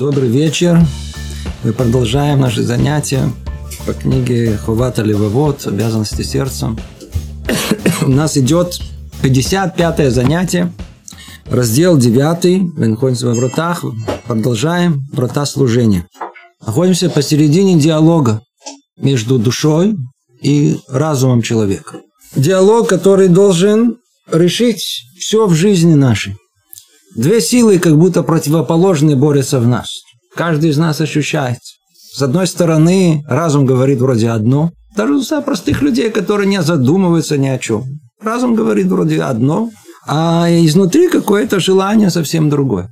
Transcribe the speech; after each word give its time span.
Добрый 0.00 0.30
вечер. 0.30 0.80
Мы 1.62 1.74
продолжаем 1.74 2.40
наши 2.40 2.62
занятия 2.62 3.30
по 3.84 3.92
книге 3.92 4.56
Хувата 4.56 5.02
Левовод 5.02 5.66
«Обязанности 5.66 6.22
сердцем». 6.22 6.78
У 8.00 8.08
нас 8.08 8.38
идет 8.38 8.80
55 9.20 10.10
занятие, 10.10 10.72
раздел 11.44 11.98
9. 11.98 12.78
Мы 12.78 12.88
находимся 12.88 13.26
во 13.26 13.34
вратах. 13.34 13.84
Продолжаем 14.26 15.06
врата 15.12 15.44
служения. 15.44 16.06
Находимся 16.66 17.10
посередине 17.10 17.78
диалога 17.78 18.40
между 18.96 19.38
душой 19.38 19.96
и 20.40 20.78
разумом 20.88 21.42
человека. 21.42 22.00
Диалог, 22.34 22.88
который 22.88 23.28
должен 23.28 23.98
решить 24.32 25.02
все 25.18 25.46
в 25.46 25.52
жизни 25.52 25.92
нашей. 25.92 26.36
Две 27.16 27.40
силы, 27.40 27.78
как 27.78 27.96
будто 27.98 28.22
противоположные, 28.22 29.16
борются 29.16 29.58
в 29.58 29.66
нас. 29.66 29.88
Каждый 30.34 30.70
из 30.70 30.78
нас 30.78 31.00
ощущает. 31.00 31.58
С 32.12 32.22
одной 32.22 32.46
стороны, 32.46 33.22
разум 33.26 33.66
говорит 33.66 34.00
вроде 34.00 34.30
одно, 34.30 34.70
даже 34.96 35.14
у 35.14 35.42
простых 35.42 35.82
людей, 35.82 36.10
которые 36.10 36.48
не 36.48 36.62
задумываются 36.62 37.38
ни 37.38 37.48
о 37.48 37.58
чем. 37.58 37.84
Разум 38.20 38.54
говорит 38.54 38.86
вроде 38.86 39.22
одно, 39.22 39.70
а 40.06 40.46
изнутри 40.50 41.08
какое-то 41.08 41.60
желание 41.60 42.10
совсем 42.10 42.50
другое. 42.50 42.90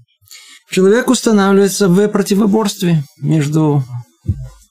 Человек 0.71 1.11
устанавливается 1.11 1.89
в 1.89 2.09
противоборстве 2.09 3.03
между 3.21 3.83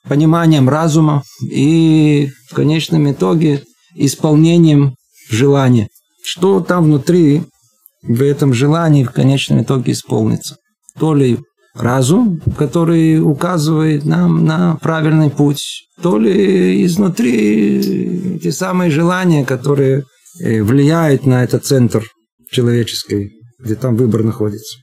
пониманием 0.07 0.69
разума 0.69 1.23
и 1.41 2.29
в 2.49 2.53
конечном 2.53 3.11
итоге 3.11 3.63
исполнением 3.95 4.95
желания. 5.29 5.89
Что 6.23 6.59
там 6.59 6.85
внутри 6.85 7.43
в 8.03 8.21
этом 8.21 8.53
желании 8.53 9.03
в 9.03 9.11
конечном 9.11 9.63
итоге 9.63 9.91
исполнится. 9.91 10.57
То 10.99 11.13
ли 11.13 11.39
разум, 11.73 12.41
который 12.57 13.19
указывает 13.21 14.05
нам 14.05 14.45
на 14.45 14.75
правильный 14.75 15.29
путь, 15.29 15.87
то 16.01 16.17
ли 16.17 16.85
изнутри 16.85 18.39
те 18.41 18.51
самые 18.51 18.91
желания, 18.91 19.45
которые 19.45 20.03
э, 20.41 20.61
влияют 20.61 21.25
на 21.25 21.43
этот 21.43 21.65
центр 21.65 22.03
человеческий, 22.51 23.31
где 23.59 23.75
там 23.75 23.95
выбор 23.95 24.23
находится. 24.23 24.77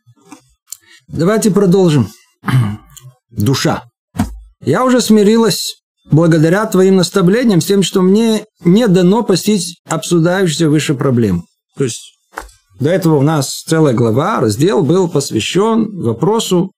Давайте 1.08 1.50
продолжим. 1.50 2.08
Душа. 3.30 3.84
Я 4.64 4.84
уже 4.84 5.00
смирилась 5.00 5.74
благодаря 6.10 6.66
твоим 6.66 6.96
наставлениям 6.96 7.60
с 7.60 7.66
тем, 7.66 7.82
что 7.82 8.02
мне 8.02 8.44
не 8.64 8.88
дано 8.88 9.22
постичь 9.22 9.76
обсуждающуюся 9.88 10.68
выше 10.68 10.94
проблему. 10.94 11.44
То 11.76 11.84
есть 11.84 12.13
до 12.80 12.90
этого 12.90 13.16
у 13.16 13.22
нас 13.22 13.62
целая 13.66 13.94
глава, 13.94 14.40
раздел 14.40 14.82
был 14.82 15.08
посвящен 15.08 16.00
вопросу 16.02 16.72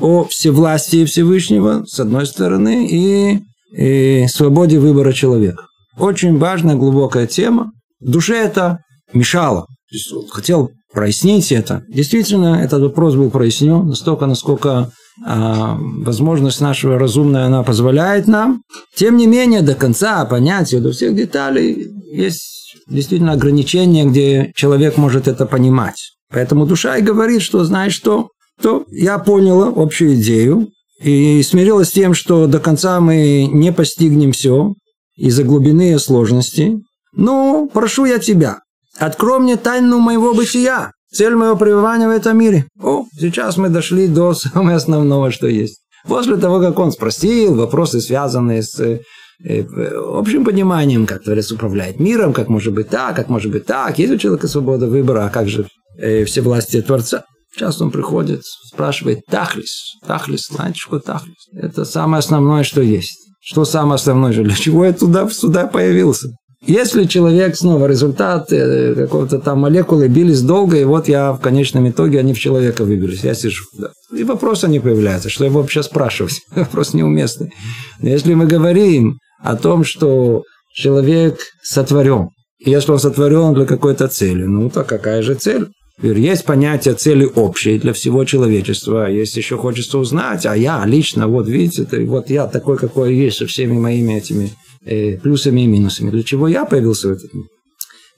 о 0.00 0.24
всевластии 0.24 1.04
Всевышнего, 1.04 1.84
с 1.86 2.00
одной 2.00 2.26
стороны, 2.26 2.86
и, 2.86 3.40
и 3.72 4.26
свободе 4.28 4.78
выбора 4.78 5.12
человека. 5.12 5.64
Очень 5.96 6.38
важная, 6.38 6.74
глубокая 6.74 7.26
тема. 7.26 7.72
Душе 8.00 8.36
это 8.36 8.78
мешало. 9.12 9.62
То 9.62 9.94
есть, 9.94 10.12
хотел 10.30 10.70
прояснить 10.92 11.52
это. 11.52 11.82
Действительно, 11.88 12.60
этот 12.62 12.82
вопрос 12.82 13.14
был 13.14 13.30
прояснен 13.30 13.86
настолько, 13.86 14.26
насколько 14.26 14.90
а, 15.24 15.76
возможность 15.78 16.60
нашего 16.60 16.98
разумная 16.98 17.46
она 17.46 17.62
позволяет 17.62 18.26
нам. 18.26 18.62
Тем 18.94 19.16
не 19.16 19.26
менее, 19.26 19.62
до 19.62 19.74
конца 19.74 20.24
понять 20.24 20.70
до 20.80 20.92
всех 20.92 21.14
деталей 21.14 21.88
есть 22.10 22.76
действительно 22.86 23.32
ограничение, 23.32 24.04
где 24.04 24.52
человек 24.54 24.96
может 24.96 25.28
это 25.28 25.46
понимать. 25.46 26.12
Поэтому 26.30 26.66
душа 26.66 26.96
и 26.96 27.02
говорит, 27.02 27.42
что 27.42 27.64
знаешь 27.64 27.94
что, 27.94 28.30
то 28.60 28.84
я 28.90 29.18
поняла 29.18 29.72
общую 29.74 30.14
идею 30.14 30.68
и 31.00 31.42
смирилась 31.42 31.88
с 31.88 31.92
тем, 31.92 32.14
что 32.14 32.46
до 32.46 32.58
конца 32.58 33.00
мы 33.00 33.46
не 33.46 33.72
постигнем 33.72 34.32
все 34.32 34.74
из-за 35.16 35.44
глубины 35.44 35.92
и 35.92 35.98
сложности. 35.98 36.80
Ну, 37.12 37.70
прошу 37.72 38.04
я 38.04 38.18
тебя, 38.18 38.60
открой 38.98 39.38
мне 39.38 39.56
тайну 39.56 39.98
моего 39.98 40.34
бытия, 40.34 40.92
цель 41.12 41.34
моего 41.34 41.56
пребывания 41.56 42.08
в 42.08 42.12
этом 42.12 42.36
мире. 42.38 42.66
О, 42.82 43.04
сейчас 43.18 43.56
мы 43.56 43.68
дошли 43.68 44.08
до 44.08 44.34
самого 44.34 44.74
основного, 44.74 45.30
что 45.30 45.46
есть. 45.46 45.80
После 46.06 46.36
того, 46.36 46.60
как 46.60 46.78
он 46.78 46.92
спросил 46.92 47.54
вопросы, 47.54 48.00
связанные 48.00 48.62
с 48.62 48.78
Э, 48.80 49.00
общим 49.40 50.44
пониманием, 50.44 51.06
как 51.06 51.22
Творец 51.22 51.52
управляет 51.52 52.00
миром, 52.00 52.32
как 52.32 52.48
может 52.48 52.74
быть 52.74 52.88
так, 52.88 53.14
как 53.16 53.28
может 53.28 53.52
быть 53.52 53.66
так. 53.66 53.98
Есть 53.98 54.12
у 54.12 54.18
человека 54.18 54.48
свобода 54.48 54.86
выбора, 54.86 55.26
а 55.26 55.30
как 55.30 55.48
же 55.48 55.68
э, 55.98 56.24
все 56.24 56.40
власти 56.40 56.82
Творца? 56.82 57.24
Часто 57.56 57.84
он 57.84 57.90
приходит, 57.90 58.42
спрашивает 58.44 59.20
Тахлис. 59.30 59.94
Тахлис, 60.06 60.48
знаете, 60.48 60.78
что 60.78 60.98
Тахлис? 60.98 61.36
Это 61.52 61.84
самое 61.84 62.18
основное, 62.18 62.62
что 62.62 62.82
есть. 62.82 63.18
Что 63.40 63.64
самое 63.64 63.94
основное? 63.94 64.32
Для 64.32 64.54
чего 64.54 64.84
я 64.84 64.92
туда, 64.92 65.28
сюда 65.28 65.66
появился? 65.66 66.28
Если 66.66 67.04
человек 67.04 67.56
снова 67.56 67.86
результат 67.86 68.52
э, 68.52 68.94
какого-то 68.94 69.38
там 69.38 69.60
молекулы 69.60 70.08
бились 70.08 70.42
долго, 70.42 70.76
и 70.76 70.84
вот 70.84 71.06
я 71.06 71.32
в 71.32 71.40
конечном 71.40 71.88
итоге 71.88 72.18
они 72.18 72.34
в 72.34 72.38
человека 72.38 72.84
выбились, 72.84 73.22
я 73.22 73.34
сижу. 73.34 73.64
Да. 73.78 73.90
И 74.14 74.24
вопроса 74.24 74.66
не 74.66 74.80
появляется, 74.80 75.30
что 75.30 75.44
его 75.44 75.60
вообще 75.60 75.84
спрашивать. 75.84 76.40
Вопрос 76.50 76.94
неуместный. 76.94 77.52
Но 78.00 78.08
если 78.08 78.34
мы 78.34 78.46
говорим 78.46 79.18
о 79.38 79.56
том, 79.56 79.84
что 79.84 80.42
человек 80.72 81.38
сотворен. 81.62 82.30
И 82.58 82.70
если 82.70 82.92
он 82.92 82.98
сотворен 82.98 83.54
для 83.54 83.66
какой-то 83.66 84.08
цели, 84.08 84.44
ну 84.44 84.68
то 84.70 84.84
какая 84.84 85.22
же 85.22 85.34
цель? 85.34 85.68
Есть 86.00 86.44
понятие 86.44 86.94
цели 86.94 87.28
общей 87.34 87.78
для 87.78 87.92
всего 87.92 88.24
человечества. 88.24 89.10
Если 89.10 89.40
еще 89.40 89.56
хочется 89.56 89.98
узнать, 89.98 90.46
а 90.46 90.56
я 90.56 90.84
лично, 90.86 91.26
вот 91.26 91.48
видите, 91.48 91.86
вот 92.04 92.30
я 92.30 92.46
такой, 92.46 92.78
какой 92.78 93.16
есть, 93.16 93.38
со 93.38 93.46
всеми 93.46 93.72
моими 93.72 94.14
этими 94.14 94.52
э, 94.84 95.18
плюсами 95.18 95.62
и 95.62 95.66
минусами. 95.66 96.10
Для 96.10 96.22
чего 96.22 96.46
я 96.46 96.64
появился 96.64 97.08
в 97.08 97.12
этот 97.12 97.34
мир? 97.34 97.46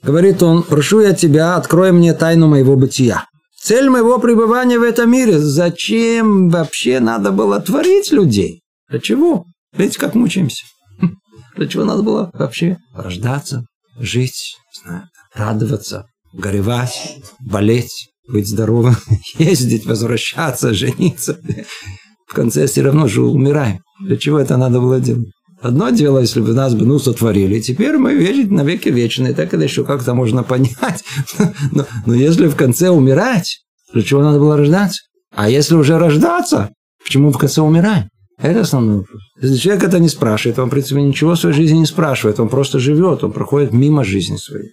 Говорит 0.03 0.43
он, 0.43 0.61
прошу 0.61 1.01
я 1.01 1.13
тебя, 1.13 1.55
открой 1.55 1.91
мне 1.91 2.13
тайну 2.13 2.47
моего 2.47 2.75
бытия. 2.75 3.25
Цель 3.59 3.89
моего 3.89 4.19
пребывания 4.19 4.79
в 4.79 4.83
этом 4.83 5.11
мире. 5.11 5.39
Зачем 5.39 6.49
вообще 6.49 6.99
надо 6.99 7.31
было 7.31 7.59
творить 7.59 8.11
людей? 8.11 8.61
Для 8.89 8.99
чего? 8.99 9.45
Видите, 9.75 9.99
как 9.99 10.15
мучаемся. 10.15 10.65
Для 11.55 11.67
чего 11.67 11.83
надо 11.85 12.03
было 12.03 12.31
вообще 12.33 12.77
рождаться, 12.93 13.65
жить, 13.99 14.55
знаю, 14.83 15.09
радоваться, 15.33 16.05
горевать, 16.33 17.17
болеть, 17.39 18.09
быть 18.27 18.47
здоровым, 18.47 18.95
ездить, 19.37 19.85
возвращаться, 19.85 20.73
жениться. 20.73 21.39
В 22.27 22.33
конце 22.33 22.67
все 22.67 22.81
равно 22.81 23.07
же 23.07 23.21
умираем. 23.21 23.79
Для 23.99 24.17
чего 24.17 24.39
это 24.39 24.57
надо 24.57 24.79
было 24.79 24.99
делать? 24.99 25.27
Одно 25.61 25.91
дело, 25.91 26.19
если 26.19 26.41
бы 26.41 26.53
нас 26.53 26.73
бы, 26.73 26.85
ну, 26.85 26.97
сотворили. 26.97 27.59
Теперь 27.59 27.97
мы 27.97 28.15
вечить 28.15 28.49
на 28.49 28.63
веки 28.63 28.89
вечные. 28.89 29.35
Так 29.35 29.53
это 29.53 29.63
еще 29.63 29.83
как-то 29.83 30.15
можно 30.15 30.41
понять. 30.41 31.03
Но, 31.71 31.85
но 32.07 32.15
если 32.15 32.47
в 32.47 32.55
конце 32.55 32.89
умирать, 32.89 33.59
для 33.93 34.01
чего 34.01 34.23
надо 34.23 34.39
было 34.39 34.57
рождаться? 34.57 35.03
А 35.35 35.49
если 35.49 35.75
уже 35.75 35.99
рождаться, 35.99 36.69
почему 37.03 37.31
в 37.31 37.37
конце 37.37 37.61
умираем? 37.61 38.09
Это 38.41 38.61
основной 38.61 38.97
вопрос. 38.97 39.21
Если 39.41 39.57
человек 39.57 39.83
это 39.83 39.99
не 39.99 40.09
спрашивает, 40.09 40.57
он, 40.59 40.67
в 40.67 40.71
принципе, 40.71 41.01
ничего 41.01 41.35
в 41.35 41.39
своей 41.39 41.55
жизни 41.55 41.79
не 41.79 41.85
спрашивает, 41.85 42.39
он 42.39 42.49
просто 42.49 42.79
живет, 42.79 43.23
он 43.23 43.31
проходит 43.31 43.71
мимо 43.71 44.03
жизни 44.03 44.37
своей. 44.37 44.71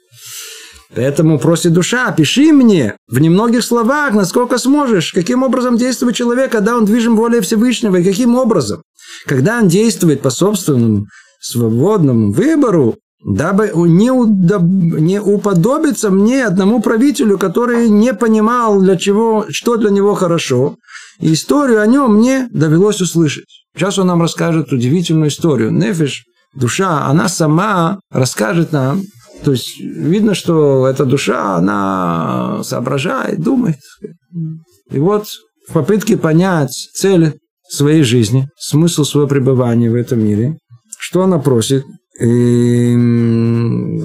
Поэтому 0.95 1.39
просит 1.39 1.75
душа, 1.75 2.11
пиши 2.12 2.53
мне 2.53 2.97
в 3.09 3.19
немногих 3.19 3.62
словах, 3.62 4.15
насколько 4.15 4.56
сможешь, 4.56 5.12
каким 5.12 5.43
образом 5.43 5.77
действует 5.77 6.17
человек, 6.17 6.51
когда 6.51 6.77
он 6.77 6.87
движим 6.87 7.15
волей 7.15 7.41
Всевышнего, 7.41 7.97
и 7.97 8.05
каким 8.05 8.37
образом. 8.37 8.83
Когда 9.27 9.59
он 9.59 9.69
действует 9.69 10.23
по 10.23 10.31
собственному 10.31 11.06
свободному 11.41 12.33
выбору, 12.33 12.97
дабы 13.25 13.73
не, 13.75 14.11
удоб... 14.11 14.62
не 14.62 15.21
уподобиться 15.21 16.11
мне 16.11 16.45
одному 16.45 16.81
правителю, 16.81 17.39
который 17.39 17.89
не 17.89 18.15
понимал, 18.15 18.81
для 18.81 18.97
чего, 18.97 19.47
что 19.49 19.76
для 19.76 19.91
него 19.91 20.15
хорошо, 20.15 20.76
и 21.20 21.32
историю 21.32 21.82
о 21.82 21.87
нем 21.87 22.17
мне 22.17 22.49
довелось 22.53 23.00
услышать. 23.00 23.65
Сейчас 23.75 23.99
он 23.99 24.06
нам 24.06 24.23
расскажет 24.23 24.73
удивительную 24.73 25.29
историю. 25.29 25.73
Нефиш, 25.73 26.25
душа, 26.55 27.06
она 27.06 27.29
сама 27.29 28.00
расскажет 28.11 28.73
нам, 28.73 29.03
то 29.44 29.53
есть 29.53 29.81
видно, 29.81 30.35
что 30.35 30.87
эта 30.87 31.05
душа, 31.05 31.56
она 31.56 32.62
соображает, 32.64 33.41
думает. 33.41 33.79
И 34.91 34.99
вот 34.99 35.26
в 35.69 35.73
попытке 35.73 36.17
понять 36.17 36.73
цель 36.94 37.38
своей 37.69 38.03
жизни, 38.03 38.49
смысл 38.56 39.05
своего 39.05 39.29
пребывания 39.29 39.91
в 39.91 39.94
этом 39.94 40.25
мире, 40.25 40.59
что 40.99 41.23
она 41.23 41.38
просит, 41.38 41.85
и, 42.20 42.94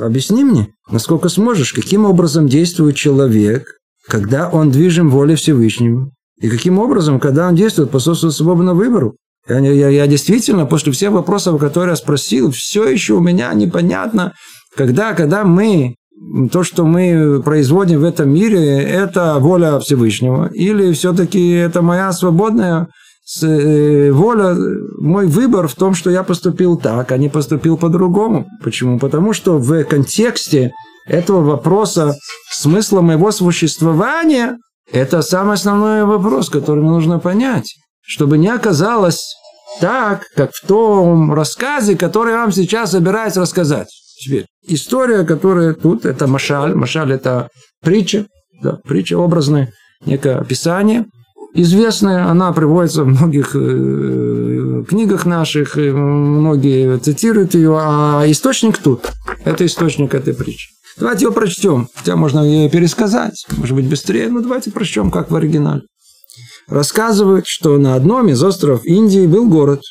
объясни 0.02 0.44
мне, 0.44 0.68
насколько 0.90 1.30
сможешь, 1.30 1.74
каким 1.74 2.06
образом 2.06 2.48
действует 2.48 2.96
человек, 2.96 3.80
когда 4.08 4.50
он 4.50 4.70
движим 4.72 5.10
волей 5.10 5.36
Всевышнего, 5.36 6.12
и 6.40 6.50
каким 6.50 6.78
образом, 6.80 7.20
когда 7.20 7.48
он 7.48 7.56
действует 7.56 7.90
по 7.90 8.00
собственному 8.00 8.34
свободному 8.34 8.78
выбору. 8.78 9.16
Я, 9.48 9.60
я, 9.60 9.90
я 9.90 10.08
действительно, 10.08 10.66
после 10.66 10.92
всех 10.92 11.12
вопросов, 11.12 11.60
которые 11.60 11.92
я 11.92 11.96
спросил, 11.96 12.52
все 12.52 12.88
еще 12.88 13.16
у 13.16 13.20
меня 13.20 13.54
непонятно, 13.54 14.34
когда, 14.76 15.14
когда 15.14 15.44
мы, 15.44 15.96
то, 16.52 16.64
что 16.64 16.86
мы 16.86 17.42
производим 17.44 18.02
в 18.02 18.04
этом 18.04 18.30
мире, 18.30 18.82
это 18.82 19.38
воля 19.40 19.80
Всевышнего, 19.80 20.50
или 20.54 20.94
все-таки 20.94 21.50
это 21.52 21.82
моя 21.82 22.12
свободная 22.14 22.88
воля, 23.42 24.56
мой 25.00 25.28
выбор 25.28 25.68
в 25.68 25.76
том, 25.76 25.94
что 25.94 26.10
я 26.10 26.24
поступил 26.24 26.78
так, 26.78 27.12
а 27.12 27.18
не 27.18 27.30
поступил 27.30 27.78
по-другому. 27.78 28.48
Почему? 28.64 29.00
Потому 29.00 29.34
что 29.34 29.58
в 29.58 29.84
контексте 29.86 30.72
этого 31.08 31.42
вопроса 31.42 32.16
смысла 32.52 33.02
моего 33.02 33.32
существования 33.32 34.58
это 34.92 35.22
самый 35.22 35.54
основной 35.54 36.04
вопрос, 36.04 36.50
который 36.50 36.82
мне 36.82 36.92
нужно 36.92 37.20
понять. 37.20 37.74
Чтобы 38.06 38.38
не 38.38 38.50
оказалось 38.50 39.34
так, 39.80 40.24
как 40.36 40.52
в 40.54 40.68
том 40.68 41.34
рассказе, 41.34 41.96
который 41.96 42.34
я 42.34 42.42
вам 42.42 42.52
сейчас 42.52 42.92
собираюсь 42.92 43.38
рассказать. 43.38 43.88
Теперь, 44.20 44.46
история, 44.68 45.24
которая 45.24 45.74
тут, 45.74 46.06
это 46.06 46.28
Машаль. 46.28 46.76
Машаль– 46.76 47.12
это 47.14 47.50
притча, 47.82 48.26
да, 48.62 48.78
притча 48.84 49.18
образная, 49.18 49.72
некое 50.06 50.38
описание. 50.38 51.06
Известная, 51.56 52.26
она 52.30 52.52
приводится 52.52 53.04
в 53.04 53.08
многих 53.08 53.52
э, 53.56 54.84
книгах 54.90 55.26
наших, 55.26 55.76
многие 55.76 56.98
цитируют 56.98 57.54
ее, 57.54 57.78
а 57.80 58.24
источник 58.26 58.80
тут. 58.80 59.12
Это 59.46 59.64
источник 59.66 60.16
этой 60.16 60.34
притчи. 60.34 60.70
Давайте 60.98 61.26
ее 61.26 61.32
прочтем. 61.32 61.88
Хотя 61.94 62.16
можно 62.16 62.40
ее 62.40 62.70
пересказать, 62.70 63.46
может 63.58 63.76
быть, 63.76 63.88
быстрее, 63.88 64.30
но 64.30 64.42
давайте 64.42 64.72
прочтем, 64.72 65.12
как 65.12 65.30
в 65.30 65.36
оригинале. 65.36 65.84
Рассказывают, 66.68 67.46
что 67.46 67.78
на 67.78 67.96
одном 67.96 68.30
из 68.30 68.44
островов 68.44 68.86
Индии 68.86 69.28
был 69.28 69.48
город. 69.48 69.82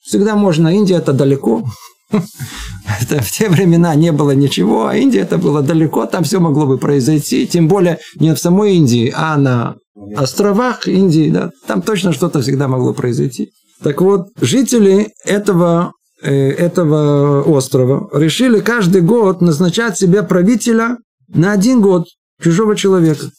Всегда 0.00 0.36
можно, 0.36 0.74
Индия 0.74 0.96
это 0.96 1.12
далеко. 1.12 1.64
Это 3.00 3.22
в 3.22 3.30
те 3.30 3.48
времена 3.48 3.94
не 3.94 4.12
было 4.12 4.32
ничего, 4.32 4.88
а 4.88 4.96
Индия 4.96 5.20
это 5.20 5.38
было 5.38 5.62
далеко, 5.62 6.06
там 6.06 6.24
все 6.24 6.40
могло 6.40 6.66
бы 6.66 6.76
произойти, 6.76 7.46
тем 7.46 7.68
более 7.68 7.98
не 8.16 8.34
в 8.34 8.38
самой 8.38 8.74
Индии, 8.74 9.12
а 9.16 9.36
на 9.36 9.76
островах 10.16 10.86
Индии, 10.88 11.30
да, 11.30 11.50
там 11.66 11.82
точно 11.82 12.12
что-то 12.12 12.40
всегда 12.40 12.68
могло 12.68 12.94
произойти. 12.94 13.50
Так 13.82 14.00
вот, 14.02 14.28
жители 14.40 15.08
этого 15.24 15.92
Э, 16.22 16.50
этого 16.50 17.42
острова 17.42 18.08
решили 18.12 18.60
каждый 18.60 19.00
год 19.00 19.40
назначать 19.40 19.98
себе 19.98 20.22
правителя 20.22 20.98
на 21.28 21.52
один 21.52 21.80
год 21.80 22.08
чужого 22.42 22.76
человека. 22.76 23.30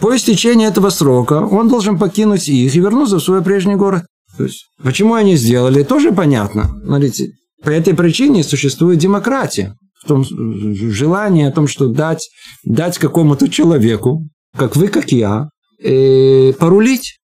По 0.00 0.16
истечении 0.16 0.66
этого 0.66 0.88
срока 0.88 1.44
он 1.44 1.68
должен 1.68 1.98
покинуть 1.98 2.48
их 2.48 2.74
и 2.74 2.80
вернуться 2.80 3.18
в 3.18 3.22
свой 3.22 3.42
прежний 3.42 3.74
город. 3.74 4.04
То 4.38 4.44
есть, 4.44 4.64
почему 4.82 5.14
они 5.14 5.36
сделали, 5.36 5.82
тоже 5.82 6.12
понятно. 6.12 6.70
Смотрите, 6.84 7.32
по 7.62 7.68
этой 7.68 7.94
причине 7.94 8.42
существует 8.42 8.98
демократия. 8.98 9.76
В 10.02 10.06
том 10.06 10.24
желании 10.24 11.46
о 11.46 11.52
том, 11.52 11.66
что 11.66 11.88
дать, 11.88 12.28
дать 12.64 12.98
какому-то 12.98 13.48
человеку, 13.48 14.26
как 14.56 14.76
вы, 14.76 14.88
как 14.88 15.12
я, 15.12 15.48
э, 15.82 16.52
порулить. 16.58 17.18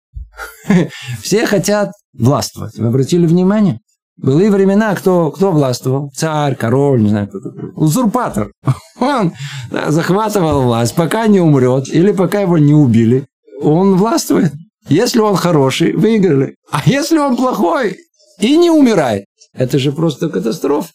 Все 1.23 1.47
хотят 1.47 1.93
властвовать. 2.13 2.77
Вы 2.77 2.89
обратили 2.89 3.27
внимание? 3.27 3.81
Были 4.17 4.49
времена, 4.49 4.95
кто, 4.95 5.31
кто 5.31 5.51
властвовал? 5.51 6.11
Царь, 6.15 6.55
король, 6.55 7.03
не 7.03 7.09
знаю, 7.09 7.29
кто 7.29 7.41
такой. 7.41 7.71
Узурпатор. 7.75 8.53
Он 9.01 9.33
да, 9.71 9.91
захватывал 9.91 10.63
власть, 10.63 10.95
пока 10.95 11.27
не 11.27 11.41
умрет, 11.41 11.89
или 11.89 12.13
пока 12.13 12.41
его 12.41 12.59
не 12.59 12.75
убили. 12.75 13.27
Он 13.63 13.97
властвует. 13.97 14.53
Если 14.89 15.21
он 15.21 15.37
хороший, 15.37 15.93
выиграли. 15.93 16.57
А 16.71 16.83
если 16.87 17.19
он 17.19 17.37
плохой 17.37 17.99
и 18.41 18.57
не 18.57 18.71
умирает, 18.71 19.27
это 19.53 19.79
же 19.79 19.93
просто 19.93 20.31
катастрофа. 20.31 20.91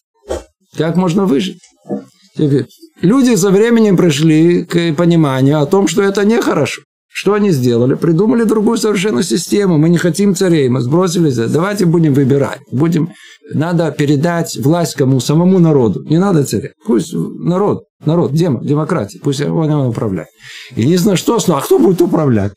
Как 0.75 0.95
можно 0.95 1.25
выжить? 1.25 1.59
Теперь, 2.35 2.67
люди 3.06 3.36
со 3.36 3.52
временем 3.52 3.98
пришли 3.98 4.66
к 4.66 4.94
пониманию 4.94 5.62
о 5.62 5.66
том, 5.66 5.88
что 5.88 6.02
это 6.02 6.25
нехорошо. 6.25 6.81
Что 7.18 7.34
они 7.34 7.52
сделали? 7.52 7.94
Придумали 7.94 8.44
другую 8.44 8.78
совершенно 8.78 9.24
систему. 9.24 9.78
Мы 9.78 9.88
не 9.88 9.98
хотим 9.98 10.36
царей, 10.36 10.68
мы 10.68 10.81
сбросили 10.81 11.31
это. 11.31 11.48
Давайте 11.48 11.86
будем 11.86 12.13
выбирать. 12.13 12.60
Будем... 12.72 13.10
Надо 13.54 13.92
передать 13.92 14.57
власть 14.57 14.96
кому? 14.96 15.22
Самому 15.22 15.60
народу. 15.60 16.04
Не 16.10 16.18
надо 16.18 16.44
царя. 16.44 16.72
Пусть 16.86 17.13
народ, 17.13 17.84
народ, 18.04 18.34
демо, 18.34 18.60
демократия. 18.62 19.19
Пусть 19.24 19.40
он 19.40 19.69
его 19.69 19.88
управляет. 19.88 20.28
Знаю, 20.75 21.16
что, 21.16 21.38
а 21.38 21.62
кто 21.62 21.80
будет 21.80 22.02
управлять? 22.02 22.52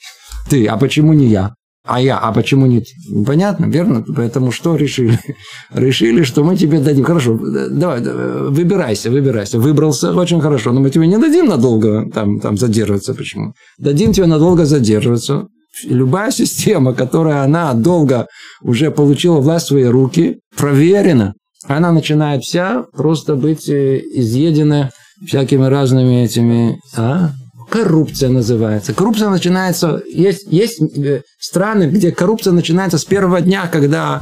Ты, 0.50 0.66
а 0.66 0.76
почему 0.76 1.12
не 1.12 1.26
я? 1.26 1.54
А 1.88 2.00
я, 2.02 2.18
а 2.18 2.32
почему 2.32 2.66
нет? 2.66 2.84
Понятно, 3.26 3.64
верно? 3.64 4.04
Поэтому 4.14 4.52
что 4.52 4.76
решили? 4.76 5.18
решили, 5.72 6.22
что 6.22 6.44
мы 6.44 6.54
тебе 6.54 6.80
дадим. 6.80 7.04
Хорошо, 7.04 7.38
давай, 7.70 8.00
выбирайся, 8.00 9.10
выбирайся. 9.10 9.58
Выбрался, 9.58 10.12
очень 10.12 10.40
хорошо, 10.40 10.72
но 10.72 10.80
мы 10.80 10.90
тебе 10.90 11.06
не 11.06 11.16
дадим 11.16 11.46
надолго 11.46 12.04
там, 12.12 12.40
там 12.40 12.58
задерживаться. 12.58 13.14
Почему? 13.14 13.54
Дадим 13.78 14.12
тебе 14.12 14.26
надолго 14.26 14.66
задерживаться. 14.66 15.46
Любая 15.84 16.30
система, 16.30 16.92
которая 16.92 17.42
она 17.42 17.72
долго 17.72 18.26
уже 18.62 18.90
получила 18.90 19.40
власть 19.40 19.66
в 19.66 19.68
свои 19.68 19.84
руки, 19.84 20.40
проверена, 20.56 21.32
она 21.66 21.90
начинает 21.92 22.42
вся 22.42 22.84
просто 22.92 23.34
быть 23.34 23.66
э, 23.68 24.00
изъедена 24.14 24.90
всякими 25.26 25.64
разными 25.64 26.24
этими... 26.24 26.78
А? 26.96 27.30
Коррупция 27.68 28.30
называется. 28.30 28.94
Коррупция 28.94 29.30
начинается... 29.30 30.02
Есть, 30.10 30.46
есть 30.50 30.80
э, 30.80 31.22
страны, 31.38 31.84
где 31.84 32.12
коррупция 32.12 32.52
начинается 32.52 32.98
с 32.98 33.04
первого 33.04 33.40
дня, 33.40 33.68
когда 33.72 34.20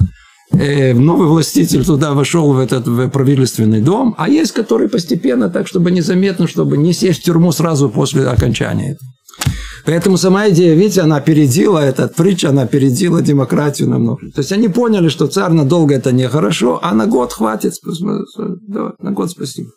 э, 0.52 0.92
новый 0.92 1.28
властитель 1.28 1.84
туда 1.84 2.12
вошел 2.14 2.52
в 2.52 2.58
этот 2.58 2.86
в 2.86 3.08
правительственный 3.08 3.80
дом, 3.80 4.14
а 4.18 4.28
есть, 4.28 4.52
которые 4.52 4.88
постепенно, 4.88 5.48
так, 5.48 5.66
чтобы 5.66 5.90
незаметно, 5.90 6.46
чтобы 6.46 6.76
не 6.76 6.92
сесть 6.92 7.20
в 7.20 7.24
тюрьму 7.24 7.52
сразу 7.52 7.88
после 7.88 8.26
окончания. 8.26 8.96
Поэтому 9.84 10.16
сама 10.16 10.48
идея, 10.48 10.74
видите, 10.74 11.02
она 11.02 11.16
опередила 11.16 11.78
этот 11.78 12.16
притча, 12.16 12.48
она 12.48 12.62
опередила 12.62 13.22
демократию 13.22 13.88
намного. 13.88 14.20
То 14.34 14.40
есть 14.40 14.50
они 14.50 14.68
поняли, 14.68 15.08
что 15.08 15.28
царь 15.28 15.52
надолго 15.52 15.94
это 15.94 16.10
нехорошо, 16.10 16.80
а 16.82 16.92
на 16.92 17.06
год 17.06 17.32
хватит. 17.32 17.74
Давай, 18.66 18.92
на 18.98 19.12
год 19.12 19.30
спасибо. 19.30 19.68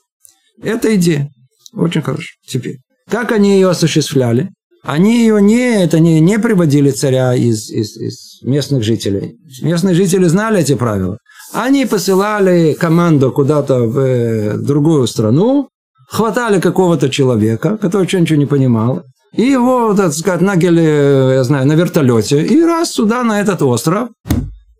Это 0.63 0.95
идея. 0.95 1.29
Очень 1.73 2.01
хорошо. 2.01 2.29
Теперь. 2.47 2.79
Как 3.09 3.31
они 3.31 3.53
ее 3.53 3.69
осуществляли? 3.69 4.49
Они 4.83 5.19
ее 5.21 5.41
не, 5.41 5.83
это 5.83 5.99
не, 5.99 6.21
не 6.21 6.39
приводили 6.39 6.91
царя 6.91 7.35
из, 7.35 7.69
из, 7.69 7.97
из 7.97 8.41
местных 8.43 8.83
жителей. 8.83 9.37
Местные 9.61 9.93
жители 9.93 10.25
знали 10.25 10.61
эти 10.61 10.75
правила. 10.75 11.17
Они 11.53 11.85
посылали 11.85 12.77
команду 12.79 13.31
куда-то 13.31 13.79
в 13.79 13.99
э, 13.99 14.57
другую 14.57 15.07
страну, 15.07 15.67
хватали 16.07 16.61
какого-то 16.61 17.09
человека, 17.09 17.77
который 17.77 18.07
что-нибудь 18.07 18.37
не 18.37 18.45
понимал, 18.45 19.03
и 19.33 19.43
его, 19.43 19.93
так 19.93 20.13
сказать, 20.13 20.41
нагели, 20.41 21.33
я 21.33 21.43
знаю, 21.43 21.67
на 21.67 21.73
вертолете, 21.73 22.43
и 22.43 22.63
раз 22.63 22.93
сюда, 22.93 23.23
на 23.23 23.41
этот 23.41 23.61
остров, 23.61 24.09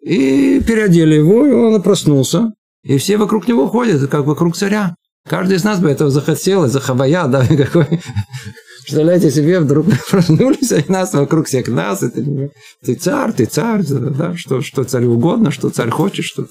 и 0.01 0.61
переодели 0.65 1.15
его, 1.15 1.45
и 1.45 1.51
он 1.51 1.81
проснулся. 1.81 2.51
И 2.83 2.97
все 2.97 3.17
вокруг 3.17 3.47
него 3.47 3.67
ходят, 3.67 4.09
как 4.09 4.25
вокруг 4.25 4.55
царя. 4.55 4.95
Каждый 5.27 5.57
из 5.57 5.63
нас 5.63 5.79
бы 5.79 5.89
этого 5.89 6.09
захотел, 6.09 6.67
за 6.67 6.79
хавая, 6.79 7.27
да, 7.27 7.45
какой... 7.45 7.99
Представляете 8.81 9.29
себе, 9.29 9.59
вдруг 9.59 9.85
проснулись, 10.11 10.71
и 10.71 10.91
нас 10.91 11.13
вокруг 11.13 11.45
всех 11.45 11.67
нас, 11.67 12.01
это, 12.01 12.21
ты 12.83 12.95
царь, 12.95 13.33
ты 13.33 13.45
царь, 13.45 13.83
да, 13.83 14.35
что, 14.35 14.61
что 14.61 14.83
царю 14.83 15.13
угодно, 15.13 15.51
что 15.51 15.69
царь 15.69 15.89
хочет, 15.91 16.25
что 16.25 16.47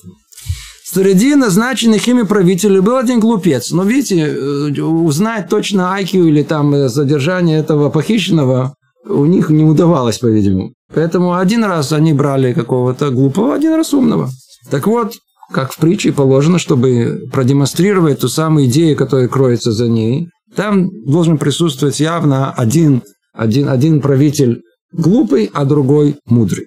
Среди 0.90 1.34
назначенных 1.34 2.08
ими 2.08 2.22
правителей 2.22 2.80
был 2.80 2.96
один 2.96 3.20
глупец. 3.20 3.72
Но 3.72 3.84
видите, 3.84 4.20
э, 4.20 4.80
узнать 4.80 5.48
точно 5.50 5.94
IQ 6.00 6.28
или 6.28 6.42
там 6.42 6.88
содержание 6.88 7.58
этого 7.58 7.90
похищенного 7.90 8.74
у 9.06 9.26
них 9.26 9.50
не 9.50 9.64
удавалось, 9.64 10.18
по-видимому. 10.18 10.72
Поэтому 10.94 11.34
один 11.36 11.64
раз 11.64 11.92
они 11.92 12.14
брали 12.14 12.54
какого-то 12.54 13.10
глупого, 13.10 13.54
один 13.54 13.74
раз 13.74 13.92
умного. 13.92 14.30
Так 14.70 14.86
вот, 14.86 15.14
как 15.52 15.72
в 15.72 15.78
притче 15.78 16.12
положено, 16.12 16.58
чтобы 16.58 17.22
продемонстрировать 17.32 18.20
ту 18.20 18.28
самую 18.28 18.66
идею, 18.66 18.96
которая 18.96 19.28
кроется 19.28 19.72
за 19.72 19.88
ней, 19.88 20.28
там 20.54 20.90
должен 21.06 21.38
присутствовать 21.38 22.00
явно 22.00 22.50
один, 22.52 23.02
один, 23.32 23.68
один 23.68 24.00
правитель 24.00 24.62
глупый, 24.92 25.50
а 25.52 25.64
другой 25.64 26.16
мудрый. 26.26 26.66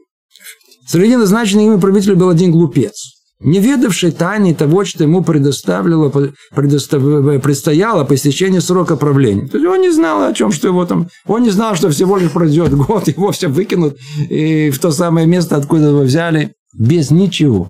Среди 0.88 1.16
назначенных 1.16 1.66
ими 1.66 1.80
правителей 1.80 2.16
был 2.16 2.30
один 2.30 2.52
глупец, 2.52 3.14
не 3.40 3.60
ведавший 3.60 4.12
тайны 4.12 4.54
того, 4.54 4.86
что 4.86 5.04
ему 5.04 5.24
предоставляло, 5.24 6.12
предостав, 6.54 7.02
предстояло 7.42 8.04
по 8.04 8.16
истечении 8.16 8.60
срока 8.60 8.98
правления. 8.98 9.48
То 9.48 9.58
есть 9.58 9.70
он 9.70 9.82
не 9.82 9.92
знал 9.92 10.24
о 10.24 10.34
чем, 10.34 10.52
что 10.52 10.68
его 10.68 10.86
там... 10.86 11.08
Он 11.26 11.44
не 11.44 11.50
знал, 11.50 11.76
что 11.76 11.90
всего 11.90 12.18
лишь 12.18 12.32
пройдет 12.32 12.74
год, 12.76 13.08
его 13.16 13.32
все 13.32 13.48
выкинут 13.48 13.98
и 14.30 14.70
в 14.70 14.80
то 14.80 14.92
самое 14.92 15.28
место, 15.28 15.56
откуда 15.56 15.90
его 15.90 16.02
взяли, 16.02 16.54
без 16.78 17.10
ничего. 17.10 17.70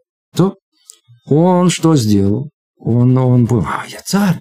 Он 1.25 1.70
что 1.70 1.96
сделал? 1.96 2.50
Он, 2.78 3.18
он 3.18 3.48
понял, 3.48 3.66
а, 3.68 3.86
я 3.88 4.01
царь. 4.01 4.40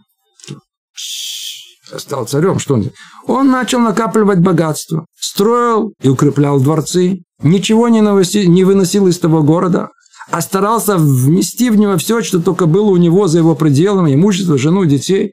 Стал 1.96 2.26
царем, 2.26 2.58
что 2.60 2.74
он 2.74 2.90
Он 3.26 3.50
начал 3.50 3.80
накапливать 3.80 4.38
богатство, 4.38 5.06
строил 5.18 5.92
и 6.00 6.08
укреплял 6.08 6.60
дворцы, 6.60 7.22
ничего 7.42 7.88
не, 7.88 8.00
новоси, 8.00 8.46
не 8.46 8.62
выносил 8.64 9.08
из 9.08 9.18
того 9.18 9.42
города, 9.42 9.88
а 10.30 10.40
старался 10.40 10.96
вмести 10.96 11.70
в 11.70 11.76
него 11.76 11.96
все, 11.96 12.22
что 12.22 12.40
только 12.40 12.66
было 12.66 12.90
у 12.90 12.96
него 12.96 13.26
за 13.26 13.38
его 13.38 13.56
пределами, 13.56 14.14
имущество, 14.14 14.56
жену, 14.56 14.84
детей. 14.84 15.32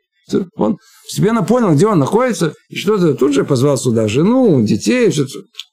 Он 0.55 0.77
Постепенно 1.07 1.41
понял, 1.41 1.73
где 1.73 1.87
он 1.87 1.99
находится, 1.99 2.53
и 2.69 2.75
что-то 2.75 3.13
тут 3.13 3.33
же 3.33 3.45
позвал 3.45 3.77
сюда 3.77 4.09
жену, 4.09 4.61
детей, 4.61 5.09
все. 5.09 5.25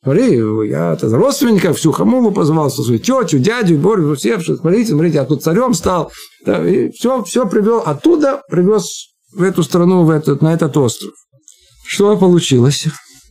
Смотри, 0.05 0.37
я 0.69 0.97
родственников, 1.01 1.77
всю 1.77 1.91
хамулу 1.91 2.31
позвал, 2.31 2.71
свою 2.71 3.01
тетю, 3.01 3.41
дядю, 3.41 3.77
Борю, 3.77 4.15
всех, 4.15 4.45
смотрите, 4.45 4.93
смотрите, 4.93 5.17
я 5.17 5.25
тут 5.25 5.43
царем 5.43 5.75
стал. 5.75 6.13
Да, 6.47 6.65
и 6.65 6.93
все, 6.93 7.25
все 7.25 7.49
привел, 7.49 7.83
оттуда 7.85 8.43
привез 8.49 9.09
в 9.33 9.43
эту 9.43 9.65
страну, 9.65 10.05
в 10.05 10.11
этот, 10.11 10.41
на 10.41 10.55
этот 10.55 10.77
остров. 10.77 11.13
Что 11.85 12.17
получилось? 12.17 12.87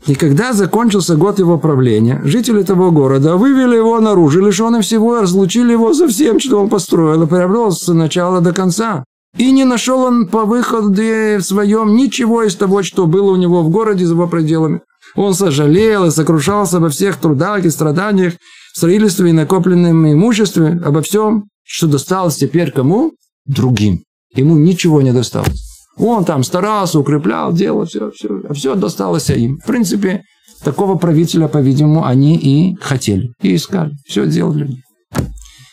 И 0.05 0.15
когда 0.15 0.51
закончился 0.51 1.15
год 1.15 1.39
его 1.39 1.57
правления, 1.57 2.21
жители 2.25 2.63
того 2.63 2.91
города 2.91 3.37
вывели 3.37 3.77
его 3.77 4.01
наружу, 4.01 4.45
лишенным 4.45 4.81
всего, 4.81 5.21
разлучили 5.21 5.71
его 5.71 5.93
со 5.93 6.09
всем, 6.09 6.41
что 6.41 6.59
он 6.59 6.67
построил, 6.67 7.23
и 7.23 7.27
приобрел 7.27 7.71
с 7.71 7.87
начала 7.87 8.41
до 8.41 8.51
конца. 8.51 9.05
И 9.37 9.51
не 9.51 9.63
нашел 9.63 10.01
он 10.01 10.27
по 10.27 10.45
выходу 10.45 10.93
своем 11.41 11.95
ничего 11.95 12.43
из 12.43 12.55
того, 12.55 12.83
что 12.83 13.07
было 13.07 13.31
у 13.31 13.35
него 13.35 13.63
в 13.63 13.69
городе 13.69 14.05
за 14.05 14.13
его 14.13 14.27
пределами. 14.27 14.81
Он 15.15 15.33
сожалел 15.33 16.05
и 16.05 16.11
сокрушался 16.11 16.77
обо 16.77 16.89
всех 16.89 17.17
трудах 17.17 17.65
и 17.65 17.69
страданиях, 17.69 18.33
строительстве 18.73 19.29
и 19.29 19.33
накопленном 19.33 20.11
имуществе, 20.11 20.79
обо 20.83 21.01
всем, 21.01 21.45
что 21.63 21.87
досталось 21.87 22.35
теперь 22.35 22.71
кому? 22.71 23.13
Другим. 23.45 24.03
Ему 24.35 24.57
ничего 24.57 25.01
не 25.01 25.13
досталось. 25.13 25.61
Он 25.97 26.25
там 26.25 26.43
старался, 26.43 26.99
укреплял, 26.99 27.53
делал 27.53 27.85
все, 27.85 28.11
все, 28.11 28.41
а 28.49 28.53
все 28.53 28.75
досталось 28.75 29.29
им. 29.29 29.59
В 29.59 29.65
принципе, 29.67 30.23
такого 30.63 30.95
правителя, 30.95 31.47
по-видимому, 31.47 32.05
они 32.05 32.35
и 32.37 32.75
хотели, 32.81 33.31
и 33.41 33.55
искали. 33.55 33.91
Все 34.07 34.25
делали. 34.25 34.69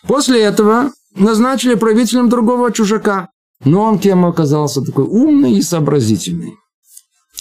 После 0.07 0.43
этого 0.43 0.91
назначили 1.15 1.75
правителем 1.75 2.29
другого 2.29 2.71
чужака, 2.73 3.29
но 3.65 3.83
он 3.83 3.99
кем 3.99 4.25
оказался 4.25 4.83
такой 4.83 5.05
умный 5.05 5.55
и 5.55 5.63
сообразительный. 5.63 6.55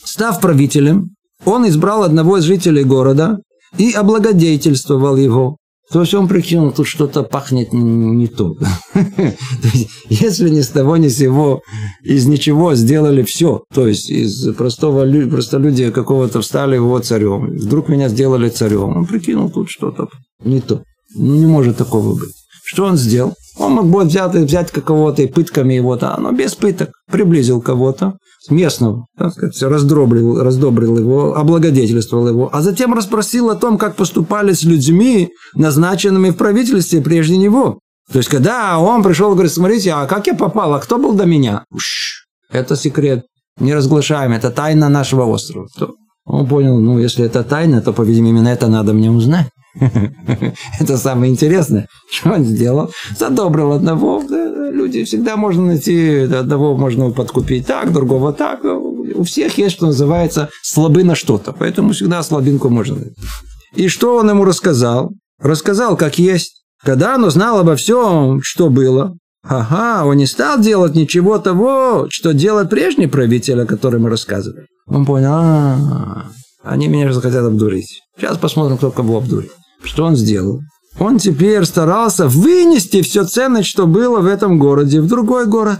Став 0.03 0.39
правителем, 0.39 1.11
он 1.45 1.67
избрал 1.67 2.03
одного 2.03 2.37
из 2.37 2.43
жителей 2.43 2.83
города 2.83 3.39
и 3.77 3.91
облагодетельствовал 3.91 5.15
его. 5.15 5.57
То 5.91 6.01
есть 6.01 6.13
он 6.13 6.27
прикинул, 6.27 6.71
тут 6.71 6.85
что-то 6.87 7.23
пахнет 7.23 7.73
не 7.73 8.27
то. 8.27 8.55
Если 10.09 10.49
ни 10.49 10.61
с 10.61 10.67
того 10.67 10.97
ни 10.97 11.07
с 11.07 11.17
сего 11.17 11.63
из 12.03 12.27
ничего 12.27 12.75
сделали 12.75 13.23
все, 13.23 13.63
то 13.73 13.87
есть 13.87 14.09
из 14.11 14.53
простого 14.53 15.05
простолюдия 15.27 15.89
какого-то 15.89 16.41
встали 16.41 16.75
его 16.75 16.99
царем, 16.99 17.57
вдруг 17.57 17.89
меня 17.89 18.07
сделали 18.07 18.49
царем, 18.49 18.97
он 18.97 19.05
прикинул, 19.07 19.49
тут 19.49 19.71
что-то 19.71 20.09
не 20.43 20.61
то. 20.61 20.83
Ну, 21.15 21.35
не 21.35 21.47
может 21.47 21.77
такого 21.77 22.13
быть. 22.13 22.35
Что 22.71 22.85
он 22.85 22.97
сделал? 22.97 23.33
Он 23.57 23.71
мог 23.73 23.87
бы 23.87 24.03
взять, 24.03 24.35
взять 24.35 24.69
кого-то 24.71 25.23
и 25.23 25.27
пытками 25.27 25.73
его, 25.73 25.95
да, 25.95 26.15
но 26.19 26.31
без 26.31 26.53
пыток. 26.53 26.91
Приблизил 27.11 27.61
кого-то, 27.61 28.13
местного, 28.51 29.07
так 29.17 29.33
сказать, 29.33 29.59
раздробрил, 29.63 30.43
раздобрил 30.43 30.99
его, 30.99 31.35
облагодетельствовал 31.35 32.27
его, 32.27 32.49
а 32.53 32.61
затем 32.61 32.93
расспросил 32.93 33.49
о 33.49 33.55
том, 33.55 33.79
как 33.79 33.95
поступали 33.95 34.53
с 34.53 34.63
людьми, 34.63 35.29
назначенными 35.55 36.29
в 36.29 36.37
правительстве 36.37 37.01
прежде 37.01 37.37
него. 37.37 37.79
То 38.11 38.19
есть, 38.19 38.29
когда 38.29 38.77
он 38.77 39.01
пришел 39.01 39.33
говорит, 39.33 39.51
смотрите, 39.51 39.91
а 39.93 40.05
как 40.05 40.27
я 40.27 40.35
попал, 40.35 40.75
а 40.75 40.79
кто 40.79 40.99
был 40.99 41.13
до 41.13 41.25
меня? 41.25 41.63
Уш, 41.71 42.27
это 42.51 42.75
секрет, 42.75 43.25
не 43.59 43.73
разглашаем, 43.73 44.31
это 44.31 44.51
тайна 44.51 44.89
нашего 44.89 45.23
острова. 45.23 45.67
То 45.75 45.95
он 46.25 46.47
понял, 46.47 46.79
ну, 46.79 46.99
если 46.99 47.25
это 47.25 47.43
тайна, 47.43 47.81
то, 47.81 47.93
по-видимому, 47.93 48.29
именно 48.29 48.49
это 48.49 48.67
надо 48.67 48.93
мне 48.93 49.09
узнать. 49.09 49.47
Это 50.79 50.97
самое 50.97 51.31
интересное. 51.31 51.87
Что 52.11 52.33
он 52.33 52.43
сделал? 52.43 52.91
Задобрил 53.17 53.73
одного. 53.73 54.21
Люди 54.71 55.03
всегда 55.03 55.37
можно 55.37 55.65
найти, 55.65 56.21
одного 56.21 56.75
можно 56.77 57.11
подкупить 57.11 57.65
так, 57.67 57.91
другого 57.93 58.33
так. 58.33 58.63
У 58.63 59.23
всех 59.23 59.57
есть, 59.57 59.75
что 59.75 59.87
называется, 59.87 60.49
слабы 60.63 61.03
на 61.03 61.15
что-то. 61.15 61.53
Поэтому 61.53 61.93
всегда 61.93 62.23
слабинку 62.23 62.69
можно 62.69 62.95
найти. 62.95 63.15
И 63.75 63.87
что 63.87 64.17
он 64.17 64.29
ему 64.29 64.45
рассказал? 64.45 65.11
Рассказал, 65.39 65.95
как 65.95 66.19
есть. 66.19 66.63
Когда 66.83 67.15
он 67.15 67.25
узнал 67.25 67.59
обо 67.59 67.75
всем, 67.75 68.41
что 68.41 68.69
было, 68.69 69.15
ага, 69.43 70.05
он 70.05 70.17
не 70.17 70.25
стал 70.25 70.59
делать 70.59 70.95
ничего 70.95 71.37
того, 71.37 72.07
что 72.09 72.33
делал 72.33 72.67
прежний 72.67 73.07
правитель, 73.07 73.61
о 73.61 73.65
котором 73.65 74.03
мы 74.03 74.09
рассказывали. 74.09 74.65
Он 74.87 75.05
понял, 75.05 75.31
а, 75.31 76.25
они 76.63 76.87
меня 76.87 77.11
же 77.11 77.21
хотят 77.21 77.45
обдурить. 77.45 78.01
Сейчас 78.17 78.37
посмотрим, 78.37 78.77
кто 78.77 78.91
кого 78.91 79.17
обдурит. 79.17 79.51
Что 79.83 80.05
он 80.05 80.15
сделал? 80.15 80.61
Он 80.99 81.17
теперь 81.17 81.63
старался 81.65 82.27
вынести 82.27 83.01
все 83.01 83.23
ценное, 83.23 83.63
что 83.63 83.87
было 83.87 84.19
в 84.19 84.25
этом 84.25 84.59
городе, 84.59 85.01
в 85.01 85.07
другой 85.07 85.45
город. 85.45 85.79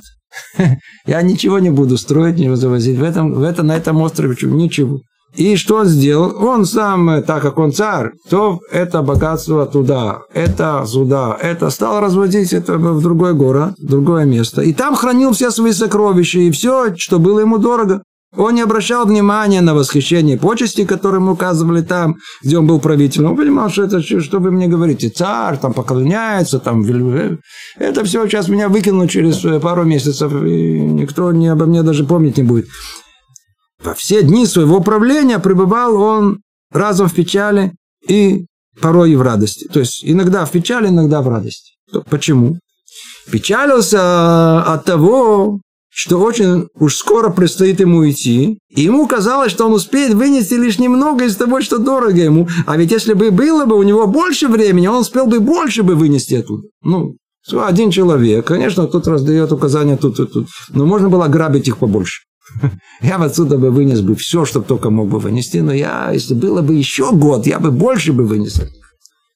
Я 1.06 1.22
ничего 1.22 1.60
не 1.60 1.70
буду 1.70 1.98
строить, 1.98 2.38
не 2.38 2.56
завозить. 2.56 2.98
В 2.98 3.04
этом, 3.04 3.34
в 3.34 3.44
этом, 3.44 3.68
на 3.68 3.76
этом 3.76 4.02
острове 4.02 4.36
ничего. 4.42 5.02
И 5.36 5.56
что 5.58 5.78
он 5.78 5.86
сделал? 5.86 6.44
Он 6.44 6.66
сам, 6.66 7.24
так 7.24 7.42
как 7.44 7.60
он 7.60 7.72
царь, 7.72 8.12
то 8.30 8.60
это 8.72 9.04
богатство 9.04 9.68
туда, 9.68 10.22
это 10.34 10.84
сюда, 10.88 11.38
это 11.40 11.70
стал 11.70 12.02
разводить 12.02 12.52
это 12.52 12.78
в 12.78 13.02
другой 13.02 13.36
город, 13.36 13.76
в 13.78 13.86
другое 13.86 14.26
место. 14.26 14.64
И 14.64 14.74
там 14.74 14.96
хранил 14.96 15.34
все 15.34 15.52
свои 15.52 15.72
сокровища 15.72 16.40
и 16.40 16.50
все, 16.50 16.96
что 16.96 17.20
было 17.20 17.42
ему 17.42 17.60
дорого. 17.60 18.02
Он 18.38 18.54
не 18.54 18.62
обращал 18.62 19.08
внимания 19.08 19.62
на 19.62 19.74
восхищение 19.74 20.38
почести, 20.38 20.86
которые 20.86 21.20
ему 21.20 21.32
указывали 21.32 21.82
там, 21.82 22.18
где 22.44 22.60
он 22.60 22.68
был 22.68 22.80
правителем. 22.80 23.32
Он 23.32 23.38
понимал, 23.38 23.70
что 23.70 23.84
это, 23.84 24.02
что 24.02 24.40
вы 24.40 24.52
мне 24.52 24.68
говорите, 24.68 25.10
царь, 25.10 25.58
там 25.58 25.74
поклоняется, 25.74 26.60
там, 26.60 26.84
это 27.78 28.04
все 28.04 28.28
сейчас 28.28 28.48
меня 28.48 28.70
выкинут 28.70 29.10
через 29.10 29.38
пару 29.62 29.84
месяцев, 29.84 30.32
и 30.32 30.80
никто 30.80 31.32
не 31.32 31.48
обо 31.48 31.66
мне 31.66 31.82
даже 31.82 32.04
помнить 32.04 32.38
не 32.38 32.44
будет. 32.44 32.68
Во 33.84 33.94
все 33.96 34.22
дни 34.22 34.46
своего 34.46 34.82
правления 34.82 35.40
пребывал 35.40 35.96
он 35.96 36.42
разом 36.72 37.08
в 37.08 37.16
печали 37.16 37.74
и 38.08 38.46
порой 38.80 39.12
и 39.12 39.16
в 39.16 39.22
радости. 39.22 39.68
То 39.72 39.80
есть 39.80 40.02
иногда 40.04 40.46
в 40.46 40.52
печали, 40.52 40.88
иногда 40.88 41.22
в 41.22 41.30
радости. 41.30 41.74
Почему? 42.10 42.60
Печалился 43.32 44.62
от 44.62 44.86
того, 44.86 45.62
что 45.90 46.20
очень 46.20 46.68
уж 46.76 46.96
скоро 46.96 47.30
предстоит 47.30 47.80
ему 47.80 48.10
идти, 48.10 48.60
и 48.70 48.82
ему 48.82 49.08
казалось, 49.08 49.52
что 49.52 49.66
он 49.66 49.74
успеет 49.74 50.14
вынести 50.14 50.54
лишь 50.54 50.80
немного 50.80 51.26
из 51.26 51.36
того, 51.36 51.62
что 51.62 51.78
дорого 51.80 52.20
ему. 52.20 52.48
А 52.66 52.78
ведь 52.78 52.92
если 52.92 53.14
бы 53.14 53.32
было 53.32 53.66
бы 53.66 53.76
у 53.76 53.84
него 53.84 54.08
больше 54.08 54.48
времени, 54.48 54.88
он 54.88 55.02
успел 55.02 55.26
бы 55.26 55.40
больше 55.40 55.84
бы 55.84 55.96
вынести 55.96 56.36
оттуда. 56.36 56.68
Ну, 56.84 57.16
один 57.52 57.90
человек, 57.92 58.46
конечно, 58.46 58.88
тут 58.88 59.08
раздает 59.08 59.52
указания 59.52 59.98
тут 59.98 60.20
и 60.20 60.26
тут, 60.26 60.48
но 60.70 60.86
можно 60.86 61.10
было 61.10 61.28
грабить 61.28 61.68
их 61.68 61.78
побольше. 61.78 62.22
Я 63.02 63.18
бы 63.18 63.26
отсюда 63.26 63.58
бы 63.58 63.72
вынес 63.72 64.02
бы 64.02 64.16
все, 64.16 64.46
что 64.46 64.62
только 64.62 64.90
мог 64.90 65.10
бы 65.10 65.20
вынести, 65.20 65.58
но 65.58 65.72
я, 65.72 66.12
если 66.12 66.34
было 66.34 66.62
бы 66.62 66.74
еще 66.74 67.12
год, 67.12 67.46
я 67.46 67.60
бы 67.60 67.70
больше 67.70 68.12
бы 68.12 68.26
вынес. 68.26 68.62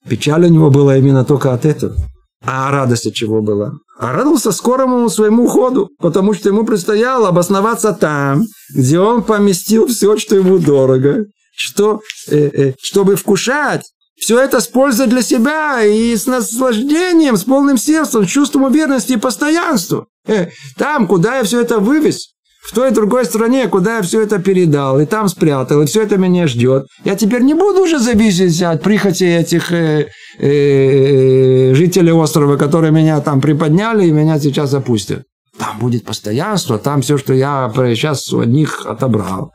Печаль 0.09 0.45
у 0.45 0.49
него 0.49 0.71
была 0.71 0.97
именно 0.97 1.23
только 1.23 1.53
от 1.53 1.65
этого. 1.65 1.95
А 2.43 2.71
радость 2.71 3.05
от 3.05 3.13
чего 3.13 3.41
была? 3.41 3.73
А 3.97 4.11
радовался 4.11 4.51
скорому 4.51 5.09
своему 5.09 5.45
уходу, 5.45 5.89
потому 5.99 6.33
что 6.33 6.49
ему 6.49 6.65
предстояло 6.65 7.29
обосноваться 7.29 7.93
там, 7.93 8.43
где 8.73 8.99
он 8.99 9.23
поместил 9.23 9.87
все, 9.87 10.17
что 10.17 10.35
ему 10.35 10.57
дорого, 10.57 11.25
что, 11.55 12.01
э, 12.27 12.37
э, 12.37 12.73
чтобы 12.81 13.15
вкушать 13.15 13.83
все 14.17 14.39
это 14.39 14.61
с 14.61 14.67
пользой 14.67 15.07
для 15.07 15.21
себя 15.21 15.83
и 15.83 16.15
с 16.15 16.27
наслаждением, 16.27 17.37
с 17.37 17.43
полным 17.43 17.77
сердцем, 17.77 18.25
с 18.25 18.29
чувством 18.29 18.63
уверенности 18.63 19.13
и 19.13 19.17
постоянства. 19.17 20.05
Э, 20.25 20.47
там, 20.77 21.07
куда 21.07 21.37
я 21.37 21.43
все 21.43 21.61
это 21.61 21.79
вывез, 21.79 22.33
в 22.63 22.73
той 22.73 22.91
другой 22.91 23.25
стране, 23.25 23.67
куда 23.67 23.97
я 23.97 24.01
все 24.01 24.21
это 24.21 24.39
передал, 24.39 24.99
и 24.99 25.05
там 25.05 25.27
спрятал, 25.27 25.81
и 25.81 25.85
все 25.85 26.03
это 26.03 26.17
меня 26.17 26.47
ждет. 26.47 26.87
Я 27.03 27.15
теперь 27.15 27.41
не 27.41 27.53
буду 27.53 27.81
уже 27.83 27.99
зависеть 27.99 28.61
от 28.61 28.81
прихоти 28.81 29.25
этих 29.25 29.71
э, 29.71 30.07
э, 30.39 31.73
жителей 31.73 32.13
острова, 32.13 32.55
которые 32.57 32.91
меня 32.91 33.19
там 33.19 33.41
приподняли 33.41 34.07
и 34.07 34.11
меня 34.11 34.39
сейчас 34.39 34.73
опустят. 34.73 35.23
Там 35.59 35.77
будет 35.79 36.05
постоянство, 36.05 36.79
там 36.79 37.01
все, 37.01 37.17
что 37.17 37.33
я 37.33 37.71
сейчас 37.75 38.31
у 38.33 38.39
одних 38.39 38.85
отобрал. 38.85 39.51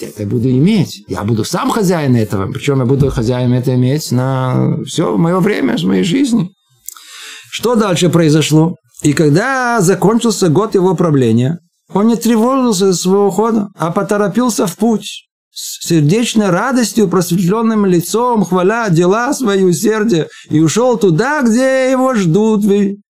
Я 0.00 0.08
это 0.08 0.26
буду 0.26 0.48
иметь. 0.50 1.04
Я 1.08 1.24
буду 1.24 1.44
сам 1.44 1.70
хозяин 1.70 2.14
этого. 2.14 2.50
Причем 2.52 2.78
я 2.80 2.84
буду 2.84 3.10
хозяин 3.10 3.52
это 3.52 3.74
иметь 3.74 4.12
на 4.12 4.76
все 4.86 5.16
мое 5.16 5.40
время, 5.40 5.76
с 5.76 5.82
моей 5.82 6.04
жизни. 6.04 6.50
Что 7.50 7.74
дальше 7.74 8.10
произошло? 8.10 8.76
И 9.02 9.12
когда 9.12 9.80
закончился 9.80 10.48
год 10.48 10.74
его 10.74 10.94
правления, 10.94 11.58
он 11.92 12.08
не 12.08 12.16
тревожился 12.16 12.92
за 12.92 12.98
своего 12.98 13.28
ухода, 13.28 13.68
а 13.76 13.90
поторопился 13.90 14.66
в 14.66 14.76
путь. 14.76 15.24
С 15.50 15.88
сердечной 15.88 16.50
радостью, 16.50 17.08
просветленным 17.08 17.84
лицом, 17.86 18.44
хваля 18.44 18.88
дела 18.90 19.32
свои 19.32 19.64
усердия, 19.64 20.28
и 20.50 20.60
ушел 20.60 20.96
туда, 20.98 21.42
где 21.42 21.90
его 21.90 22.14
ждут 22.14 22.64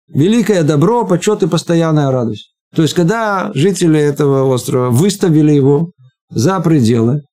великое 0.07 0.63
добро, 0.63 1.05
почет 1.05 1.43
и 1.43 1.47
постоянная 1.47 2.11
радость. 2.11 2.53
То 2.73 2.83
есть, 2.83 2.93
когда 2.93 3.51
жители 3.55 3.99
этого 3.99 4.45
острова 4.45 4.89
выставили 4.89 5.51
его 5.51 5.91
за 6.29 6.59
пределы, 6.59 7.23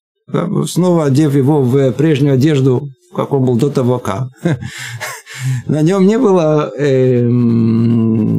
снова 0.66 1.05
одев 1.05 1.35
его 1.35 1.62
в 1.62 1.93
прежнюю 1.93 2.35
одежду, 2.35 2.88
как 3.14 3.33
он 3.33 3.45
был 3.45 3.57
до 3.57 3.71
того, 3.71 3.99
как, 3.99 4.28
На 5.66 5.83
нем 5.83 6.07
не 6.07 6.19
было 6.19 6.73
э, 6.76 7.23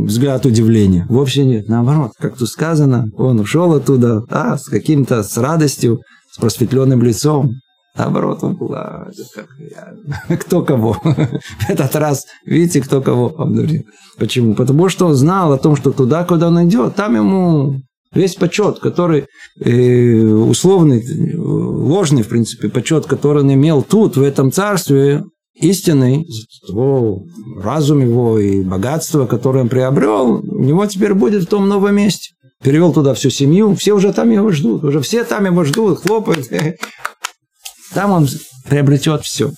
взгляд 0.08 0.46
удивления. 0.46 1.06
Вовсе 1.10 1.46
нет. 1.46 1.68
Наоборот, 1.68 2.14
как 2.18 2.38
тут 2.38 2.50
сказано, 2.50 3.10
он 3.18 3.40
ушел 3.40 3.74
оттуда 3.74 4.24
а, 4.30 4.58
с 4.58 4.66
каким-то, 4.66 5.22
с 5.22 5.38
радостью, 5.38 6.02
с 6.32 6.38
просветленным 6.38 7.04
лицом. 7.04 7.52
Наоборот, 7.96 8.44
он 8.44 8.56
был, 8.56 8.74
а, 8.74 9.10
как, 9.36 9.48
я, 9.60 10.38
кто 10.38 10.64
кого. 10.64 10.94
В 11.04 11.70
этот 11.70 11.96
раз, 11.96 12.26
видите, 12.46 12.82
кто 12.82 13.02
кого 13.02 13.34
обдурил. 13.38 13.84
Почему? 14.18 14.56
Потому 14.56 14.90
что 14.90 15.08
он 15.08 15.16
знал 15.16 15.52
о 15.52 15.58
том, 15.58 15.76
что 15.76 15.92
туда, 15.92 16.24
куда 16.24 16.48
он 16.48 16.68
идет, 16.68 16.96
там 16.96 17.16
ему 17.16 17.82
весь 18.14 18.36
почет, 18.36 18.80
который 18.80 19.26
э, 19.60 20.24
условный, 20.24 21.04
ложный, 21.36 22.24
в 22.24 22.30
принципе, 22.30 22.70
почет, 22.70 23.06
который 23.06 23.44
он 23.44 23.54
имел 23.54 23.82
тут, 23.82 24.16
в 24.16 24.24
этом 24.24 24.52
царстве, 24.52 25.24
истинный, 25.60 26.26
его 26.68 27.24
разум 27.62 28.00
его 28.02 28.40
и 28.40 28.62
богатство, 28.62 29.26
которое 29.26 29.62
он 29.62 29.70
приобрел, 29.70 30.42
у 30.44 30.64
него 30.64 30.86
теперь 30.86 31.14
будет 31.14 31.44
в 31.44 31.48
том 31.48 31.68
новом 31.68 31.96
месте. 31.96 32.34
Перевел 32.64 32.92
туда 32.92 33.14
всю 33.14 33.30
семью, 33.30 33.76
все 33.76 33.94
уже 33.94 34.14
там 34.14 34.32
его 34.32 34.52
ждут, 34.52 34.84
уже 34.84 35.00
все 35.02 35.24
там 35.24 35.46
его 35.46 35.64
ждут, 35.64 36.02
хлопают. 36.02 36.48
Там 37.94 38.12
он 38.12 38.28
приобретет 38.68 39.24
все. 39.24 39.52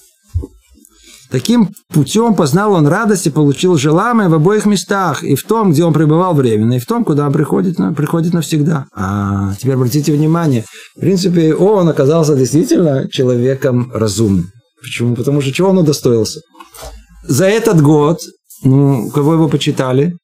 Таким 1.32 1.70
путем 1.94 2.34
познал 2.34 2.74
он 2.74 2.88
радость 2.88 3.28
и 3.28 3.32
получил 3.32 3.78
желаемое 3.78 4.30
в 4.30 4.34
обоих 4.34 4.66
местах, 4.66 5.24
и 5.24 5.36
в 5.36 5.44
том, 5.44 5.72
где 5.72 5.84
он 5.84 5.94
пребывал 5.94 6.34
временно, 6.34 6.74
и 6.74 6.80
в 6.80 6.86
том, 6.88 7.06
куда 7.06 7.28
он 7.28 7.34
приходит, 7.34 7.78
приходит 7.96 8.34
навсегда. 8.34 8.88
А 8.96 9.54
теперь 9.60 9.76
обратите 9.76 10.12
внимание, 10.12 10.64
в 10.96 11.00
принципе, 11.00 11.54
он 11.54 11.88
оказался 11.88 12.36
действительно 12.36 13.08
человеком 13.10 13.92
разумным. 13.94 14.52
Почему? 14.82 15.16
Потому 15.16 15.42
что 15.42 15.52
чего 15.52 15.70
он 15.70 15.78
удостоился? 15.78 16.42
За 17.24 17.46
этот 17.46 17.82
год, 17.82 18.20
ну, 18.64 19.10
кого 19.12 19.34
его 19.34 19.50
почитали? 19.50 20.16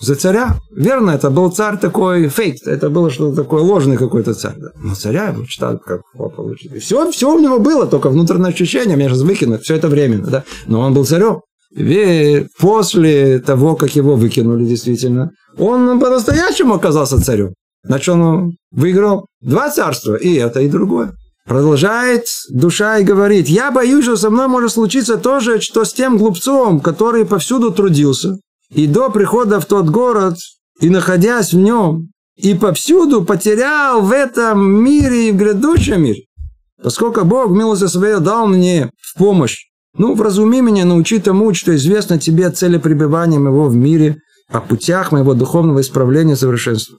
За 0.00 0.14
царя. 0.16 0.58
Верно, 0.76 1.12
это 1.12 1.30
был 1.30 1.50
царь 1.50 1.78
такой 1.78 2.28
фейк. 2.28 2.56
Это 2.66 2.90
было 2.90 3.10
что-то 3.10 3.42
такое 3.42 3.62
ложный 3.62 3.96
какой-то 3.96 4.34
царь. 4.34 4.54
Да. 4.56 4.68
Но 4.76 4.94
царя 4.94 5.28
его 5.28 5.46
читали 5.46 5.78
как 5.84 6.02
получили. 6.36 6.78
Все, 6.78 7.10
все 7.10 7.34
у 7.34 7.38
него 7.38 7.58
было, 7.58 7.86
только 7.86 8.10
внутреннее 8.10 8.48
ощущение, 8.48 8.96
меня 8.96 9.08
сейчас 9.08 9.22
выкинут, 9.22 9.62
все 9.62 9.76
это 9.76 9.88
временно. 9.88 10.26
Да? 10.26 10.44
Но 10.66 10.80
он 10.80 10.92
был 10.94 11.06
царем. 11.06 11.40
И 11.74 12.46
после 12.60 13.38
того, 13.40 13.76
как 13.76 13.96
его 13.96 14.14
выкинули 14.14 14.64
действительно, 14.64 15.30
он 15.58 15.98
по-настоящему 15.98 16.74
оказался 16.74 17.24
царем. 17.24 17.54
Значит, 17.82 18.08
он 18.14 18.56
выиграл 18.70 19.26
два 19.40 19.70
царства, 19.70 20.14
и 20.14 20.34
это, 20.34 20.60
и 20.60 20.68
другое. 20.68 21.12
Продолжает 21.46 22.26
душа 22.48 22.98
и 22.98 23.04
говорит, 23.04 23.48
я 23.48 23.70
боюсь, 23.70 24.04
что 24.04 24.16
со 24.16 24.30
мной 24.30 24.48
может 24.48 24.72
случиться 24.72 25.18
то 25.18 25.40
же, 25.40 25.60
что 25.60 25.84
с 25.84 25.92
тем 25.92 26.16
глупцом, 26.16 26.80
который 26.80 27.26
повсюду 27.26 27.70
трудился, 27.70 28.38
и 28.70 28.86
до 28.86 29.10
прихода 29.10 29.60
в 29.60 29.66
тот 29.66 29.90
город, 29.90 30.36
и 30.80 30.88
находясь 30.88 31.52
в 31.52 31.58
нем, 31.58 32.08
и 32.36 32.54
повсюду 32.54 33.24
потерял 33.24 34.00
в 34.00 34.10
этом 34.10 34.64
мире 34.82 35.28
и 35.28 35.32
в 35.32 35.36
грядущем 35.36 36.02
мире. 36.02 36.22
Поскольку 36.82 37.24
Бог 37.24 37.50
милостью 37.50 37.88
своей 37.88 38.20
дал 38.20 38.46
мне 38.46 38.90
в 39.00 39.18
помощь, 39.18 39.66
ну, 39.96 40.14
вразуми 40.14 40.60
меня, 40.60 40.84
научи 40.84 41.20
тому, 41.20 41.54
что 41.54 41.76
известно 41.76 42.18
тебе 42.18 42.50
цели 42.50 42.78
пребывания 42.78 43.38
моего 43.38 43.68
в 43.68 43.76
мире, 43.76 44.16
о 44.48 44.60
путях 44.60 45.12
моего 45.12 45.34
духовного 45.34 45.80
исправления 45.80 46.34
и 46.34 46.36
совершенства. 46.36 46.96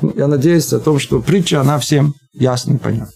Ну, 0.00 0.12
я 0.16 0.26
надеюсь 0.28 0.72
о 0.72 0.80
том, 0.80 0.98
что 0.98 1.20
притча, 1.20 1.60
она 1.60 1.78
всем 1.78 2.14
ясна 2.34 2.74
и 2.74 2.78
понятна. 2.78 3.12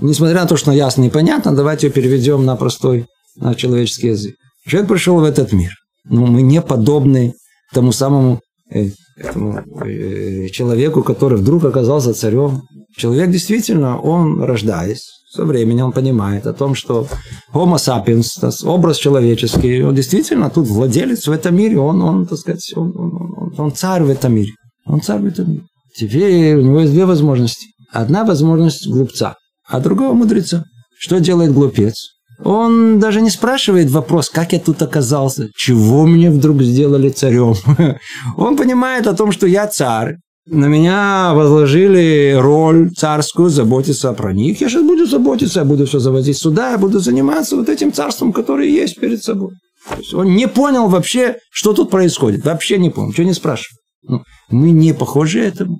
Несмотря 0.00 0.42
на 0.42 0.46
то, 0.46 0.56
что 0.56 0.72
ясна 0.72 1.04
и 1.04 1.10
понятна, 1.10 1.54
давайте 1.54 1.86
ее 1.86 1.92
переведем 1.92 2.44
на 2.44 2.56
простой, 2.56 3.06
на 3.36 3.54
человеческий 3.54 4.08
язык. 4.08 4.34
Человек 4.66 4.88
пришел 4.88 5.18
в 5.20 5.24
этот 5.24 5.52
мир– 5.52 5.72
но 6.04 6.26
мы 6.26 6.42
не 6.42 6.60
подобны 6.62 7.34
тому 7.72 7.92
самому 7.92 8.40
э, 8.70 8.90
этому, 9.16 9.62
э, 9.84 10.48
человеку, 10.48 11.02
который 11.02 11.38
вдруг 11.38 11.64
оказался 11.64 12.14
царем. 12.14 12.62
Человек 12.96 13.30
действительно, 13.30 14.00
он 14.00 14.42
рождаясь, 14.42 15.08
со 15.30 15.44
временем 15.44 15.86
он 15.86 15.92
понимает 15.92 16.46
о 16.46 16.52
том, 16.52 16.74
что 16.74 17.06
Homo 17.52 17.76
sapiens, 17.76 18.66
образ 18.66 18.96
человеческий, 18.96 19.82
он 19.82 19.94
действительно 19.94 20.50
тут 20.50 20.66
владелец 20.66 21.28
в 21.28 21.30
этом 21.30 21.56
мире, 21.56 21.78
он, 21.78 22.02
он 22.02 22.26
так 22.26 22.38
сказать, 22.38 22.72
он, 22.74 22.92
он, 22.96 23.34
он, 23.36 23.54
он 23.56 23.72
царь 23.72 24.02
в 24.02 24.10
этом 24.10 24.34
мире. 24.34 24.52
Он 24.86 25.00
царь 25.00 25.20
в 25.20 25.26
этом 25.26 25.50
мире. 25.50 25.62
Теперь 25.96 26.56
у 26.56 26.62
него 26.62 26.80
есть 26.80 26.92
две 26.92 27.06
возможности. 27.06 27.66
Одна 27.92 28.24
возможность 28.24 28.88
глупца, 28.88 29.36
а 29.70 29.80
другого 29.80 30.12
мудреца. 30.12 30.64
Что 30.98 31.20
делает 31.20 31.52
глупец? 31.52 32.10
Он 32.42 32.98
даже 32.98 33.20
не 33.20 33.30
спрашивает 33.30 33.90
вопрос, 33.90 34.30
как 34.30 34.52
я 34.52 34.58
тут 34.58 34.82
оказался, 34.82 35.48
чего 35.56 36.06
мне 36.06 36.30
вдруг 36.30 36.62
сделали 36.62 37.10
царем. 37.10 37.54
Он 38.36 38.56
понимает 38.56 39.06
о 39.06 39.14
том, 39.14 39.30
что 39.30 39.46
я 39.46 39.66
царь, 39.66 40.16
на 40.46 40.66
меня 40.66 41.32
возложили 41.34 42.36
роль 42.38 42.90
царскую, 42.96 43.50
заботиться 43.50 44.12
про 44.14 44.32
них. 44.32 44.60
Я 44.60 44.68
сейчас 44.68 44.82
буду 44.82 45.06
заботиться, 45.06 45.60
я 45.60 45.64
буду 45.64 45.86
все 45.86 45.98
заводить 46.00 46.38
сюда, 46.38 46.72
я 46.72 46.78
буду 46.78 46.98
заниматься 46.98 47.56
вот 47.56 47.68
этим 47.68 47.92
царством, 47.92 48.32
которое 48.32 48.68
есть 48.68 48.98
перед 48.98 49.22
собой. 49.22 49.52
То 49.88 49.96
есть 49.98 50.14
он 50.14 50.34
не 50.34 50.48
понял 50.48 50.88
вообще, 50.88 51.36
что 51.52 51.72
тут 51.72 51.90
происходит. 51.90 52.44
Вообще 52.44 52.78
не 52.78 52.90
понял, 52.90 53.08
ничего 53.08 53.26
не 53.26 53.34
спрашивает. 53.34 53.78
Ну, 54.02 54.22
мы 54.48 54.70
не 54.70 54.94
похожи 54.94 55.40
этому. 55.40 55.78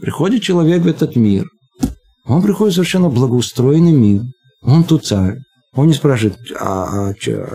Приходит 0.00 0.42
человек 0.42 0.82
в 0.82 0.86
этот 0.86 1.16
мир. 1.16 1.46
Он 2.30 2.42
приходит 2.42 2.74
совершенно 2.74 3.08
благоустроенный 3.08 3.92
мир. 3.92 4.22
Он 4.62 4.84
тут 4.84 5.04
царь. 5.04 5.38
Он 5.74 5.88
не 5.88 5.94
спрашивает, 5.94 6.38
а, 6.58 7.08
а 7.10 7.14
что, 7.18 7.48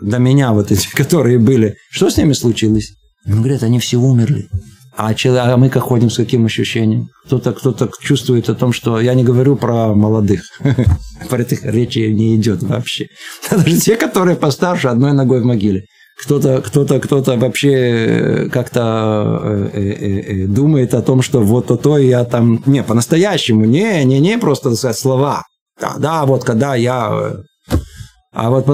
до 0.00 0.18
меня 0.18 0.52
вот 0.52 0.72
эти, 0.72 0.88
которые 0.94 1.38
были, 1.38 1.76
что 1.90 2.08
с 2.08 2.16
ними 2.16 2.32
случилось? 2.32 2.94
Он 3.26 3.42
говорит, 3.42 3.62
они 3.62 3.78
все 3.78 3.98
умерли. 3.98 4.48
А, 4.96 5.12
а 5.12 5.56
мы 5.58 5.68
как 5.68 5.82
ходим 5.82 6.08
с 6.08 6.16
каким 6.16 6.46
ощущением? 6.46 7.08
Кто-то 7.26 7.52
кто 7.52 7.72
то 7.72 7.90
чувствует 8.00 8.48
о 8.48 8.54
том, 8.54 8.72
что 8.72 8.98
я 8.98 9.12
не 9.14 9.24
говорю 9.24 9.56
про 9.56 9.94
молодых. 9.94 10.42
Про 11.28 11.42
этих 11.42 11.64
речи 11.64 11.98
не 11.98 12.36
идет 12.36 12.62
вообще. 12.62 13.08
Даже 13.50 13.78
те, 13.78 13.96
которые 13.96 14.36
постарше, 14.36 14.88
одной 14.88 15.12
ногой 15.12 15.40
в 15.40 15.44
могиле. 15.44 15.84
Кто-то, 16.22 16.62
кто-то, 16.62 17.00
кто-то 17.00 17.36
вообще 17.36 18.48
как-то 18.52 19.40
э, 19.42 19.70
э, 19.74 20.44
э, 20.44 20.46
думает 20.46 20.94
о 20.94 21.02
том, 21.02 21.22
что 21.22 21.40
вот 21.40 21.66
то, 21.66 21.76
то 21.76 21.98
я 21.98 22.24
там... 22.24 22.62
Не, 22.66 22.82
по-настоящему, 22.82 23.64
не, 23.64 24.04
не, 24.04 24.20
не 24.20 24.38
просто 24.38 24.70
так 24.70 24.78
сказать 24.78 24.98
слова. 24.98 25.42
Да, 25.80 25.96
да, 25.98 26.24
вот 26.24 26.44
когда 26.44 26.76
я 26.76 27.34
а 28.34 28.50
вот 28.50 28.66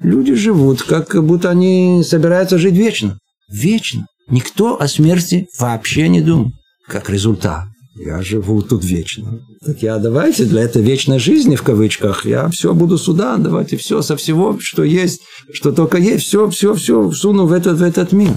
люди 0.00 0.34
живут, 0.34 0.82
как 0.82 1.22
будто 1.24 1.50
они 1.50 2.02
собираются 2.04 2.56
жить 2.56 2.74
вечно. 2.74 3.18
Вечно. 3.50 4.06
Никто 4.28 4.80
о 4.80 4.86
смерти 4.86 5.48
вообще 5.58 6.08
не 6.08 6.20
думает. 6.20 6.54
Как 6.86 7.10
результат. 7.10 7.64
Я 7.98 8.22
живу 8.22 8.62
тут 8.62 8.84
вечно. 8.84 9.40
Так 9.64 9.82
я 9.82 9.98
давайте 9.98 10.44
для 10.44 10.62
этой 10.62 10.82
вечной 10.82 11.18
жизни, 11.18 11.56
в 11.56 11.62
кавычках, 11.62 12.24
я 12.26 12.48
все 12.48 12.72
буду 12.72 12.96
сюда, 12.96 13.36
давайте 13.38 13.76
все 13.76 14.02
со 14.02 14.16
всего, 14.16 14.56
что 14.60 14.84
есть, 14.84 15.20
что 15.52 15.72
только 15.72 15.98
есть, 15.98 16.24
все, 16.24 16.48
все, 16.48 16.74
все 16.74 17.10
всуну 17.10 17.46
в 17.46 17.52
этот, 17.52 17.78
в 17.78 17.82
этот 17.82 18.12
мир. 18.12 18.34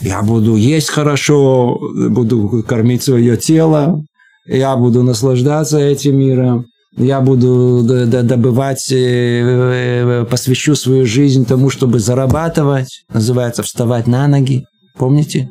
Я 0.00 0.22
буду 0.22 0.56
есть 0.56 0.88
хорошо, 0.88 1.78
буду 2.08 2.64
кормить 2.66 3.02
свое 3.02 3.36
тело, 3.36 4.02
я 4.46 4.76
буду 4.76 5.02
наслаждаться 5.02 5.78
этим 5.78 6.18
миром, 6.18 6.66
я 6.96 7.20
буду 7.20 7.82
добывать, 7.82 8.90
э, 8.90 8.96
э, 8.96 10.24
посвящу 10.24 10.74
свою 10.74 11.06
жизнь 11.06 11.44
тому, 11.44 11.70
чтобы 11.70 12.00
зарабатывать, 12.00 13.04
называется 13.12 13.62
вставать 13.62 14.06
на 14.06 14.26
ноги, 14.26 14.64
помните? 14.96 15.50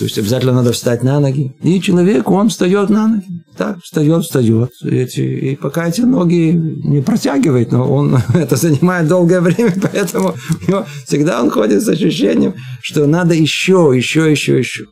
То 0.00 0.04
есть 0.04 0.18
обязательно 0.18 0.54
надо 0.54 0.72
встать 0.72 1.04
на 1.04 1.20
ноги. 1.20 1.52
И 1.62 1.80
человек, 1.80 2.28
он 2.28 2.48
встает 2.48 2.88
на 2.90 3.06
ноги. 3.06 3.26
Так, 3.56 3.80
встает, 3.82 4.24
встает. 4.24 4.70
Эти, 4.82 5.20
и 5.20 5.56
пока 5.56 5.86
эти 5.88 6.00
ноги 6.00 6.50
не 6.52 7.02
протягивает, 7.02 7.70
но 7.70 7.86
он 7.86 8.18
это 8.34 8.56
занимает 8.56 9.06
долгое 9.06 9.40
время, 9.40 9.74
поэтому 9.82 10.34
всегда 11.06 11.42
он 11.42 11.50
ходит 11.50 11.82
с 11.82 11.88
ощущением, 11.88 12.54
что 12.82 13.06
надо 13.06 13.34
еще, 13.34 13.92
еще, 13.94 14.30
еще, 14.30 14.58
еще. 14.58 14.86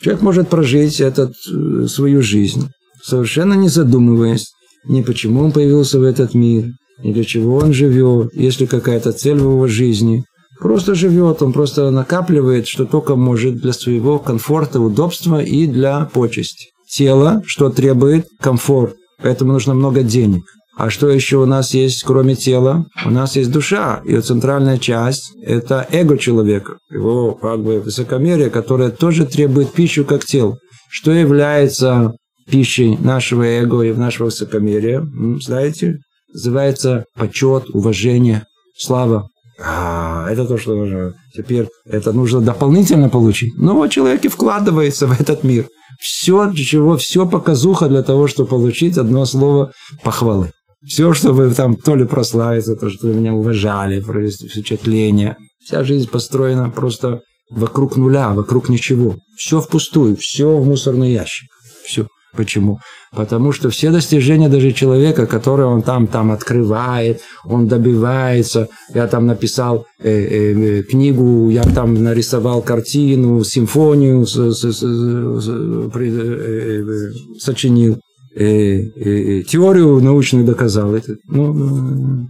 Человек 0.00 0.22
может 0.22 0.48
прожить 0.48 1.00
этот, 1.00 1.32
э, 1.50 1.86
свою 1.88 2.22
жизнь, 2.22 2.68
совершенно 3.02 3.54
не 3.54 3.68
задумываясь 3.68 4.52
ни 4.84 5.02
почему 5.02 5.42
он 5.42 5.52
появился 5.52 5.98
в 5.98 6.02
этот 6.02 6.34
мир, 6.34 6.66
ни 7.02 7.12
для 7.12 7.24
чего 7.24 7.56
он 7.56 7.72
живет, 7.72 8.34
есть 8.34 8.60
ли 8.60 8.66
какая-то 8.66 9.12
цель 9.12 9.36
в 9.36 9.52
его 9.52 9.66
жизни. 9.66 10.24
Просто 10.62 10.94
живет, 10.94 11.42
он 11.42 11.52
просто 11.52 11.90
накапливает, 11.90 12.68
что 12.68 12.84
только 12.84 13.16
может 13.16 13.56
для 13.56 13.72
своего 13.72 14.20
комфорта, 14.20 14.78
удобства 14.78 15.42
и 15.42 15.66
для 15.66 16.04
почести. 16.04 16.68
Тело, 16.88 17.42
что 17.44 17.68
требует 17.68 18.28
комфорт, 18.40 18.94
поэтому 19.20 19.54
нужно 19.54 19.74
много 19.74 20.04
денег. 20.04 20.44
А 20.76 20.88
что 20.88 21.08
еще 21.10 21.38
у 21.38 21.46
нас 21.46 21.74
есть, 21.74 22.04
кроме 22.04 22.36
тела? 22.36 22.86
У 23.04 23.10
нас 23.10 23.34
есть 23.34 23.50
душа. 23.50 24.02
Ее 24.04 24.20
центральная 24.20 24.78
часть– 24.78 25.32
это 25.42 25.84
эго 25.90 26.16
человека. 26.16 26.78
Его 26.90 27.32
как 27.32 27.60
бы 27.60 27.80
высокомерие, 27.80 28.48
которое 28.48 28.90
тоже 28.90 29.26
требует 29.26 29.72
пищу 29.72 30.04
как 30.04 30.24
тело. 30.24 30.58
Что 30.88 31.10
является 31.10 32.14
пищей 32.48 32.96
нашего 32.98 33.42
эго 33.42 33.82
и 33.82 33.92
нашего 33.92 34.26
высокомерия, 34.26 35.04
знаете, 35.40 35.98
называется 36.32 37.04
почет, 37.16 37.64
уважение, 37.72 38.44
слава. 38.76 39.26
А, 39.64 40.28
это 40.30 40.44
то, 40.44 40.58
что 40.58 40.74
нужно. 40.74 41.14
Теперь 41.34 41.68
это 41.86 42.12
нужно 42.12 42.40
дополнительно 42.40 43.08
получить. 43.08 43.56
Но 43.56 43.74
вот 43.74 43.90
человек 43.90 44.24
и 44.24 44.28
вкладывается 44.28 45.06
в 45.06 45.20
этот 45.20 45.44
мир. 45.44 45.68
Все, 46.00 46.52
чего, 46.52 46.96
все 46.96 47.26
показуха 47.26 47.88
для 47.88 48.02
того, 48.02 48.26
чтобы 48.26 48.48
получить 48.48 48.98
одно 48.98 49.24
слово 49.24 49.72
похвалы. 50.02 50.52
Все, 50.84 51.12
чтобы 51.14 51.52
там 51.54 51.76
то 51.76 51.94
ли 51.94 52.04
прославиться, 52.04 52.74
то, 52.74 52.90
что 52.90 53.06
вы 53.06 53.14
меня 53.14 53.32
уважали, 53.34 54.00
провести 54.00 54.48
впечатление. 54.48 55.36
Вся 55.64 55.84
жизнь 55.84 56.10
построена 56.10 56.70
просто 56.70 57.20
вокруг 57.50 57.96
нуля, 57.96 58.30
вокруг 58.30 58.68
ничего. 58.68 59.16
Все 59.36 59.60
впустую, 59.60 60.16
все 60.16 60.56
в 60.56 60.66
мусорный 60.66 61.12
ящик. 61.12 61.48
Все. 61.84 62.08
Почему? 62.34 62.78
Потому 63.14 63.52
что 63.52 63.68
все 63.68 63.90
достижения 63.90 64.48
даже 64.48 64.72
человека, 64.72 65.26
которые 65.26 65.66
он 65.66 65.82
там, 65.82 66.06
там 66.06 66.32
открывает, 66.32 67.20
он 67.44 67.68
добивается. 67.68 68.68
Я 68.94 69.06
там 69.06 69.26
написал 69.26 69.84
э, 70.02 70.10
э, 70.10 70.82
книгу, 70.82 71.50
я 71.50 71.62
там 71.62 72.02
нарисовал 72.02 72.62
картину, 72.62 73.44
симфонию 73.44 74.26
с, 74.26 74.34
с, 74.34 74.64
с, 74.64 74.78
с, 74.78 75.90
при, 75.90 76.10
э, 76.10 76.82
э, 76.82 77.38
сочинил, 77.38 77.98
э, 78.34 78.44
э, 78.44 78.80
э, 78.96 79.42
теорию 79.42 80.00
научную 80.00 80.46
доказал. 80.46 80.94
Это, 80.94 81.16
ну, 81.28 82.28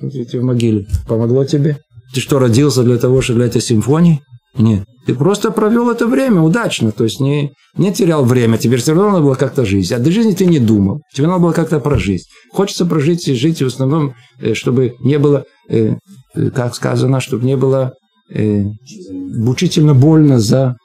в 0.00 0.42
могиле. 0.42 0.86
Помогло 1.06 1.44
тебе? 1.44 1.78
Ты 2.14 2.20
что, 2.20 2.38
родился 2.38 2.82
для 2.84 2.96
того, 2.96 3.20
чтобы 3.20 3.40
для 3.40 3.48
этой 3.48 3.60
симфонии? 3.60 4.22
Нет. 4.58 4.84
Ты 5.06 5.14
просто 5.14 5.52
провел 5.52 5.88
это 5.90 6.06
время 6.06 6.40
удачно, 6.40 6.90
то 6.90 7.04
есть 7.04 7.20
не, 7.20 7.52
не 7.76 7.92
терял 7.92 8.24
время. 8.24 8.58
Тебе 8.58 8.76
все 8.76 8.92
равно 8.92 9.10
надо 9.10 9.22
было 9.22 9.34
как-то 9.34 9.64
жить. 9.64 9.92
А 9.92 9.98
до 9.98 10.10
жизни 10.10 10.32
ты 10.32 10.46
не 10.46 10.58
думал. 10.58 11.00
Тебе 11.14 11.28
надо 11.28 11.40
было 11.40 11.52
как-то 11.52 11.78
прожить. 11.78 12.24
Хочется 12.50 12.86
прожить 12.86 13.28
и 13.28 13.34
жить 13.34 13.62
в 13.62 13.66
основном, 13.66 14.14
э, 14.40 14.54
чтобы 14.54 14.94
не 15.00 15.18
было, 15.18 15.44
э, 15.68 15.94
э, 16.34 16.50
как 16.50 16.74
сказано, 16.74 17.20
чтобы 17.20 17.46
не 17.46 17.56
было 17.56 17.92
мучительно 18.28 19.94
больно 19.94 20.40
за 20.40 20.76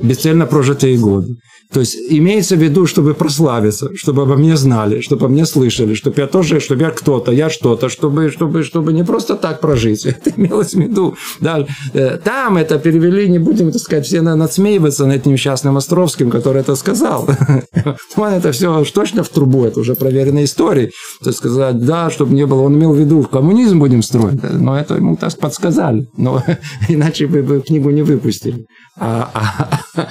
бесцельно 0.00 0.46
прожитые 0.46 0.96
годы. 0.96 1.34
То 1.74 1.80
есть 1.80 1.96
имеется 2.08 2.54
в 2.54 2.62
виду, 2.62 2.86
чтобы 2.86 3.14
прославиться, 3.14 3.90
чтобы 3.96 4.22
обо 4.22 4.36
мне 4.36 4.56
знали, 4.56 5.00
чтобы 5.00 5.26
обо 5.26 5.32
мне 5.32 5.44
слышали, 5.44 5.94
чтобы 5.94 6.20
я 6.20 6.28
тоже, 6.28 6.60
чтобы 6.60 6.82
я 6.82 6.90
кто-то, 6.90 7.32
я 7.32 7.50
что-то, 7.50 7.88
чтобы, 7.88 8.30
чтобы, 8.30 8.62
чтобы 8.62 8.92
не 8.92 9.04
просто 9.04 9.34
так 9.34 9.60
прожить. 9.60 10.06
Это 10.06 10.30
имелось 10.36 10.74
в 10.74 10.78
виду. 10.78 11.16
Да, 11.40 11.66
э, 11.92 12.18
там 12.22 12.58
это 12.58 12.78
перевели, 12.78 13.28
не 13.28 13.40
будем, 13.40 13.72
так 13.72 13.80
сказать, 13.80 14.06
все 14.06 14.22
надсмеиваться 14.22 15.06
над 15.06 15.16
этим 15.16 15.32
несчастным 15.32 15.76
Островским, 15.76 16.30
который 16.30 16.60
это 16.60 16.76
сказал. 16.76 17.28
Он 18.16 18.28
это 18.28 18.52
все 18.52 18.84
точно 18.84 19.24
в 19.24 19.28
трубу, 19.28 19.64
это 19.64 19.80
уже 19.80 19.94
проверенная 19.94 20.44
история. 20.44 20.90
То 21.22 21.30
есть 21.30 21.38
сказать, 21.38 21.84
да, 21.84 22.08
чтобы 22.10 22.34
не 22.34 22.46
было, 22.46 22.62
он 22.62 22.74
имел 22.74 22.92
в 22.92 22.98
виду, 22.98 23.22
коммунизм 23.24 23.80
будем 23.80 24.02
строить. 24.02 24.40
Но 24.42 24.78
это 24.78 24.94
ему 24.94 25.16
так 25.16 25.36
подсказали. 25.38 26.06
Но 26.16 26.40
иначе 26.88 27.26
бы 27.26 27.60
книгу 27.60 27.90
не 27.90 28.02
выпустили. 28.02 28.66
А, 28.96 29.28
а, 29.34 30.08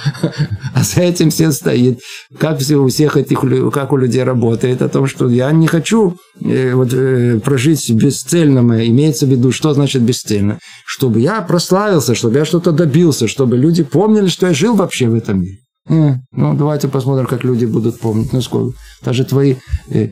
а 0.74 0.82
за 0.82 1.00
этим 1.00 1.30
все 1.30 1.53
стоит, 1.54 2.00
как 2.38 2.58
все 2.58 2.76
у 2.76 2.88
всех 2.88 3.16
этих, 3.16 3.42
как 3.72 3.92
у 3.92 3.96
людей 3.96 4.22
работает, 4.22 4.82
о 4.82 4.88
том, 4.88 5.06
что 5.06 5.28
я 5.28 5.50
не 5.52 5.66
хочу 5.66 6.16
э, 6.42 6.74
вот, 6.74 6.92
э, 6.92 7.40
прожить 7.40 7.90
бесцельно, 7.90 8.60
имеется 8.86 9.26
в 9.26 9.30
виду, 9.30 9.52
что 9.52 9.72
значит 9.72 10.02
бесцельно, 10.02 10.58
чтобы 10.84 11.20
я 11.20 11.40
прославился, 11.40 12.14
чтобы 12.14 12.38
я 12.38 12.44
что-то 12.44 12.72
добился, 12.72 13.28
чтобы 13.28 13.56
люди 13.56 13.82
помнили, 13.82 14.28
что 14.28 14.46
я 14.48 14.54
жил 14.54 14.74
вообще 14.74 15.08
в 15.08 15.14
этом 15.14 15.40
мире. 15.40 15.58
Э, 15.88 16.14
ну, 16.32 16.54
давайте 16.54 16.88
посмотрим, 16.88 17.26
как 17.26 17.44
люди 17.44 17.64
будут 17.64 18.00
помнить. 18.00 18.32
Ну, 18.32 18.40
сколько? 18.40 18.76
Даже 19.02 19.24
твои, 19.24 19.56
э, 19.90 20.10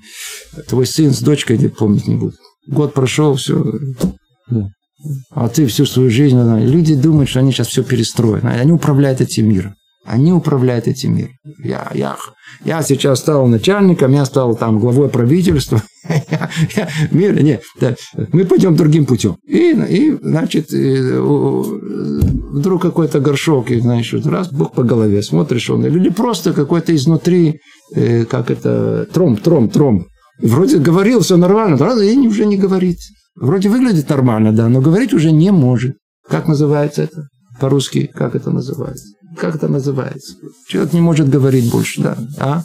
твой 0.69 0.87
сын 0.87 1.13
с 1.13 1.21
дочкой 1.21 1.59
помнить 1.69 2.07
не 2.07 2.17
будут. 2.17 2.37
Год 2.67 2.95
прошел, 2.95 3.35
все. 3.35 3.65
А 5.31 5.49
ты 5.49 5.67
всю 5.67 5.87
свою 5.87 6.11
жизнь... 6.11 6.39
Люди 6.61 6.95
думают, 6.95 7.29
что 7.29 7.41
они 7.41 7.53
сейчас 7.53 7.69
все 7.69 7.83
перестроят. 7.83 8.45
Они 8.45 8.73
управляют 8.73 9.21
этим 9.21 9.49
миром. 9.49 9.75
Они 10.05 10.33
управляют 10.33 10.89
этим 10.89 11.17
миром. 11.17 11.33
Я, 11.63 11.89
я, 11.95 12.17
я 12.65 12.83
сейчас 12.83 13.21
стал 13.21 13.47
начальником, 13.47 14.13
я 14.13 14.25
стал 14.25 14.57
там 14.57 14.81
главой 14.81 15.09
правительства. 15.09 15.81
я, 16.77 16.89
мир, 17.13 17.61
да, 17.81 17.95
мы 18.33 18.45
пойдем 18.45 18.75
другим 18.75 19.07
путем. 19.07 19.37
И, 19.47 19.71
и 19.71 20.19
значит, 20.21 20.73
и, 20.73 21.19
вдруг 22.53 22.83
какой-то 22.83 23.21
горшок, 23.21 23.71
и, 23.71 23.81
знаешь, 23.81 24.13
раз 24.25 24.53
Бог 24.53 24.73
по 24.73 24.83
голове, 24.83 25.23
смотришь 25.23 25.71
он, 25.71 25.87
или 25.87 26.09
просто 26.09 26.53
какой-то 26.53 26.95
изнутри, 26.95 27.61
э, 27.95 28.25
как 28.25 28.51
это, 28.51 29.07
тромб, 29.13 29.41
тромб, 29.41 29.73
тромб. 29.73 30.07
Вроде 30.41 30.79
говорил, 30.79 31.21
все 31.21 31.37
нормально, 31.37 31.79
правда, 31.79 32.03
и 32.03 32.17
уже 32.27 32.47
не 32.47 32.57
говорит. 32.57 32.99
Вроде 33.37 33.69
выглядит 33.69 34.09
нормально, 34.09 34.53
да, 34.53 34.69
но 34.69 34.81
говорить 34.81 35.15
уже 35.15 35.31
не 35.31 35.53
может. 35.53 35.97
Как 36.29 36.49
называется 36.49 37.03
это? 37.03 37.29
По-русски, 37.61 38.11
как 38.13 38.35
это 38.35 38.51
называется? 38.51 39.07
Как 39.37 39.57
это 39.57 39.69
называется? 39.69 40.35
Человек 40.67 40.93
не 40.93 41.01
может 41.01 41.29
говорить 41.29 41.71
больше, 41.71 42.03
да. 42.03 42.17
А? 42.39 42.63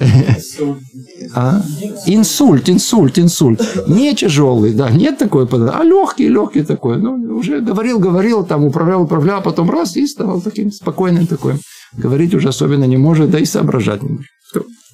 а? 1.34 1.62
Инсульт, 2.06 2.68
инсульт, 2.68 3.18
инсульт. 3.18 3.60
Не 3.88 4.14
тяжелый, 4.14 4.72
да, 4.72 4.90
нет 4.90 5.18
такой, 5.18 5.46
а 5.46 5.82
легкий, 5.84 6.28
легкий 6.28 6.62
такой. 6.62 6.98
Ну, 6.98 7.36
уже 7.36 7.60
говорил, 7.60 7.98
говорил, 7.98 8.44
там 8.44 8.64
управлял, 8.64 9.02
управлял, 9.02 9.38
а 9.38 9.42
потом 9.42 9.70
раз 9.70 9.96
и 9.96 10.06
стал 10.06 10.40
таким 10.40 10.70
спокойным 10.70 11.26
такой. 11.26 11.54
Говорить 11.96 12.34
уже 12.34 12.48
особенно 12.48 12.84
не 12.84 12.96
может, 12.96 13.30
да 13.30 13.38
и 13.38 13.44
соображать 13.44 14.02
не 14.02 14.08
может. 14.08 14.26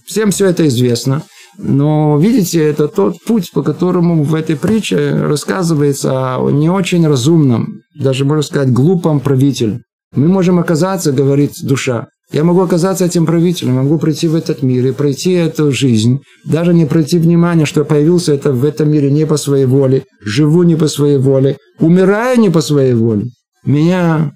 Всем 0.07 0.31
все 0.31 0.47
это 0.47 0.67
известно. 0.67 1.23
Но, 1.59 2.19
видите, 2.19 2.62
это 2.62 2.87
тот 2.88 3.17
путь, 3.27 3.51
по 3.53 3.62
которому 3.62 4.23
в 4.23 4.35
этой 4.35 4.57
притче 4.57 5.11
рассказывается 5.12 6.37
о 6.37 6.51
не 6.51 6.71
очень 6.71 7.07
разумном, 7.07 7.81
даже, 7.95 8.25
можно 8.25 8.43
сказать, 8.43 8.73
глупом 8.73 9.21
правителе. 9.21 9.83
Мы 10.14 10.29
можем 10.29 10.59
оказаться, 10.59 11.12
говорит 11.12 11.53
душа, 11.62 12.09
я 12.31 12.44
могу 12.44 12.61
оказаться 12.61 13.07
этим 13.07 13.25
правителем, 13.25 13.77
могу 13.77 13.99
прийти 13.99 14.29
в 14.29 14.35
этот 14.35 14.62
мир 14.62 14.87
и 14.87 14.92
пройти 14.92 15.33
эту 15.33 15.73
жизнь, 15.73 16.21
даже 16.44 16.75
не 16.75 16.85
пройти 16.85 17.18
внимания, 17.18 17.64
что 17.64 17.81
я 17.81 17.85
появился 17.85 18.35
это 18.35 18.53
в 18.53 18.64
этом 18.64 18.90
мире 18.90 19.11
не 19.11 19.27
по 19.27 19.38
своей 19.38 19.64
воле, 19.64 20.05
живу 20.21 20.62
не 20.62 20.77
по 20.77 20.88
своей 20.88 21.16
воле, 21.16 21.57
умираю 21.79 22.38
не 22.38 22.51
по 22.51 22.61
своей 22.61 22.92
воле. 22.92 23.31
Меня 23.64 24.33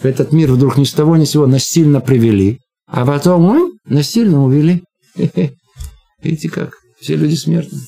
в 0.00 0.04
этот 0.04 0.32
мир 0.32 0.52
вдруг 0.52 0.76
ни 0.76 0.84
с 0.84 0.92
того 0.92 1.16
ни 1.16 1.24
с 1.24 1.30
сего 1.30 1.46
насильно 1.46 2.00
привели, 2.00 2.60
а 2.86 3.06
потом 3.06 3.46
ой, 3.46 3.72
насильно 3.86 4.44
увели. 4.44 4.84
Видите 6.22 6.50
как? 6.50 6.74
Все 7.00 7.16
люди 7.16 7.36
смертны. 7.36 7.78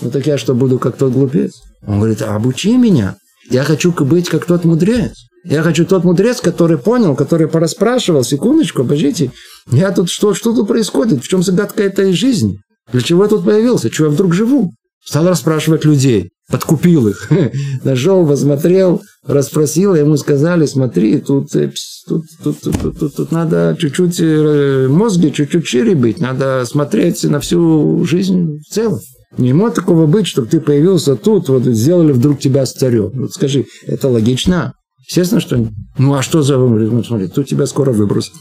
Ну 0.00 0.10
так 0.10 0.26
я 0.26 0.38
что, 0.38 0.54
буду 0.54 0.78
как 0.80 0.96
тот 0.96 1.12
глупец? 1.12 1.62
Он 1.86 1.98
говорит, 1.98 2.22
обучи 2.22 2.76
меня. 2.76 3.16
Я 3.48 3.62
хочу 3.62 3.92
быть 3.92 4.28
как 4.28 4.44
тот 4.44 4.64
мудрец. 4.64 5.12
Я 5.44 5.62
хочу 5.62 5.84
тот 5.84 6.04
мудрец, 6.04 6.40
который 6.40 6.78
понял, 6.78 7.14
который 7.14 7.48
пораспрашивал. 7.48 8.24
Секундочку, 8.24 8.82
подождите. 8.82 9.30
Я 9.70 9.92
тут, 9.92 10.10
что, 10.10 10.32
что 10.34 10.54
тут 10.54 10.68
происходит? 10.68 11.22
В 11.22 11.28
чем 11.28 11.42
загадка 11.42 11.82
этой 11.82 12.12
жизни? 12.12 12.58
Для 12.92 13.02
чего 13.02 13.24
я 13.24 13.28
тут 13.28 13.44
появился? 13.44 13.90
Чего 13.90 14.08
я 14.08 14.12
вдруг 14.12 14.32
живу? 14.32 14.72
Стал 15.04 15.28
расспрашивать 15.28 15.84
людей. 15.84 16.30
Подкупил 16.50 17.08
их. 17.08 17.30
Нашел, 17.84 18.26
посмотрел, 18.26 19.02
расспросил. 19.26 19.94
Ему 19.94 20.16
сказали, 20.16 20.64
смотри, 20.64 21.20
тут, 21.20 21.54
э, 21.56 21.72
тут, 22.08 22.22
тут, 22.42 22.60
тут, 22.60 22.80
тут, 22.80 22.98
тут, 22.98 23.16
тут 23.16 23.32
надо 23.32 23.76
чуть-чуть 23.78 24.18
э, 24.20 24.88
мозги, 24.88 25.30
чуть-чуть 25.30 25.66
шире 25.66 25.94
быть. 25.94 26.20
Надо 26.20 26.64
смотреть 26.66 27.22
на 27.24 27.40
всю 27.40 28.02
жизнь 28.06 28.60
в 28.60 28.72
целом. 28.72 29.00
Не 29.36 29.52
может 29.52 29.76
такого 29.76 30.06
быть, 30.06 30.26
чтобы 30.26 30.48
ты 30.48 30.60
появился 30.60 31.16
тут, 31.16 31.48
вот 31.48 31.64
сделали 31.64 32.12
вдруг 32.12 32.38
тебя 32.38 32.64
с. 32.64 32.74
Вот 32.80 33.32
скажи, 33.32 33.66
это 33.86 34.08
логично? 34.08 34.72
Естественно, 35.08 35.40
что. 35.40 35.68
Ну, 35.98 36.14
а 36.14 36.22
что 36.22 36.42
за... 36.42 36.56
Ну, 36.56 37.04
смотри, 37.04 37.28
тут 37.28 37.48
тебя 37.48 37.66
скоро 37.66 37.92
выбросят. 37.92 38.34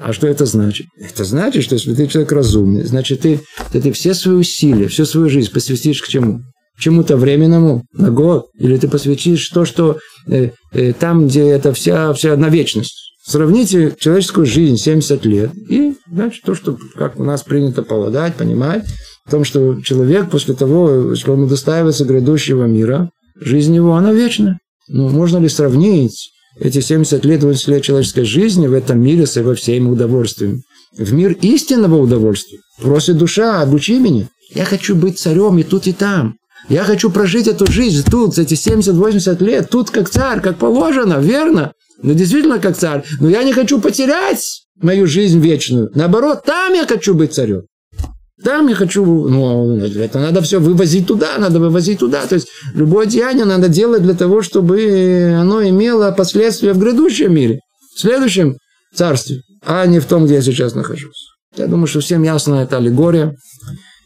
А 0.00 0.12
что 0.12 0.26
это 0.26 0.44
значит? 0.44 0.86
Это 0.98 1.24
значит, 1.24 1.64
что 1.64 1.76
если 1.76 1.94
ты 1.94 2.06
человек 2.06 2.32
разумный, 2.32 2.84
значит, 2.84 3.20
ты, 3.20 3.40
ты, 3.72 3.80
ты 3.80 3.92
все 3.92 4.12
свои 4.12 4.34
усилия, 4.34 4.88
всю 4.88 5.06
свою 5.06 5.30
жизнь 5.30 5.50
посвятишь 5.50 6.02
к 6.02 6.08
чему? 6.08 6.40
К 6.76 6.80
чему-то 6.80 7.16
временному, 7.16 7.84
на 7.92 8.10
год, 8.10 8.46
или 8.58 8.76
ты 8.76 8.88
посвятишь 8.88 9.48
то, 9.48 9.64
что 9.64 9.98
э, 10.26 10.50
э, 10.72 10.92
там, 10.92 11.28
где 11.28 11.46
это 11.46 11.72
вся, 11.72 12.12
вся 12.12 12.36
на 12.36 12.48
вечность. 12.48 13.14
Сравните 13.24 13.94
человеческую 13.98 14.44
жизнь 14.44 14.76
70 14.76 15.24
лет 15.24 15.50
и 15.70 15.94
значит, 16.10 16.42
то, 16.44 16.54
что 16.54 16.76
как 16.96 17.18
у 17.18 17.24
нас 17.24 17.42
принято 17.42 17.82
полагать, 17.82 18.34
понимать, 18.34 18.84
в 19.24 19.30
том, 19.30 19.44
что 19.44 19.80
человек 19.80 20.28
после 20.28 20.54
того, 20.54 21.14
что 21.14 21.32
он 21.32 21.44
удостаивается 21.44 22.04
грядущего 22.04 22.66
мира, 22.66 23.10
жизнь 23.40 23.74
его, 23.74 23.94
она 23.94 24.12
вечна. 24.12 24.58
Ну, 24.88 25.08
можно 25.08 25.38
ли 25.38 25.48
сравнить 25.48 26.30
эти 26.60 26.80
70 26.80 27.24
лет, 27.24 27.42
80 27.42 27.68
лет 27.68 27.82
человеческой 27.82 28.24
жизни 28.24 28.66
в 28.66 28.72
этом 28.72 29.00
мире 29.00 29.26
с 29.26 29.36
его 29.36 29.54
всеми 29.54 29.88
удовольствиями. 29.88 30.62
В 30.96 31.12
мир 31.12 31.32
истинного 31.40 31.96
удовольствия. 32.00 32.60
Просит 32.80 33.18
душа, 33.18 33.62
обучи 33.62 33.98
меня. 33.98 34.28
Я 34.54 34.64
хочу 34.64 34.94
быть 34.94 35.18
царем 35.18 35.58
и 35.58 35.62
тут, 35.62 35.86
и 35.86 35.92
там. 35.92 36.36
Я 36.68 36.84
хочу 36.84 37.10
прожить 37.10 37.48
эту 37.48 37.70
жизнь 37.70 38.04
тут, 38.10 38.38
эти 38.38 38.54
70-80 38.54 39.44
лет, 39.44 39.68
тут 39.70 39.90
как 39.90 40.08
царь, 40.08 40.40
как 40.40 40.58
положено, 40.58 41.18
верно? 41.18 41.72
Ну, 42.02 42.14
действительно, 42.14 42.58
как 42.58 42.76
царь. 42.76 43.04
Но 43.20 43.28
я 43.28 43.42
не 43.42 43.52
хочу 43.52 43.80
потерять 43.80 44.62
мою 44.80 45.06
жизнь 45.06 45.40
вечную. 45.40 45.90
Наоборот, 45.94 46.42
там 46.44 46.72
я 46.74 46.86
хочу 46.86 47.14
быть 47.14 47.34
царем. 47.34 47.62
Там 48.44 48.68
я 48.68 48.74
хочу, 48.74 49.04
ну, 49.04 49.78
это 49.78 50.18
надо 50.18 50.42
все 50.42 50.60
вывозить 50.60 51.06
туда, 51.06 51.38
надо 51.38 51.58
вывозить 51.58 51.98
туда. 52.00 52.26
То 52.26 52.34
есть 52.34 52.48
любое 52.74 53.06
деяние 53.06 53.46
надо 53.46 53.68
делать 53.68 54.02
для 54.02 54.12
того, 54.12 54.42
чтобы 54.42 55.34
оно 55.40 55.66
имело 55.66 56.12
последствия 56.12 56.74
в 56.74 56.78
грядущем 56.78 57.34
мире, 57.34 57.60
в 57.96 58.00
следующем 58.00 58.58
царстве, 58.94 59.40
а 59.64 59.86
не 59.86 59.98
в 59.98 60.04
том, 60.04 60.26
где 60.26 60.34
я 60.34 60.42
сейчас 60.42 60.74
нахожусь. 60.74 61.30
Я 61.56 61.68
думаю, 61.68 61.86
что 61.86 62.00
всем 62.00 62.22
ясно 62.22 62.56
эта 62.56 62.76
аллегория. 62.76 63.34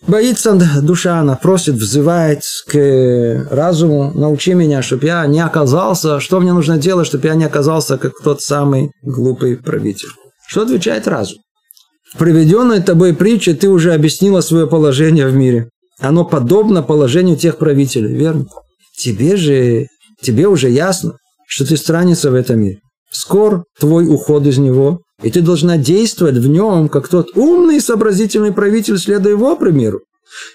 Боится 0.07 0.57
душа, 0.83 1.19
она 1.19 1.35
просит, 1.35 1.75
взывает 1.75 2.43
к 2.69 3.49
разуму, 3.51 4.13
научи 4.15 4.55
меня, 4.55 4.83
чтобы 4.83 5.07
я 5.07 5.27
не 5.27 5.41
оказался, 5.41 6.21
что 6.21 6.39
мне 6.39 6.53
нужно 6.53 6.79
делать, 6.79 7.09
чтобы 7.09 7.27
я 7.27 7.35
не 7.35 7.45
оказался 7.45 7.99
как 7.99 8.13
тот 8.23 8.41
самый 8.41 8.93
глупый 9.03 9.57
правитель. 9.57 10.11
Что 10.47 10.63
отвечает 10.63 11.09
разум? 11.09 11.39
В 12.15 12.19
приведенной 12.19 12.83
тобой 12.83 13.15
притче 13.15 13.55
ты 13.55 13.69
уже 13.69 13.93
объяснила 13.93 14.41
свое 14.41 14.67
положение 14.67 15.27
в 15.27 15.35
мире. 15.35 15.69
Оно 16.01 16.25
подобно 16.25 16.83
положению 16.83 17.37
тех 17.37 17.59
правителей, 17.59 18.15
верно? 18.15 18.47
Тебе 18.97 19.37
же, 19.37 19.87
тебе 20.23 20.49
уже 20.49 20.71
ясно, 20.71 21.17
что 21.47 21.67
ты 21.67 21.77
страница 21.77 22.31
в 22.31 22.35
этом 22.35 22.61
мире. 22.61 22.81
Скоро 23.11 23.65
твой 23.79 24.07
уход 24.07 24.47
из 24.47 24.59
него, 24.59 25.01
и 25.23 25.31
ты 25.31 25.41
должна 25.43 25.77
действовать 25.77 26.37
в 26.37 26.47
нем, 26.47 26.89
как 26.89 27.09
тот 27.09 27.37
умный 27.37 27.77
и 27.77 27.81
сообразительный 27.81 28.53
правитель, 28.53 28.99
следуя 28.99 29.33
его 29.33 29.57
примеру. 29.57 30.01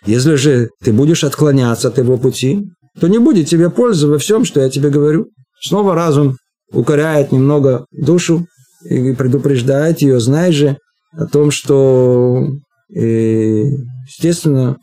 Если 0.05 0.35
же 0.35 0.69
ты 0.83 0.93
будешь 0.93 1.23
отклоняться 1.23 1.89
от 1.89 1.97
его 1.97 2.17
пути, 2.17 2.63
то 2.99 3.07
не 3.07 3.17
будет 3.17 3.47
тебе 3.47 3.69
пользы 3.69 4.07
во 4.07 4.17
всем, 4.17 4.45
что 4.45 4.61
я 4.61 4.69
тебе 4.69 4.89
говорю. 4.89 5.27
Снова 5.61 5.95
разум 5.95 6.37
укоряет 6.71 7.31
немного 7.31 7.85
душу 7.91 8.47
и 8.83 9.13
предупреждает 9.13 10.01
ее, 10.01 10.19
знай 10.19 10.51
же, 10.51 10.77
о 11.17 11.25
том, 11.25 11.51
что, 11.51 12.47
э, 12.93 13.63
естественно, 14.07 14.77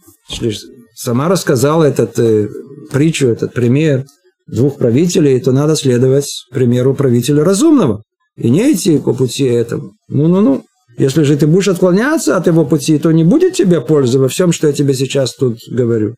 сама 0.94 1.28
рассказала 1.28 1.84
этот 1.84 2.18
э, 2.18 2.48
притчу, 2.90 3.28
этот 3.28 3.52
пример 3.52 4.04
двух 4.46 4.78
правителей, 4.78 5.40
то 5.40 5.52
надо 5.52 5.76
следовать 5.76 6.44
примеру 6.50 6.94
правителя 6.94 7.44
разумного 7.44 8.02
и 8.36 8.50
не 8.50 8.72
идти 8.72 8.98
по 8.98 9.12
пути 9.12 9.44
этому. 9.44 9.92
Ну-ну-ну. 10.08 10.64
Если 10.98 11.22
же 11.22 11.36
ты 11.36 11.46
будешь 11.46 11.68
отклоняться 11.68 12.36
от 12.36 12.46
его 12.46 12.66
пути, 12.66 12.98
то 12.98 13.10
не 13.12 13.24
будет 13.24 13.54
тебе 13.54 13.80
пользы 13.80 14.18
во 14.18 14.28
всем, 14.28 14.52
что 14.52 14.66
я 14.66 14.72
тебе 14.72 14.92
сейчас 14.94 15.34
тут 15.34 15.58
говорю. 15.70 16.14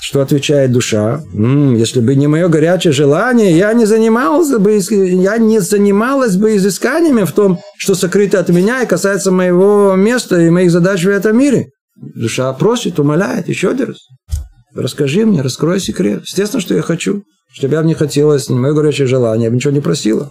Что 0.00 0.20
отвечает 0.20 0.72
душа? 0.72 1.22
М-м, 1.34 1.74
если 1.74 2.00
бы 2.00 2.14
не 2.14 2.26
мое 2.26 2.48
горячее 2.48 2.92
желание, 2.92 3.56
я 3.56 3.72
не 3.72 3.86
занимался 3.86 4.58
бы, 4.58 4.78
я 4.90 5.38
не 5.38 5.60
занималась 5.60 6.36
бы 6.36 6.56
изысканиями 6.56 7.24
в 7.24 7.32
том, 7.32 7.58
что 7.78 7.94
сокрыто 7.94 8.38
от 8.38 8.48
меня 8.48 8.82
и 8.82 8.86
касается 8.86 9.30
моего 9.30 9.94
места 9.94 10.40
и 10.40 10.50
моих 10.50 10.70
задач 10.70 11.02
в 11.04 11.08
этом 11.08 11.38
мире. 11.38 11.70
Душа 11.96 12.52
просит, 12.52 12.98
умоляет, 12.98 13.48
еще 13.48 13.70
один 13.70 13.88
раз. 13.88 13.98
Расскажи 14.74 15.24
мне, 15.24 15.40
раскрой 15.40 15.80
секрет. 15.80 16.22
Естественно, 16.24 16.60
что 16.60 16.74
я 16.74 16.82
хочу. 16.82 17.22
Чтобы 17.52 17.74
я 17.74 17.82
мне 17.82 17.94
хотелось, 17.94 18.48
не 18.48 18.58
мое 18.58 18.72
горячее 18.72 19.06
желание, 19.06 19.44
я 19.44 19.50
бы 19.50 19.56
ничего 19.56 19.72
не 19.72 19.80
просила. 19.80 20.30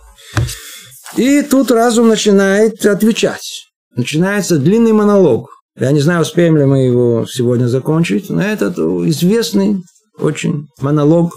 И 1.16 1.42
тут 1.42 1.72
разум 1.72 2.10
начинает 2.10 2.86
отвечать. 2.86 3.70
Начинается 3.96 4.58
длинный 4.58 4.92
монолог. 4.92 5.50
Я 5.80 5.92
не 5.92 6.02
знаю, 6.02 6.22
успеем 6.22 6.56
ли 6.56 6.66
мы 6.66 6.86
его 6.86 7.26
сегодня 7.28 7.66
закончить, 7.68 8.30
но 8.30 8.42
этот 8.42 8.78
известный 8.78 9.82
очень 10.20 10.68
монолог 10.80 11.34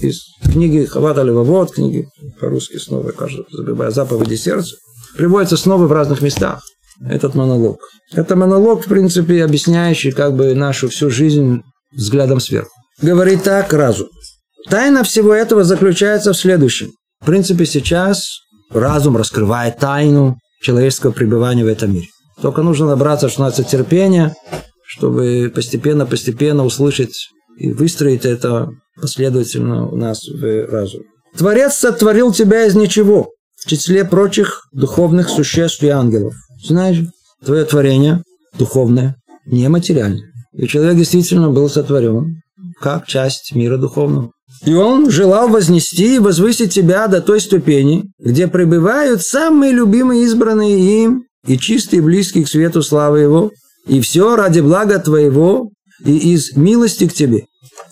из 0.00 0.22
книги 0.42 0.86
Хавата 0.86 1.22
Левовод, 1.22 1.72
книги 1.72 2.08
по-русски 2.40 2.78
снова, 2.78 3.10
кажется, 3.10 3.44
забывая 3.50 3.90
заповеди 3.90 4.36
сердца, 4.36 4.76
приводится 5.16 5.58
снова 5.58 5.86
в 5.86 5.92
разных 5.92 6.22
местах. 6.22 6.62
Этот 7.06 7.34
монолог. 7.34 7.78
Это 8.12 8.34
монолог, 8.34 8.84
в 8.84 8.88
принципе, 8.88 9.44
объясняющий 9.44 10.10
как 10.10 10.34
бы 10.34 10.54
нашу 10.54 10.88
всю 10.88 11.10
жизнь 11.10 11.62
взглядом 11.92 12.40
сверху. 12.40 12.70
Говорит 13.00 13.44
так 13.44 13.72
разум. 13.72 14.08
Тайна 14.68 15.04
всего 15.04 15.32
этого 15.32 15.62
заключается 15.62 16.32
в 16.32 16.36
следующем. 16.36 16.90
В 17.20 17.26
принципе, 17.26 17.66
сейчас 17.66 18.40
разум 18.70 19.16
раскрывает 19.16 19.78
тайну 19.78 20.38
человеческого 20.60 21.12
пребывания 21.12 21.64
в 21.64 21.68
этом 21.68 21.92
мире. 21.92 22.08
Только 22.40 22.62
нужно 22.62 22.86
набраться, 22.86 23.28
что 23.28 23.42
называется, 23.42 23.76
терпения, 23.76 24.34
чтобы 24.86 25.50
постепенно-постепенно 25.54 26.64
услышать 26.64 27.30
и 27.58 27.72
выстроить 27.72 28.24
это 28.24 28.70
последовательно 29.00 29.88
у 29.88 29.96
нас 29.96 30.26
в 30.26 30.66
разум. 30.70 31.02
Творец 31.36 31.74
сотворил 31.74 32.32
тебя 32.32 32.66
из 32.66 32.74
ничего, 32.74 33.30
в 33.56 33.68
числе 33.68 34.04
прочих 34.04 34.68
духовных 34.72 35.28
существ 35.28 35.82
и 35.82 35.88
ангелов. 35.88 36.34
Знаешь, 36.64 37.04
твое 37.44 37.64
творение 37.64 38.22
духовное, 38.58 39.16
нематериальное. 39.46 40.32
И 40.54 40.66
человек 40.66 40.96
действительно 40.96 41.50
был 41.50 41.68
сотворен 41.68 42.40
как 42.80 43.06
часть 43.06 43.54
мира 43.54 43.76
духовного. 43.76 44.32
И 44.64 44.74
он 44.74 45.10
желал 45.10 45.48
вознести 45.48 46.16
и 46.16 46.18
возвысить 46.18 46.72
тебя 46.72 47.06
до 47.06 47.20
той 47.20 47.40
ступени, 47.40 48.10
где 48.18 48.48
пребывают 48.48 49.22
самые 49.22 49.72
любимые 49.72 50.24
избранные 50.24 51.04
им 51.04 51.24
и 51.48 51.58
чистые, 51.58 52.02
близкие 52.02 52.44
к 52.44 52.48
свету 52.48 52.82
славы 52.82 53.20
Его, 53.20 53.50
и 53.86 54.00
все 54.00 54.36
ради 54.36 54.60
блага 54.60 54.98
Твоего 54.98 55.70
и 56.04 56.34
из 56.34 56.54
милости 56.54 57.08
к 57.08 57.14
Тебе. 57.14 57.46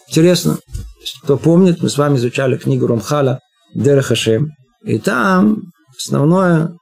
Интересно, 0.08 0.58
кто 1.22 1.38
помнит, 1.38 1.82
мы 1.82 1.88
с 1.88 1.96
вами 1.96 2.16
изучали 2.16 2.56
книгу 2.56 2.86
Ромхала 2.86 3.40
Дерехашем, 3.74 4.50
и 4.84 4.98
там 4.98 5.62
основное, 5.96 6.74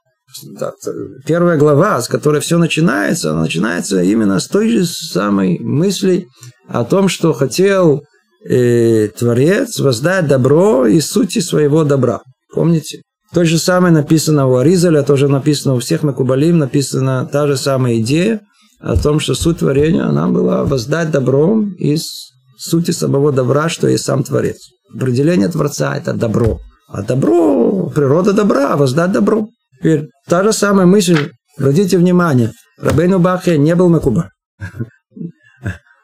первая 1.25 1.57
глава, 1.57 2.01
с 2.01 2.09
которой 2.09 2.41
все 2.41 2.57
начинается, 2.57 3.31
она 3.31 3.41
начинается 3.41 4.03
именно 4.03 4.39
с 4.39 4.47
той 4.47 4.69
же 4.69 4.85
самой 4.85 5.57
мысли 5.59 6.27
о 6.67 6.83
том, 6.83 7.07
что 7.07 7.31
хотел 7.31 8.03
э, 8.47 9.07
Творец 9.17 9.79
воздать 9.79 10.27
добро 10.27 10.85
из 10.87 11.07
сути 11.07 11.39
своего 11.39 11.85
добра. 11.85 12.21
Помните? 12.53 13.01
То 13.33 13.43
же 13.43 13.57
самое 13.57 13.93
написано 13.93 14.47
у 14.47 14.55
Аризаля, 14.55 15.03
тоже 15.03 15.27
написано 15.27 15.75
у 15.75 15.79
всех 15.79 16.03
Макубалим, 16.03 16.57
написана 16.57 17.27
та 17.31 17.47
же 17.47 17.57
самая 17.57 17.99
идея 17.99 18.41
о 18.79 18.95
том, 18.97 19.19
что 19.19 19.33
суть 19.33 19.59
творения, 19.59 20.05
она 20.05 20.27
была 20.27 20.63
воздать 20.63 21.11
добром 21.11 21.73
из 21.73 22.31
сути 22.57 22.91
самого 22.91 23.31
добра, 23.31 23.69
что 23.69 23.87
есть 23.87 24.05
сам 24.05 24.23
Творец. 24.23 24.57
Определение 24.93 25.47
Творца– 25.49 25.95
это 25.97 26.13
добро. 26.13 26.59
А 26.87 27.01
добро, 27.01 27.91
природа 27.93 28.33
добра, 28.33 28.77
воздать 28.77 29.11
добро. 29.11 29.49
Теперь 29.79 30.09
та 30.27 30.43
же 30.43 30.53
самая 30.53 30.85
мысль, 30.85 31.31
обратите 31.57 31.97
внимание, 31.97 32.51
Рабейну 32.77 33.19
Бахе 33.19 33.57
не 33.57 33.75
был 33.75 33.89
Макуба. 33.89 34.29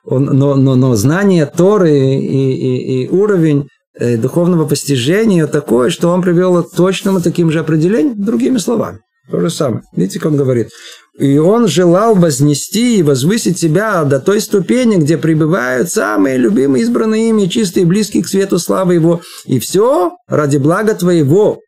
Он, 0.03 0.25
но, 0.25 0.55
но, 0.55 0.75
но 0.75 0.95
знание 0.95 1.45
Торы 1.45 1.91
и, 1.91 2.53
и, 2.53 3.03
и 3.03 3.09
уровень 3.09 3.67
духовного 3.99 4.67
постижения 4.67 5.47
такое, 5.47 5.89
что 5.89 6.09
он 6.09 6.21
привел 6.21 6.63
к 6.63 6.71
точному 6.75 7.21
таким 7.21 7.51
же 7.51 7.59
определением, 7.59 8.23
другими 8.23 8.57
словами. 8.57 8.99
То 9.29 9.39
же 9.39 9.49
самое. 9.49 9.83
Видите, 9.95 10.19
как 10.19 10.31
он 10.31 10.37
говорит. 10.37 10.69
И 11.17 11.37
он 11.37 11.67
желал 11.67 12.15
вознести 12.15 12.97
и 12.97 13.03
возвысить 13.03 13.59
себя 13.59 14.03
до 14.03 14.19
той 14.19 14.41
ступени, 14.41 14.97
где 14.97 15.17
пребывают 15.17 15.89
самые 15.89 16.37
любимые, 16.37 16.83
избранные 16.83 17.29
ими, 17.29 17.45
чистые, 17.45 17.85
близкие 17.85 18.23
к 18.23 18.27
свету 18.27 18.59
славы 18.59 18.95
его. 18.95 19.21
И 19.45 19.59
все 19.59 20.11
ради 20.27 20.57
блага 20.57 20.95
твоего. 20.95 21.59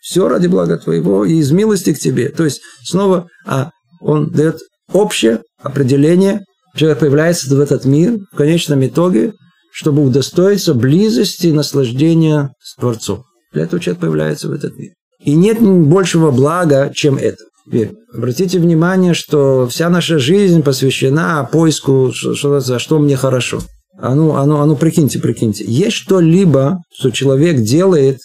Все 0.00 0.28
ради 0.28 0.46
блага 0.46 0.78
твоего 0.78 1.24
и 1.24 1.34
из 1.34 1.50
милости 1.50 1.92
к 1.92 1.98
тебе. 1.98 2.28
То 2.28 2.44
есть, 2.44 2.60
снова 2.84 3.28
а, 3.46 3.70
он 4.00 4.30
дает 4.30 4.58
общее 4.92 5.42
определение. 5.62 6.44
Человек 6.76 6.98
появляется 7.00 7.54
в 7.54 7.60
этот 7.60 7.84
мир 7.84 8.18
в 8.32 8.36
конечном 8.36 8.84
итоге 8.86 9.32
чтобы 9.74 10.04
удостоиться 10.04 10.72
близости 10.72 11.48
и 11.48 11.52
наслаждения 11.52 12.54
с 12.62 12.76
Творцом. 12.76 13.24
Для 13.52 13.64
этого 13.64 13.82
человек 13.82 14.00
появляется 14.02 14.46
в 14.48 14.52
этот 14.52 14.78
мир. 14.78 14.92
И 15.24 15.34
нет 15.34 15.60
большего 15.60 16.30
блага, 16.30 16.92
чем 16.94 17.16
это. 17.16 17.42
Теперь, 17.66 17.90
обратите 18.14 18.60
внимание, 18.60 19.14
что 19.14 19.66
вся 19.66 19.90
наша 19.90 20.20
жизнь 20.20 20.62
посвящена 20.62 21.48
поиску, 21.50 22.12
что, 22.14 22.36
что, 22.36 22.78
что 22.78 22.98
мне 23.00 23.16
хорошо. 23.16 23.62
А 23.98 24.14
ну, 24.14 24.36
а 24.36 24.46
ну, 24.46 24.58
а 24.58 24.66
ну, 24.66 24.76
прикиньте, 24.76 25.18
прикиньте. 25.18 25.64
Есть 25.66 25.96
что-либо, 25.96 26.78
что 26.96 27.10
человек 27.10 27.60
делает 27.62 28.18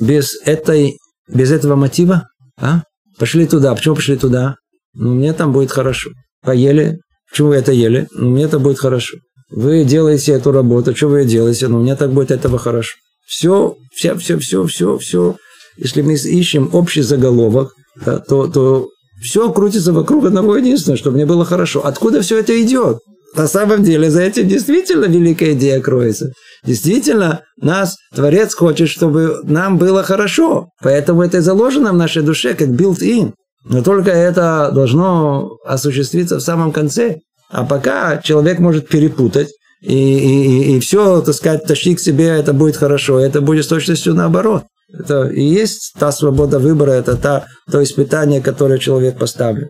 без, 0.00 0.34
этой, 0.46 0.96
без 1.28 1.52
этого 1.52 1.76
мотива? 1.76 2.28
А? 2.58 2.84
Пошли 3.18 3.46
туда. 3.46 3.74
Почему 3.74 3.96
пошли 3.96 4.16
туда? 4.16 4.54
Ну, 4.94 5.14
мне 5.14 5.34
там 5.34 5.52
будет 5.52 5.72
хорошо. 5.72 6.08
Поели. 6.42 7.00
Почему 7.30 7.48
вы 7.48 7.56
это 7.56 7.72
ели? 7.72 8.08
Ну, 8.12 8.30
мне 8.30 8.44
это 8.44 8.58
будет 8.58 8.78
хорошо. 8.78 9.18
Вы 9.50 9.84
делаете 9.84 10.32
эту 10.32 10.52
работу, 10.52 10.94
что 10.96 11.08
вы 11.08 11.24
делаете? 11.24 11.68
Ну, 11.68 11.80
мне 11.80 11.94
так 11.94 12.12
будет 12.12 12.30
этого 12.30 12.58
хорошо. 12.58 12.96
Все, 13.26 13.76
все, 13.94 14.16
все, 14.16 14.38
все, 14.38 14.66
все, 14.66 14.98
все. 14.98 15.36
Если 15.76 16.02
мы 16.02 16.14
ищем 16.14 16.70
общий 16.72 17.02
заголовок, 17.02 17.72
да, 18.04 18.18
то, 18.18 18.46
то 18.46 18.88
все 19.22 19.52
крутится 19.52 19.92
вокруг 19.92 20.26
одного 20.26 20.56
единственного, 20.56 20.98
чтобы 20.98 21.16
мне 21.16 21.26
было 21.26 21.44
хорошо. 21.44 21.84
Откуда 21.84 22.22
все 22.22 22.38
это 22.38 22.60
идет? 22.60 22.98
На 23.34 23.46
самом 23.46 23.82
деле 23.84 24.10
за 24.10 24.22
этим 24.22 24.48
действительно 24.48 25.04
великая 25.04 25.52
идея 25.52 25.80
кроется. 25.80 26.32
Действительно, 26.64 27.42
нас 27.60 27.96
Творец 28.14 28.54
хочет, 28.54 28.88
чтобы 28.88 29.40
нам 29.44 29.76
было 29.76 30.02
хорошо. 30.02 30.70
Поэтому 30.82 31.22
это 31.22 31.38
и 31.38 31.40
заложено 31.40 31.92
в 31.92 31.96
нашей 31.96 32.22
душе, 32.22 32.54
как 32.54 32.68
built-in. 32.68 33.32
Но 33.64 33.82
только 33.82 34.10
это 34.10 34.70
должно 34.72 35.50
осуществиться 35.66 36.36
в 36.38 36.42
самом 36.42 36.72
конце. 36.72 37.18
А 37.50 37.64
пока 37.64 38.18
человек 38.18 38.58
может 38.58 38.88
перепутать, 38.88 39.50
и, 39.80 39.94
и, 39.94 40.76
и 40.76 40.80
все, 40.80 41.20
так 41.20 41.34
сказать, 41.34 41.64
тащи 41.64 41.94
к 41.94 42.00
себе, 42.00 42.26
это 42.28 42.52
будет 42.52 42.76
хорошо, 42.76 43.20
это 43.20 43.40
будет 43.40 43.64
с 43.64 43.68
точностью 43.68 44.14
наоборот. 44.14 44.64
Это 44.92 45.28
и 45.28 45.42
есть 45.42 45.94
та 45.98 46.12
свобода 46.12 46.58
выбора, 46.58 46.92
это 46.92 47.16
та, 47.16 47.46
то 47.70 47.82
испытание, 47.82 48.40
которое 48.40 48.78
человек 48.78 49.18
поставлен. 49.18 49.68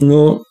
Но 0.00 0.42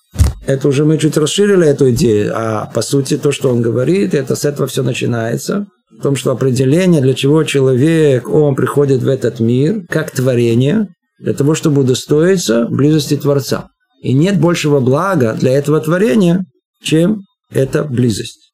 это 0.46 0.68
уже 0.68 0.86
мы 0.86 0.98
чуть 0.98 1.18
расширили 1.18 1.68
эту 1.68 1.92
идею, 1.92 2.34
а 2.36 2.72
по 2.74 2.82
сути 2.82 3.18
то, 3.18 3.32
что 3.32 3.50
он 3.50 3.62
говорит, 3.62 4.14
это 4.14 4.36
с 4.36 4.46
этого 4.46 4.68
все 4.68 4.84
начинается. 4.84 5.68
В 6.00 6.02
том, 6.02 6.16
что 6.16 6.32
определение, 6.32 7.02
для 7.02 7.14
чего 7.14 7.44
человек, 7.44 8.30
он 8.30 8.56
приходит 8.56 9.02
в 9.02 9.08
этот 9.08 9.40
мир, 9.40 9.84
как 9.90 10.12
творение, 10.12 10.88
для 11.20 11.34
того, 11.34 11.56
чтобы 11.56 11.82
удостоиться 11.82 12.66
близости 12.70 13.18
Творца. 13.18 13.68
И 14.02 14.14
нет 14.14 14.40
большего 14.40 14.80
блага 14.80 15.34
для 15.34 15.52
этого 15.52 15.80
творения, 15.82 16.46
чем 16.82 17.24
эта 17.52 17.84
близость. 17.84 18.50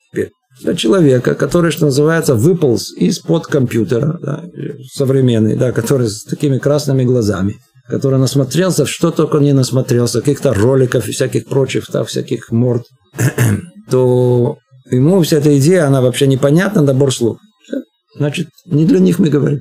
Для 0.61 0.73
человека, 0.73 1.35
который, 1.35 1.71
что 1.71 1.85
называется, 1.85 2.33
выполз 2.33 2.93
из-под 2.95 3.45
компьютера, 3.47 4.17
да, 4.21 4.45
современный, 4.93 5.57
да, 5.57 5.73
который 5.73 6.07
с 6.07 6.23
такими 6.23 6.59
красными 6.59 7.03
глазами, 7.03 7.57
который 7.89 8.19
насмотрелся, 8.19 8.85
что 8.85 9.11
только 9.11 9.39
не 9.39 9.51
насмотрелся, 9.51 10.21
каких-то 10.21 10.53
роликов 10.53 11.07
и 11.07 11.11
всяких 11.11 11.47
прочих, 11.47 11.91
да, 11.91 12.05
всяких 12.05 12.51
морд, 12.51 12.83
то 13.91 14.57
ему 14.89 15.21
вся 15.23 15.37
эта 15.37 15.57
идея, 15.59 15.87
она 15.87 16.01
вообще 16.01 16.25
непонятна, 16.25 16.81
набор 16.81 17.13
слов. 17.13 17.37
Значит, 18.15 18.47
не 18.65 18.85
для 18.85 18.99
них 18.99 19.19
мы 19.19 19.27
говорим. 19.27 19.59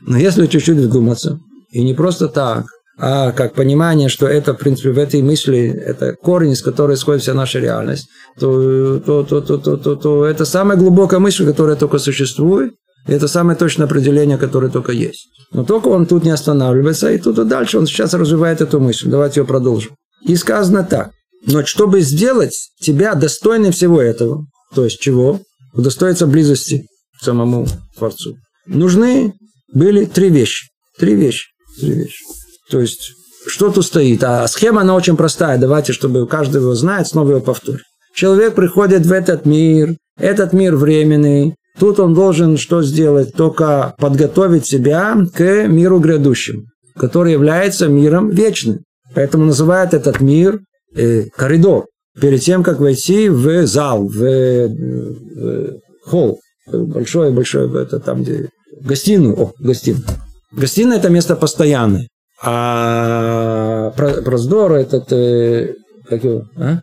Но 0.00 0.18
если 0.18 0.46
чуть-чуть 0.46 0.78
вдуматься, 0.78 1.38
и 1.70 1.84
не 1.84 1.94
просто 1.94 2.28
так, 2.28 2.66
а 2.98 3.30
как 3.32 3.54
понимание, 3.54 4.08
что 4.08 4.26
это, 4.26 4.54
в 4.54 4.58
принципе, 4.58 4.90
в 4.90 4.98
этой 4.98 5.22
мысли, 5.22 5.68
это 5.68 6.14
корень, 6.14 6.52
из 6.52 6.62
которой 6.62 6.94
исходит 6.94 7.22
вся 7.22 7.32
наша 7.32 7.60
реальность, 7.60 8.08
то, 8.38 8.98
то, 8.98 9.22
то, 9.22 9.40
то, 9.40 9.58
то, 9.58 9.76
то, 9.76 9.94
то 9.94 10.24
это 10.24 10.44
самая 10.44 10.76
глубокая 10.76 11.20
мысль, 11.20 11.46
которая 11.46 11.76
только 11.76 11.98
существует, 11.98 12.72
и 13.06 13.12
это 13.12 13.28
самое 13.28 13.56
точное 13.56 13.86
определение, 13.86 14.36
которое 14.36 14.70
только 14.70 14.92
есть. 14.92 15.28
Но 15.52 15.64
только 15.64 15.88
он 15.88 16.06
тут 16.06 16.24
не 16.24 16.30
останавливается, 16.30 17.10
и 17.12 17.18
тут 17.18 17.38
и 17.38 17.44
дальше 17.44 17.78
он 17.78 17.86
сейчас 17.86 18.14
развивает 18.14 18.60
эту 18.60 18.80
мысль. 18.80 19.08
Давайте 19.08 19.40
ее 19.40 19.46
продолжим. 19.46 19.94
И 20.26 20.34
сказано 20.34 20.82
так. 20.82 21.12
Но 21.46 21.64
чтобы 21.64 22.00
сделать 22.00 22.70
тебя 22.80 23.14
достойным 23.14 23.70
всего 23.70 24.02
этого, 24.02 24.44
то 24.74 24.84
есть 24.84 25.00
чего? 25.00 25.40
Удостоиться 25.72 26.26
близости 26.26 26.86
к 27.20 27.24
самому 27.24 27.66
Творцу. 27.96 28.34
Нужны 28.66 29.34
были 29.72 30.04
три 30.04 30.30
вещи. 30.30 30.66
Три 30.98 31.14
вещи. 31.14 31.46
Три 31.78 31.92
вещи. 31.92 32.24
То 32.70 32.80
есть, 32.80 33.12
что 33.46 33.70
тут 33.70 33.84
стоит? 33.84 34.22
А 34.24 34.46
схема, 34.48 34.82
она 34.82 34.94
очень 34.94 35.16
простая. 35.16 35.58
Давайте, 35.58 35.92
чтобы 35.92 36.26
каждый 36.26 36.60
его 36.60 36.74
знает, 36.74 37.06
снова 37.06 37.30
его 37.30 37.40
повторю. 37.40 37.78
Человек 38.14 38.54
приходит 38.54 39.06
в 39.06 39.12
этот 39.12 39.46
мир. 39.46 39.96
Этот 40.18 40.52
мир 40.52 40.76
временный. 40.76 41.54
Тут 41.78 42.00
он 42.00 42.14
должен 42.14 42.58
что 42.58 42.82
сделать? 42.82 43.32
Только 43.34 43.94
подготовить 43.98 44.66
себя 44.66 45.16
к 45.34 45.68
миру 45.68 46.00
грядущему, 46.00 46.62
который 46.96 47.32
является 47.32 47.86
миром 47.86 48.30
вечным. 48.30 48.80
Поэтому 49.14 49.46
называют 49.46 49.94
этот 49.94 50.20
мир 50.20 50.60
э, 50.96 51.24
коридор. 51.36 51.86
Перед 52.20 52.42
тем, 52.42 52.64
как 52.64 52.80
войти 52.80 53.28
в 53.28 53.66
зал, 53.66 54.08
в, 54.08 54.18
в 54.18 55.78
холл, 56.04 56.40
большой-большой, 56.66 57.70
это 57.80 58.00
там, 58.00 58.24
где 58.24 58.48
гостиную, 58.80 59.40
о, 59.40 59.52
гостиную. 59.60 60.04
Гостиная– 60.50 60.98
это 60.98 61.10
место 61.10 61.36
постоянное. 61.36 62.08
А 62.42 63.90
проздор 63.96 64.72
этот, 64.72 65.12
э, 65.12 65.74
как 66.08 66.22
его, 66.22 66.44
а? 66.56 66.80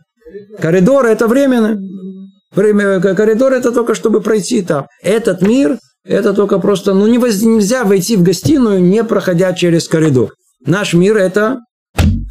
коридор 0.60 1.06
это 1.06 1.26
временно. 1.28 1.78
Время, 2.54 3.00
коридор 3.00 3.52
это 3.52 3.72
только 3.72 3.94
чтобы 3.94 4.20
пройти 4.20 4.62
там. 4.62 4.86
Этот 5.02 5.42
мир, 5.42 5.78
это 6.04 6.34
только 6.34 6.58
просто, 6.58 6.94
ну 6.94 7.06
нельзя 7.06 7.84
войти 7.84 8.16
в 8.16 8.22
гостиную, 8.22 8.82
не 8.82 9.02
проходя 9.04 9.52
через 9.52 9.88
коридор. 9.88 10.34
Наш 10.64 10.94
мир 10.94 11.16
это 11.16 11.60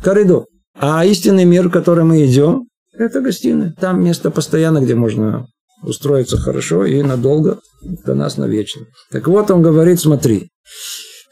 коридор. 0.03 0.45
А 0.77 1.05
истинный 1.05 1.45
мир, 1.45 1.69
в 1.69 1.71
который 1.71 2.03
мы 2.03 2.25
идем, 2.25 2.67
это 2.97 3.21
гостиная. 3.21 3.73
Там 3.79 4.03
место 4.03 4.29
постоянно, 4.31 4.81
где 4.81 4.95
можно 4.95 5.47
устроиться 5.83 6.37
хорошо 6.37 6.85
и 6.85 7.01
надолго, 7.01 7.59
до 7.81 8.15
нас 8.15 8.37
навечно. 8.37 8.83
Так 9.11 9.27
вот 9.27 9.51
он 9.51 9.61
говорит, 9.61 9.99
смотри, 9.99 10.49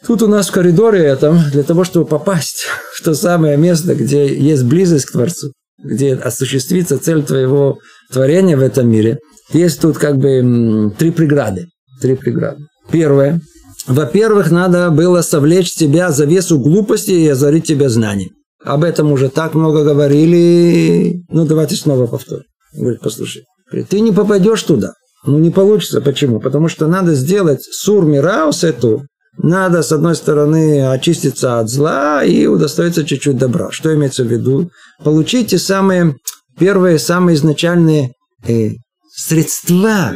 Тут 0.06 0.22
у 0.22 0.28
нас 0.28 0.50
в 0.50 0.52
коридоре 0.52 1.02
этом, 1.02 1.40
для 1.52 1.64
того, 1.64 1.84
чтобы 1.84 2.06
попасть 2.06 2.66
в 2.94 3.04
то 3.04 3.14
самое 3.14 3.58
место, 3.58 3.96
где 3.96 4.28
есть 4.34 4.64
близость 4.66 5.06
к 5.06 5.12
Творцу, 5.12 5.54
где 5.82 6.14
осуществится 6.16 7.00
цель 7.00 7.24
твоего 7.24 7.80
творения 8.12 8.58
в 8.58 8.62
этом 8.62 8.90
мире, 8.90 9.20
есть 9.54 9.82
тут 9.82 9.98
как 9.98 10.18
бы 10.18 10.94
три 10.98 11.12
преграды. 11.12 11.68
Три 12.02 12.16
преграды. 12.16 12.66
Первое. 12.92 13.40
Во-первых, 13.88 14.52
надо 14.52 14.90
было 14.92 15.22
совлечь 15.22 15.74
тебя 15.74 16.12
завесу 16.12 16.60
глупости 16.60 17.12
и 17.12 17.28
озарить 17.28 17.66
тебя 17.66 17.90
знанием. 17.90 18.32
Об 18.64 18.84
этом 18.84 19.12
уже 19.12 19.30
так 19.30 19.54
много 19.54 19.84
говорили. 19.84 21.22
Ну, 21.30 21.46
давайте 21.46 21.76
снова 21.76 22.08
повторим. 22.08 22.46
Говорит, 22.74 23.02
послушай. 23.02 23.44
Ты 23.90 24.00
не 24.00 24.12
попадешь 24.12 24.64
туда. 24.64 24.94
Ну, 25.26 25.38
не 25.40 25.50
получится. 25.50 26.02
Почему? 26.02 26.40
Потому 26.40 26.70
что 26.70 26.88
надо 26.88 27.14
сделать 27.14 27.64
сур 27.64 28.06
мираус 28.06 28.64
эту, 28.64 29.04
надо, 29.38 29.82
с 29.82 29.92
одной 29.92 30.16
стороны, 30.16 30.88
очиститься 30.90 31.60
от 31.60 31.70
зла 31.70 32.24
и 32.24 32.46
удостоиться 32.46 33.04
чуть-чуть 33.04 33.38
добра. 33.38 33.72
Что 33.72 33.94
имеется 33.94 34.24
в 34.24 34.28
виду? 34.28 34.70
Получить 35.04 35.48
те 35.50 35.58
самые 35.58 36.16
первые, 36.58 37.00
самые 37.00 37.36
изначальные 37.36 38.14
э, 38.48 38.72
средства, 39.16 40.14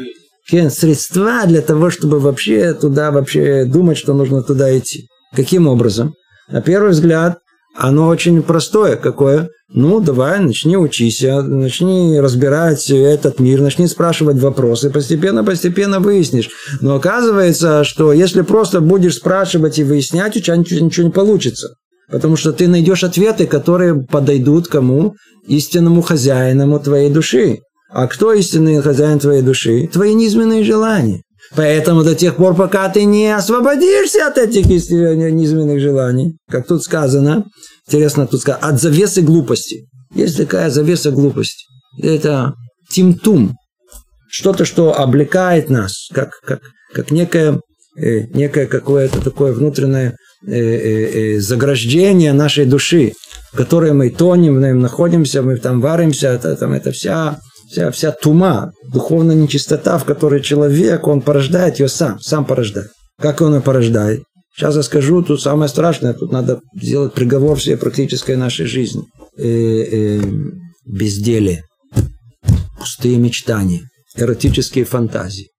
средства 0.48 1.46
для 1.46 1.62
того, 1.62 1.90
чтобы 1.90 2.20
вообще 2.20 2.74
туда 2.74 3.12
вообще 3.12 3.66
думать, 3.66 3.98
что 3.98 4.14
нужно 4.14 4.44
туда 4.44 4.78
идти. 4.78 5.08
Каким 5.36 5.68
образом? 5.68 6.14
На 6.50 6.62
первый 6.62 6.92
взгляд, 6.92 7.40
оно 7.78 8.08
очень 8.08 8.42
простое. 8.42 8.96
Какое? 8.96 9.50
Ну, 9.70 10.00
давай, 10.00 10.40
начни 10.40 10.76
учиться, 10.76 11.42
начни 11.44 12.20
разбирать 12.20 12.90
этот 12.90 13.40
мир, 13.40 13.62
начни 13.62 13.88
спрашивать 13.88 14.40
вопросы, 14.40 14.90
постепенно-постепенно 14.90 16.00
выяснишь. 16.00 16.50
Но 16.82 16.96
оказывается, 16.96 17.84
что 17.84 18.14
если 18.14 18.42
просто 18.42 18.82
будешь 18.82 19.16
спрашивать 19.16 19.78
и 19.78 19.84
выяснять, 19.84 20.36
у 20.36 20.40
тебя 20.40 20.58
ничего 20.58 21.06
не 21.06 21.12
получится. 21.12 21.76
Потому 22.10 22.36
что 22.36 22.52
ты 22.52 22.68
найдешь 22.68 23.04
ответы, 23.04 23.46
которые 23.46 23.96
подойдут 23.96 24.68
кому? 24.68 25.16
Истинному 25.48 26.02
хозяину 26.02 26.80
твоей 26.80 27.12
души. 27.12 27.60
А 27.90 28.08
кто 28.08 28.34
истинный 28.34 28.82
хозяин 28.82 29.20
твоей 29.20 29.42
души? 29.42 29.88
Твои 29.92 30.14
низменные 30.14 30.64
желания. 30.64 31.22
Поэтому 31.56 32.04
до 32.04 32.16
тех 32.16 32.36
пор, 32.36 32.56
пока 32.56 32.90
ты 32.90 33.06
не 33.06 33.34
освободишься 33.36 34.28
от 34.28 34.38
этих 34.38 34.66
низменных 34.66 35.80
желаний, 35.80 36.38
как 36.50 36.68
тут 36.68 36.84
сказано, 36.84 37.46
интересно 37.88 38.28
тут 38.28 38.42
сказано, 38.42 38.68
от 38.68 38.82
завесы 38.82 39.22
глупости. 39.22 39.88
Есть 40.14 40.38
такая 40.38 40.70
завеса 40.70 41.12
глупости. 41.12 41.66
Это 42.02 42.54
тимтум. 42.90 43.56
Что-то, 44.30 44.66
что 44.66 45.00
облекает 45.00 45.70
нас, 45.70 46.10
как, 46.14 46.40
как, 46.46 46.60
как 46.94 47.12
некое, 47.12 47.62
э, 47.98 48.22
некое 48.34 48.68
какое-то 48.68 49.22
такое 49.22 49.54
внутреннее 49.54 50.18
э, 50.46 50.52
э, 50.52 51.36
э, 51.36 51.40
заграждение 51.40 52.34
нашей 52.34 52.66
души, 52.66 53.14
в 53.54 53.58
которой 53.58 53.94
мы 53.94 54.10
тонем, 54.10 54.60
ней 54.60 54.74
находимся, 54.74 55.42
мы 55.42 55.58
там 55.58 55.80
варимся, 55.80 56.28
это, 56.28 56.56
там, 56.56 56.74
это 56.74 56.92
вся 56.92 57.40
вся, 57.70 57.92
вся 57.92 58.12
тума, 58.12 58.72
духовная 58.92 59.36
нечистота, 59.36 59.98
в 59.98 60.06
которой 60.06 60.42
человек, 60.42 61.08
он 61.08 61.22
порождает 61.22 61.80
ее 61.80 61.88
сам, 61.88 62.20
сам 62.20 62.46
порождает. 62.46 62.90
Как 63.20 63.42
он 63.42 63.56
ее 63.56 63.62
порождает? 63.62 64.24
Сейчас 64.56 64.76
я 64.76 64.84
скажу, 64.84 65.22
тут 65.22 65.42
самое 65.42 65.70
страшное, 65.70 66.14
тут 66.14 66.32
надо 66.32 66.62
сделать 66.76 67.14
приговор 67.14 67.58
всей 67.58 67.78
практической 67.78 68.36
нашей 68.36 68.66
жизни. 68.66 69.04
Э, 69.38 69.44
э, 69.44 70.22
безделие, 70.86 71.64
пустые 72.80 73.18
мечтания, 73.18 73.82
эротические 74.16 74.86
фантазии, 74.86 75.50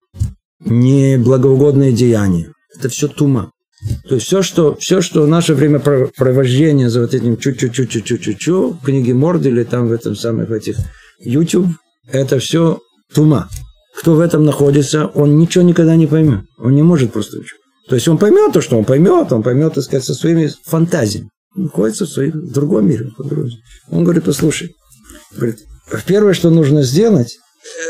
неблагоугодные 0.65 1.93
деяния. 1.93 2.53
Это 2.77 2.89
все 2.89 3.07
тума. 3.07 3.53
То 4.09 4.17
есть 4.17 4.27
все, 4.27 4.43
что, 4.43 4.75
все, 4.75 5.01
что 5.01 5.27
наше 5.27 5.55
время 5.55 5.79
провождения 5.79 6.91
за 6.91 7.03
вот 7.03 7.15
этим 7.15 7.37
чу-чу-чу-чу-чу-чу, 7.37 8.79
в 8.81 8.85
книге 8.85 9.15
Морд 9.15 9.47
или 9.47 9.63
там 9.63 9.87
в 9.87 9.93
этом 9.93 10.17
самых 10.17 10.49
в 10.49 10.53
этих 10.53 10.77
YouTube, 11.21 11.69
это 12.11 12.39
все 12.39 12.81
тума. 13.15 13.49
Кто 13.99 14.15
в 14.15 14.21
этом 14.21 14.45
находится, 14.45 15.07
он 15.07 15.39
ничего 15.39 15.65
никогда 15.65 15.97
не 15.97 16.07
поймет. 16.07 16.45
Он 16.59 16.75
не 16.75 16.83
может 16.83 17.13
просто 17.13 17.39
учить. 17.39 17.59
То 17.89 17.95
есть 17.95 18.07
он 18.07 18.19
поймет 18.19 18.53
то, 18.53 18.61
что 18.61 18.77
он 18.77 18.85
поймет, 18.85 19.33
он 19.33 19.43
поймет, 19.43 19.75
так 19.75 19.85
сказать, 19.85 20.05
со 20.05 20.15
своими 20.15 20.51
фантазиями. 20.67 21.31
Он 21.57 21.65
находится 21.65 22.05
в, 22.05 22.11
своих, 22.11 22.35
в 22.35 22.53
другом 22.53 22.87
мире. 22.87 23.11
Он 23.91 24.05
говорит, 24.05 24.25
послушай, 24.25 24.75
говорит, 25.35 25.59
первое, 26.07 26.35
что 26.35 26.51
нужно 26.51 26.83
сделать, 26.83 27.37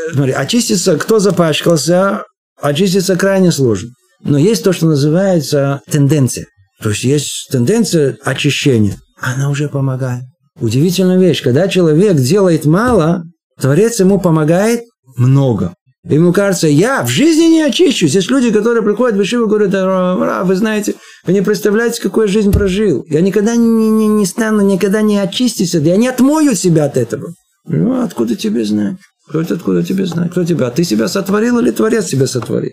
э, 0.09 0.13
смотри, 0.13 0.31
очиститься, 0.31 0.97
кто 0.97 1.19
запачкался, 1.19 2.23
очиститься 2.59 3.17
крайне 3.17 3.51
сложно. 3.51 3.89
Но 4.23 4.37
есть 4.37 4.63
то, 4.63 4.73
что 4.73 4.87
называется 4.87 5.81
тенденция. 5.89 6.47
То 6.81 6.89
есть 6.89 7.03
есть 7.03 7.49
тенденция 7.51 8.17
очищения. 8.23 8.97
Она 9.19 9.49
уже 9.49 9.67
помогает. 9.67 10.23
Удивительная 10.59 11.19
вещь. 11.19 11.43
Когда 11.43 11.67
человек 11.67 12.17
делает 12.17 12.65
мало, 12.65 13.23
Творец 13.59 13.99
ему 13.99 14.19
помогает 14.19 14.83
много. 15.17 15.73
Ему 16.05 16.31
кажется, 16.31 16.67
я 16.67 17.03
в 17.03 17.09
жизни 17.09 17.45
не 17.45 17.61
очищусь. 17.61 18.15
Есть 18.15 18.31
люди, 18.31 18.51
которые 18.51 18.83
приходят 18.83 19.17
в 19.17 19.21
Ишиву 19.21 19.45
и 19.45 19.49
говорят, 19.49 19.71
а, 19.75 20.43
вы 20.45 20.55
знаете, 20.55 20.95
вы 21.25 21.33
не 21.33 21.41
представляете, 21.41 22.01
какую 22.01 22.29
жизнь 22.29 22.53
прожил. 22.53 23.03
Я 23.09 23.19
никогда 23.19 23.55
не, 23.55 23.89
не, 23.89 24.07
не 24.07 24.25
стану, 24.25 24.61
никогда 24.61 25.01
не 25.01 25.17
очистюсь. 25.17 25.73
Я 25.73 25.97
не 25.97 26.07
отмою 26.07 26.55
себя 26.55 26.85
от 26.85 26.95
этого. 26.95 27.33
Ну, 27.67 28.01
откуда 28.01 28.35
тебе 28.35 28.63
знать? 28.63 28.95
Кто 29.27 29.41
это 29.41 29.55
откуда 29.55 29.83
тебе 29.83 30.05
знать? 30.05 30.31
Кто 30.31 30.45
тебя? 30.45 30.71
Ты 30.71 30.85
себя 30.85 31.07
сотворил 31.07 31.59
или 31.59 31.71
Творец 31.71 32.05
тебя 32.05 32.27
сотворил? 32.27 32.71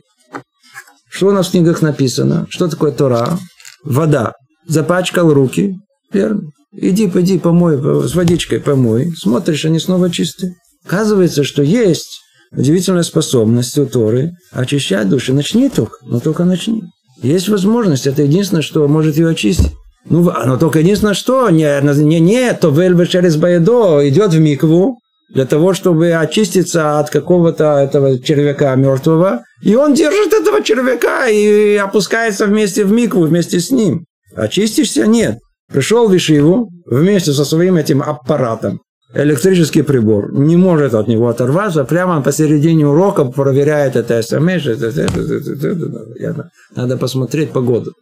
Что 1.11 1.29
у 1.29 1.33
нас 1.33 1.49
в 1.49 1.51
книгах 1.51 1.83
написано? 1.83 2.47
Что 2.49 2.69
такое 2.69 2.93
Тора? 2.93 3.39
Вода. 3.85 4.35
Запачкал 4.69 5.35
руки. 5.35 5.75
Верно. 6.13 6.43
Иди, 6.73 7.09
пойди, 7.09 7.39
помой, 7.39 7.77
с 8.07 8.15
водичкой 8.15 8.61
помой. 8.61 9.13
Смотришь, 9.17 9.65
они 9.65 9.79
снова 9.79 10.11
чистые. 10.11 10.55
Оказывается, 10.87 11.43
что 11.43 11.63
есть 11.63 12.21
удивительная 12.53 13.03
способность 13.03 13.77
у 13.77 13.87
Торы 13.87 14.33
очищать 14.53 15.09
души. 15.09 15.33
Начни 15.33 15.69
только, 15.69 15.97
но 16.03 16.21
только 16.21 16.45
начни. 16.45 16.85
Есть 17.23 17.49
возможность, 17.49 18.07
это 18.07 18.23
единственное, 18.23 18.63
что 18.63 18.87
может 18.87 19.17
ее 19.17 19.31
очистить. 19.31 19.73
Ну, 20.09 20.23
но 20.23 20.57
только 20.57 20.79
единственное, 20.79 21.15
что 21.15 21.51
не, 21.51 21.81
не, 22.05 22.21
не 22.21 22.53
то 22.55 22.71
Вельбе 22.71 23.07
через 23.07 23.37
Баедо 23.37 24.09
идет 24.09 24.33
в 24.33 24.39
микву 24.39 24.99
для 25.35 25.45
того, 25.45 25.75
чтобы 25.75 26.13
очиститься 26.13 27.01
от 27.01 27.11
какого-то 27.11 27.79
этого 27.79 28.23
червяка 28.23 28.77
мертвого, 28.77 29.43
и 29.63 29.75
он 29.75 29.95
держит 29.95 30.33
этого 30.33 30.63
червяка 30.63 31.27
и 31.27 31.75
опускается 31.75 32.47
вместе 32.47 32.85
в 32.85 32.93
микву, 32.93 33.23
вместе 33.23 33.59
с 33.59 33.73
ним. 33.73 34.05
Очистишься? 34.37 35.09
Нет. 35.09 35.39
Пришел 35.73 36.09
в 36.09 36.17
Ишиву 36.17 36.71
вместе 36.89 37.33
со 37.33 37.45
своим 37.45 37.77
этим 37.77 38.03
аппаратом 38.03 38.81
электрический 39.17 39.83
прибор 39.83 40.33
не 40.33 40.57
может 40.57 40.95
от 40.95 41.09
него 41.09 41.29
оторваться, 41.29 41.85
прямо 41.85 42.23
посередине 42.23 42.87
урока 42.87 43.25
проверяет 43.25 43.97
это 43.97 44.23
СМС. 44.23 44.67
Надо 46.75 46.97
посмотреть 46.97 47.51
погоду. 47.51 47.93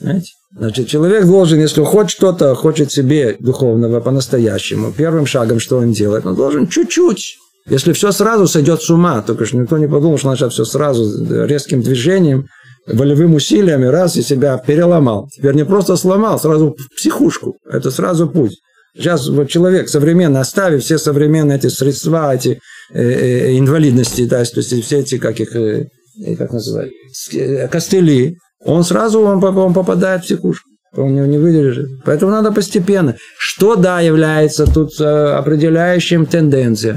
Знаете? 0.00 0.32
Значит, 0.56 0.88
человек 0.88 1.26
должен, 1.26 1.60
если 1.60 1.82
хочет 1.84 2.10
что-то, 2.10 2.54
хочет 2.54 2.90
себе 2.90 3.36
духовного 3.38 4.00
по-настоящему, 4.00 4.92
первым 4.92 5.26
шагом, 5.26 5.60
что 5.60 5.78
он 5.78 5.92
делает, 5.92 6.26
он 6.26 6.34
должен 6.34 6.66
чуть-чуть. 6.66 7.36
Если 7.68 7.92
все 7.92 8.10
сразу 8.10 8.48
сойдет 8.48 8.82
с 8.82 8.90
ума, 8.90 9.22
только 9.22 9.46
что 9.46 9.56
никто 9.56 9.78
не 9.78 9.86
подумал, 9.86 10.18
что 10.18 10.28
начать 10.28 10.52
все 10.52 10.64
сразу 10.64 11.24
резким 11.46 11.82
движением, 11.82 12.46
волевым 12.86 13.34
усилиями, 13.34 13.86
раз 13.86 14.16
и 14.16 14.22
себя 14.22 14.56
переломал. 14.58 15.28
Теперь 15.32 15.54
не 15.54 15.64
просто 15.64 15.96
сломал, 15.96 16.40
сразу 16.40 16.76
психушку. 16.96 17.56
Это 17.70 17.90
сразу 17.90 18.28
путь. 18.28 18.58
Сейчас 18.96 19.28
вот 19.28 19.48
человек 19.48 19.88
современно, 19.88 20.40
оставив 20.40 20.82
все 20.82 20.98
современные 20.98 21.58
эти 21.58 21.68
средства, 21.68 22.34
эти 22.34 22.60
э, 22.92 23.02
э, 23.02 23.58
инвалидности, 23.58 24.24
да, 24.26 24.44
то 24.44 24.60
есть 24.60 24.84
все 24.84 24.98
эти, 24.98 25.18
как 25.18 25.38
их, 25.40 25.54
э, 25.54 25.86
э 26.24 26.36
как 26.36 26.52
называют, 26.52 26.92
э, 27.32 27.68
костыли, 27.68 28.36
он 28.64 28.84
сразу 28.84 29.20
он, 29.20 29.42
он 29.42 29.74
попадает 29.74 30.22
в 30.22 30.24
психушку. 30.24 30.68
Он 30.96 31.14
не, 31.14 31.20
не 31.28 31.38
выдержит. 31.38 31.88
Поэтому 32.04 32.32
надо 32.32 32.50
постепенно. 32.50 33.16
Что, 33.38 33.76
да, 33.76 34.00
является 34.00 34.66
тут 34.66 35.00
э, 35.00 35.04
определяющим 35.04 36.26
тенденцией. 36.26 36.96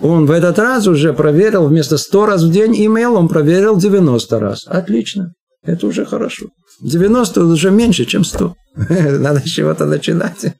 Он 0.00 0.26
в 0.26 0.30
этот 0.30 0.58
раз 0.58 0.86
уже 0.86 1.12
проверил 1.12 1.66
вместо 1.66 1.98
100 1.98 2.26
раз 2.26 2.42
в 2.42 2.50
день 2.50 2.74
имейл, 2.86 3.14
он 3.14 3.28
проверил 3.28 3.76
90 3.76 4.40
раз. 4.40 4.64
Отлично. 4.66 5.32
Это 5.62 5.86
уже 5.86 6.04
хорошо. 6.04 6.46
90 6.80 7.44
уже 7.44 7.70
меньше, 7.70 8.04
чем 8.04 8.24
100. 8.24 8.54
Надо 9.20 9.40
с 9.40 9.44
чего-то 9.44 9.84
начинать. 9.84 10.54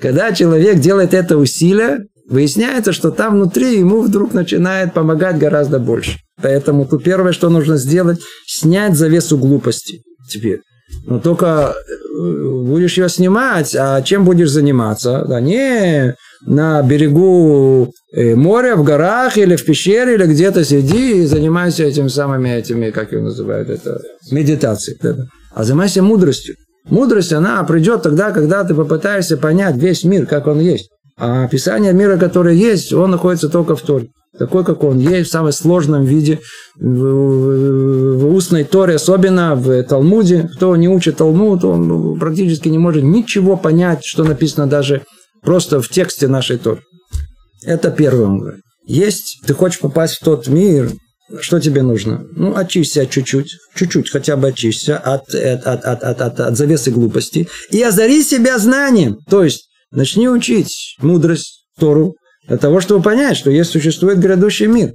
Когда 0.00 0.32
человек 0.32 0.78
делает 0.78 1.14
это 1.14 1.36
усилие, 1.36 2.06
выясняется, 2.28 2.92
что 2.92 3.10
там 3.10 3.34
внутри 3.34 3.78
ему 3.78 4.02
вдруг 4.02 4.34
начинает 4.34 4.94
помогать 4.94 5.38
гораздо 5.38 5.78
больше. 5.78 6.18
Поэтому 6.42 6.84
тут 6.86 7.04
первое, 7.04 7.32
что 7.32 7.48
нужно 7.48 7.76
сделать, 7.76 8.20
снять 8.46 8.94
завесу 8.94 9.38
глупости 9.38 10.02
теперь. 10.28 10.60
Но 11.06 11.18
только 11.18 11.74
э, 11.74 12.62
будешь 12.64 12.96
ее 12.96 13.08
снимать, 13.08 13.74
а 13.78 14.02
чем 14.02 14.24
будешь 14.24 14.50
заниматься? 14.50 15.24
Да 15.28 15.40
не 15.40 16.14
на 16.44 16.82
берегу 16.82 17.92
э, 18.12 18.34
моря, 18.34 18.76
в 18.76 18.84
горах 18.84 19.36
или 19.36 19.56
в 19.56 19.64
пещере, 19.64 20.14
или 20.14 20.26
где-то 20.26 20.64
сиди 20.64 21.22
и 21.22 21.26
занимайся 21.26 21.84
этими 21.84 22.08
самыми, 22.08 22.50
этими, 22.50 22.90
как 22.90 23.12
его 23.12 23.22
называют, 23.22 23.68
это, 23.70 24.00
медитацией. 24.30 24.98
А 25.54 25.64
занимайся 25.64 26.02
мудростью. 26.02 26.56
Мудрость, 26.88 27.32
она 27.32 27.62
придет 27.64 28.02
тогда, 28.02 28.30
когда 28.30 28.64
ты 28.64 28.74
попытаешься 28.74 29.36
понять 29.36 29.76
весь 29.76 30.04
мир, 30.04 30.26
как 30.26 30.46
он 30.46 30.60
есть. 30.60 30.90
А 31.18 31.44
описание 31.44 31.92
мира, 31.92 32.16
которое 32.16 32.54
есть, 32.54 32.92
он 32.92 33.10
находится 33.10 33.48
только 33.48 33.74
в 33.74 33.82
Торе. 33.82 34.08
Такой, 34.38 34.64
как 34.64 34.84
он 34.84 34.98
есть, 34.98 35.30
в 35.30 35.32
самом 35.32 35.52
сложном 35.52 36.04
виде, 36.04 36.40
в, 36.78 38.18
в 38.18 38.34
устной 38.34 38.64
Торе, 38.64 38.96
особенно 38.96 39.54
в 39.54 39.82
Талмуде. 39.84 40.48
Кто 40.54 40.76
не 40.76 40.88
учит 40.88 41.16
Талмуд, 41.16 41.64
он 41.64 42.18
практически 42.18 42.68
не 42.68 42.78
может 42.78 43.02
ничего 43.02 43.56
понять, 43.56 44.04
что 44.04 44.24
написано 44.24 44.66
даже 44.66 45.02
просто 45.42 45.80
в 45.80 45.88
тексте 45.88 46.28
нашей 46.28 46.58
Торы. 46.58 46.82
Это 47.64 47.90
первое 47.90 48.26
он 48.26 48.38
говорит. 48.38 48.62
Есть, 48.86 49.40
ты 49.46 49.54
хочешь 49.54 49.80
попасть 49.80 50.16
в 50.16 50.24
тот 50.24 50.48
мир, 50.48 50.90
что 51.40 51.60
тебе 51.60 51.82
нужно? 51.82 52.24
Ну, 52.36 52.56
очисься 52.56 53.06
чуть-чуть, 53.06 53.50
чуть-чуть 53.74 54.10
хотя 54.10 54.36
бы 54.36 54.48
очисься 54.48 54.96
от, 54.96 55.28
от, 55.34 55.66
от, 55.66 55.84
от, 55.84 56.20
от, 56.20 56.40
от, 56.40 56.56
завесы 56.56 56.90
глупости 56.90 57.48
и 57.70 57.82
озари 57.82 58.22
себя 58.22 58.58
знанием. 58.58 59.18
То 59.28 59.42
есть, 59.42 59.68
начни 59.90 60.28
учить 60.28 60.96
мудрость, 61.00 61.64
Тору, 61.78 62.14
для 62.46 62.56
того, 62.56 62.80
чтобы 62.80 63.02
понять, 63.02 63.36
что 63.36 63.50
есть 63.50 63.70
существует 63.70 64.18
грядущий 64.18 64.66
мир. 64.66 64.92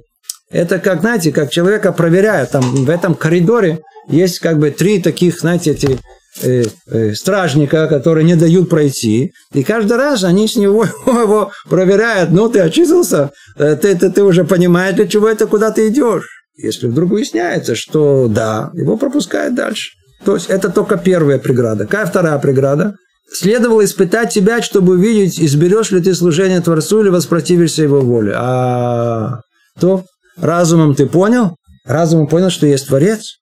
Это 0.50 0.78
как, 0.78 1.00
знаете, 1.00 1.32
как 1.32 1.50
человека 1.50 1.92
проверяют, 1.92 2.50
там 2.50 2.62
в 2.84 2.90
этом 2.90 3.14
коридоре 3.14 3.80
есть 4.08 4.38
как 4.38 4.58
бы 4.58 4.70
три 4.70 5.00
таких, 5.00 5.38
знаете, 5.38 5.72
эти 5.72 5.98
э, 6.40 6.64
э, 6.86 7.14
стражника, 7.14 7.86
которые 7.88 8.24
не 8.24 8.36
дают 8.36 8.68
пройти. 8.68 9.32
И 9.52 9.62
каждый 9.62 9.96
раз 9.96 10.24
они 10.24 10.48
с 10.48 10.56
него 10.56 10.84
его 11.06 11.50
проверяют. 11.68 12.30
Ну, 12.30 12.48
ты 12.48 12.60
очистился, 12.60 13.30
э, 13.56 13.76
ты, 13.76 13.96
ты, 13.96 14.10
ты 14.10 14.22
уже 14.22 14.44
понимаешь, 14.44 14.94
для 14.94 15.06
чего 15.06 15.28
это, 15.28 15.46
куда 15.46 15.70
ты 15.70 15.88
идешь. 15.88 16.26
Если 16.56 16.86
вдруг 16.86 17.10
выясняется, 17.10 17.74
что 17.74 18.28
да, 18.28 18.70
его 18.74 18.96
пропускают 18.96 19.54
дальше. 19.54 19.90
То 20.24 20.34
есть 20.34 20.48
это 20.50 20.70
только 20.70 20.96
первая 20.96 21.38
преграда. 21.38 21.86
Какая 21.86 22.06
вторая 22.06 22.38
преграда? 22.38 22.96
Следовало 23.32 23.84
испытать 23.84 24.32
тебя, 24.32 24.60
чтобы 24.60 24.94
увидеть, 24.94 25.40
изберешь 25.40 25.90
ли 25.90 26.02
ты 26.02 26.14
служение 26.14 26.60
Творцу 26.60 27.00
или 27.00 27.08
воспротивишься 27.08 27.82
его 27.82 28.00
воле. 28.00 28.34
А 28.36 29.40
то 29.80 30.04
разумом 30.36 30.94
ты 30.94 31.06
понял? 31.06 31.56
Разумом 31.84 32.28
понял, 32.28 32.50
что 32.50 32.66
есть 32.66 32.88
Творец? 32.88 33.38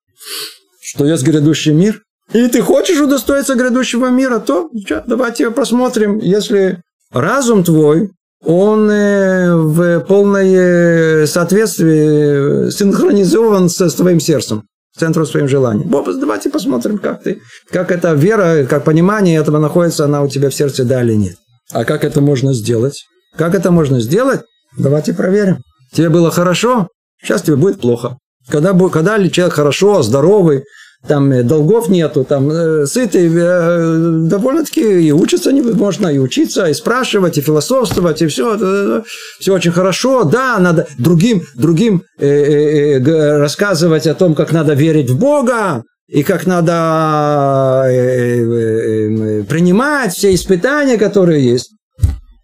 Что 0.81 1.07
есть 1.07 1.25
грядущий 1.25 1.73
мир? 1.73 2.01
И 2.33 2.47
ты 2.49 2.63
хочешь 2.63 3.01
удостоиться 3.01 3.55
грядущего 3.55 4.07
мира, 4.07 4.39
то 4.39 4.71
давайте 5.07 5.51
посмотрим. 5.51 6.19
Если 6.19 6.83
разум 7.13 7.65
твой, 7.65 8.11
он 8.45 8.91
э, 8.91 9.55
в 9.55 10.01
полной 10.01 10.53
э, 10.55 11.27
соответствии 11.27 12.71
синхронизован 12.71 13.69
с 13.69 13.95
твоим 13.95 14.21
сердцем, 14.21 14.65
центром 14.97 15.27
своим 15.27 15.49
желанием. 15.49 15.89
Боб, 15.89 16.09
давайте 16.09 16.51
посмотрим, 16.51 16.99
как 16.99 17.23
ты, 17.23 17.41
как 17.71 17.91
эта 17.91 18.15
вера, 18.15 18.65
как 18.65 18.85
понимание 18.85 19.39
этого 19.39 19.59
находится, 19.59 20.05
она 20.05 20.23
у 20.23 20.29
тебя 20.29 20.49
в 20.51 20.55
сердце, 20.55 20.85
да 20.85 21.03
или 21.03 21.15
нет. 21.15 21.37
А 21.73 21.85
как 21.85 22.05
это 22.05 22.21
можно 22.21 22.55
сделать? 22.55 23.05
Как 23.37 23.55
это 23.55 23.71
можно 23.71 24.01
сделать? 24.01 24.41
Давайте 24.77 25.13
проверим. 25.13 25.59
Тебе 25.93 26.09
было 26.09 26.31
хорошо, 26.31 26.89
сейчас 27.23 27.43
тебе 27.43 27.57
будет 27.57 27.81
плохо. 27.81 28.17
Когда, 28.49 28.73
когда 28.89 29.29
человек 29.29 29.55
хорошо, 29.55 30.03
здоровый, 30.03 30.65
там 31.07 31.33
э, 31.33 31.43
долгов 31.43 31.89
нету, 31.89 32.25
там 32.25 32.51
э, 32.51 32.87
сытый, 32.87 33.31
э, 33.33 34.27
довольно-таки 34.29 34.81
и 34.81 35.13
учиться 35.13 35.53
не 35.53 35.63
можно, 35.63 36.09
и 36.09 36.19
учиться, 36.19 36.67
и 36.67 36.75
спрашивать, 36.75 37.39
и 37.39 37.41
философствовать, 37.41 38.23
и 38.23 38.27
все, 38.27 39.03
все 39.39 39.55
очень 39.55 39.73
хорошо. 39.73 40.25
Да, 40.25 40.59
надо 40.59 40.87
другим, 40.99 41.43
другим 41.55 42.03
рассказывать 42.19 44.07
о 44.07 44.15
том, 44.15 44.35
как 44.35 44.53
надо 44.53 44.75
верить 44.75 45.11
в 45.11 45.19
Бога, 45.19 45.85
и 46.07 46.23
как 46.23 46.47
надо 46.47 47.85
принимать 49.49 50.13
все 50.13 50.35
испытания, 50.35 50.99
которые 50.99 51.45
есть, 51.45 51.71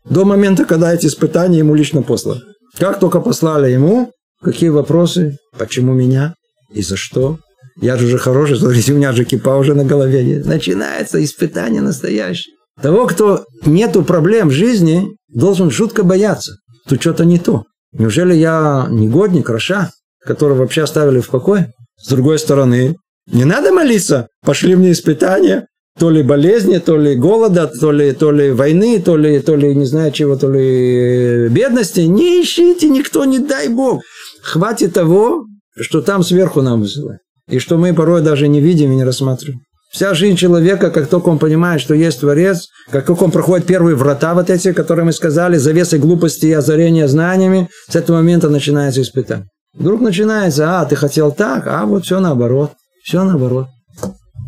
до 0.09 0.25
момента, 0.25 0.65
когда 0.65 0.95
эти 0.95 1.07
испытания 1.07 1.59
ему 1.59 1.75
лично 1.75 2.03
посланы. 2.03 2.41
Как 2.79 3.01
только 3.01 3.21
послали 3.21 3.71
ему, 3.71 4.13
какие 4.43 4.69
вопросы, 4.69 5.37
почему 5.59 5.95
меня 5.95 6.35
и 6.73 6.83
за 6.83 6.97
что, 6.97 7.39
я 7.81 7.97
же 7.97 8.07
уже 8.07 8.19
хороший, 8.19 8.57
смотрите, 8.57 8.93
у 8.93 8.97
меня 8.97 9.13
же 9.13 9.25
кипа 9.25 9.57
уже 9.57 9.75
на 9.75 9.85
голове. 9.85 10.43
Начинается 10.45 11.23
испытание 11.23 11.83
настоящее. 11.83 12.55
Того, 12.81 13.07
кто 13.07 13.45
нету 13.65 14.03
проблем 14.03 14.49
в 14.49 14.53
жизни, 14.53 15.09
должен 15.29 15.71
жутко 15.71 16.03
бояться. 16.03 16.57
Тут 16.89 17.01
что-то 17.01 17.25
не 17.25 17.39
то. 17.39 17.65
Неужели 17.93 18.35
я 18.35 18.87
негодник, 18.91 19.49
Раша, 19.49 19.91
которого 20.25 20.59
вообще 20.59 20.83
оставили 20.83 21.21
в 21.21 21.29
покое? 21.29 21.73
С 22.01 22.09
другой 22.09 22.39
стороны, 22.39 22.97
не 23.27 23.45
надо 23.45 23.73
молиться. 23.73 24.29
Пошли 24.45 24.77
мне 24.77 24.93
испытания. 24.93 25.67
то 25.99 26.11
ли 26.11 26.23
болезни, 26.23 26.77
то 26.77 26.99
ли 26.99 27.15
голода, 27.15 27.67
то 27.67 27.91
ли, 27.91 28.13
то 28.13 28.31
ли 28.31 28.51
войны, 28.51 29.01
то 29.01 29.17
ли, 29.17 29.41
то 29.41 29.57
ли 29.57 29.75
не 29.75 29.87
знаю 29.87 30.13
чего, 30.13 30.37
то 30.37 30.51
ли 30.51 31.49
бедности. 31.49 32.01
Не 32.01 32.43
ищите 32.43 32.91
никто, 32.91 33.25
не 33.25 33.39
дай 33.39 33.69
Бог. 33.69 34.03
Хватит 34.43 34.93
того, 34.93 35.47
что 35.81 36.03
там 36.03 36.23
сверху 36.23 36.61
нам 36.61 36.83
высылает. 36.83 37.21
И 37.49 37.59
что 37.59 37.79
мы 37.79 37.95
порой 37.95 38.23
даже 38.23 38.49
не 38.49 38.61
видим 38.61 38.93
и 38.93 38.97
не 38.97 39.05
рассматриваем. 39.05 39.61
Вся 39.91 40.15
жизнь 40.15 40.37
человека, 40.37 40.91
как 40.91 41.09
только 41.09 41.29
он 41.29 41.39
понимает, 41.39 41.81
что 41.81 41.95
есть 41.95 42.21
Творец, 42.21 42.69
как 42.91 43.07
только 43.07 43.23
он 43.25 43.31
проходит 43.31 43.67
первые 43.67 43.97
врата 43.97 44.35
вот 44.35 44.51
эти, 44.51 44.73
которые 44.73 45.05
мы 45.05 45.13
сказали, 45.13 45.57
завесы 45.57 45.99
глупости 45.99 46.47
и 46.47 46.53
озарения 46.53 47.07
знаниями, 47.07 47.69
с 47.89 47.97
этого 47.97 48.17
момента 48.17 48.51
начинается 48.51 49.01
испытание. 49.01 49.47
Вдруг 49.75 50.01
начинается, 50.01 50.81
а, 50.81 50.85
ты 50.87 50.97
хотел 50.97 51.33
так, 51.33 51.67
а 51.67 51.87
вот 51.87 52.05
все 52.05 52.19
наоборот. 52.19 52.73
Все 53.05 53.23
наоборот. 53.23 53.69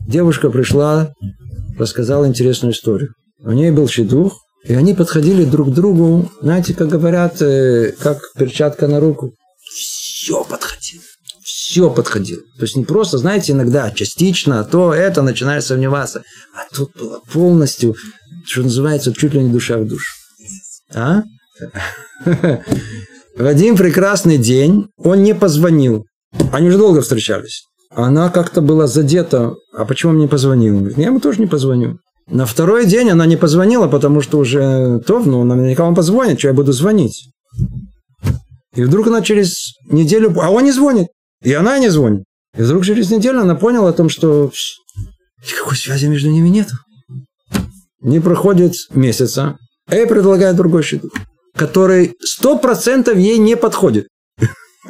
Девушка 0.09 0.51
пришла, 0.51 1.13
рассказала 1.79 2.27
интересную 2.27 2.73
историю. 2.73 3.11
У 3.45 3.53
нее 3.53 3.71
был 3.71 3.89
щедух, 3.89 4.41
и 4.65 4.75
они 4.75 4.95
подходили 4.95 5.45
друг 5.45 5.71
к 5.71 5.75
другу, 5.75 6.31
знаете, 6.43 6.75
как 6.75 6.89
говорят, 6.89 7.41
э, 7.41 7.93
как 8.01 8.19
перчатка 8.37 8.89
на 8.89 9.01
руку. 9.01 9.33
Все. 9.71 10.45
Все 11.69 11.91
подходило. 11.91 12.41
То 12.57 12.63
есть 12.63 12.77
не 12.77 12.85
просто, 12.85 13.19
знаете, 13.19 13.53
иногда 13.53 13.91
частично, 13.91 14.61
а 14.61 14.65
то 14.65 14.95
это 14.95 15.21
начинаешь 15.21 15.65
сомневаться. 15.65 16.23
А 16.55 16.75
тут 16.75 16.93
было 16.99 17.21
полностью, 17.31 17.95
что 18.47 18.63
называется, 18.63 19.13
чуть 19.13 19.35
ли 19.35 19.43
не 19.43 19.51
душа 19.51 19.77
в 19.77 19.87
душу. 19.87 20.15
А? 20.95 21.25
В 22.25 23.47
один 23.47 23.77
прекрасный 23.77 24.39
день 24.39 24.87
он 24.97 25.23
не 25.23 25.35
позвонил. 25.35 26.07
Они 26.53 26.69
уже 26.69 26.79
долго 26.79 27.03
встречались. 27.03 27.65
Она 27.91 28.31
как-то 28.31 28.63
была 28.63 28.87
задета. 28.87 29.53
А 29.77 29.85
почему 29.85 30.13
он 30.13 30.19
не 30.21 30.27
позвонил? 30.27 30.89
Я 30.97 31.09
ему 31.09 31.21
тоже 31.21 31.39
не 31.39 31.47
позвоню. 31.47 31.99
На 32.31 32.47
второй 32.47 32.87
день 32.87 33.11
она 33.11 33.27
не 33.27 33.37
позвонила, 33.37 33.89
потому 33.89 34.23
что 34.23 34.39
уже 34.39 35.01
то, 35.07 35.19
ну, 35.21 35.45
наверняка 35.45 35.85
он 35.85 35.95
позвонит, 35.95 36.39
что 36.39 36.49
я 36.49 36.55
буду 36.55 36.73
звонить. 36.73 37.29
И 38.75 38.83
вдруг 38.83 39.09
она 39.09 39.21
через 39.21 39.75
неделю... 39.91 40.35
А 40.41 40.49
он 40.49 40.65
не 40.65 40.73
звонит. 40.73 41.09
И 41.43 41.53
она 41.53 41.79
не 41.79 41.89
звонит. 41.89 42.25
И 42.57 42.63
вдруг 42.63 42.85
через 42.85 43.11
неделю 43.11 43.41
она 43.41 43.55
поняла 43.55 43.91
о 43.91 43.93
том, 43.93 44.09
что 44.09 44.51
никакой 45.47 45.77
связи 45.77 46.07
между 46.07 46.31
ними 46.31 46.49
нет. 46.49 46.69
Не 48.01 48.21
проходит 48.21 48.75
месяца, 48.91 49.59
Эй 49.91 50.07
предлагает 50.07 50.57
другой 50.57 50.83
щиток, 50.83 51.13
который 51.57 52.15
сто 52.21 52.59
процентов 52.59 53.17
ей 53.17 53.39
не 53.39 53.57
подходит. 53.57 54.09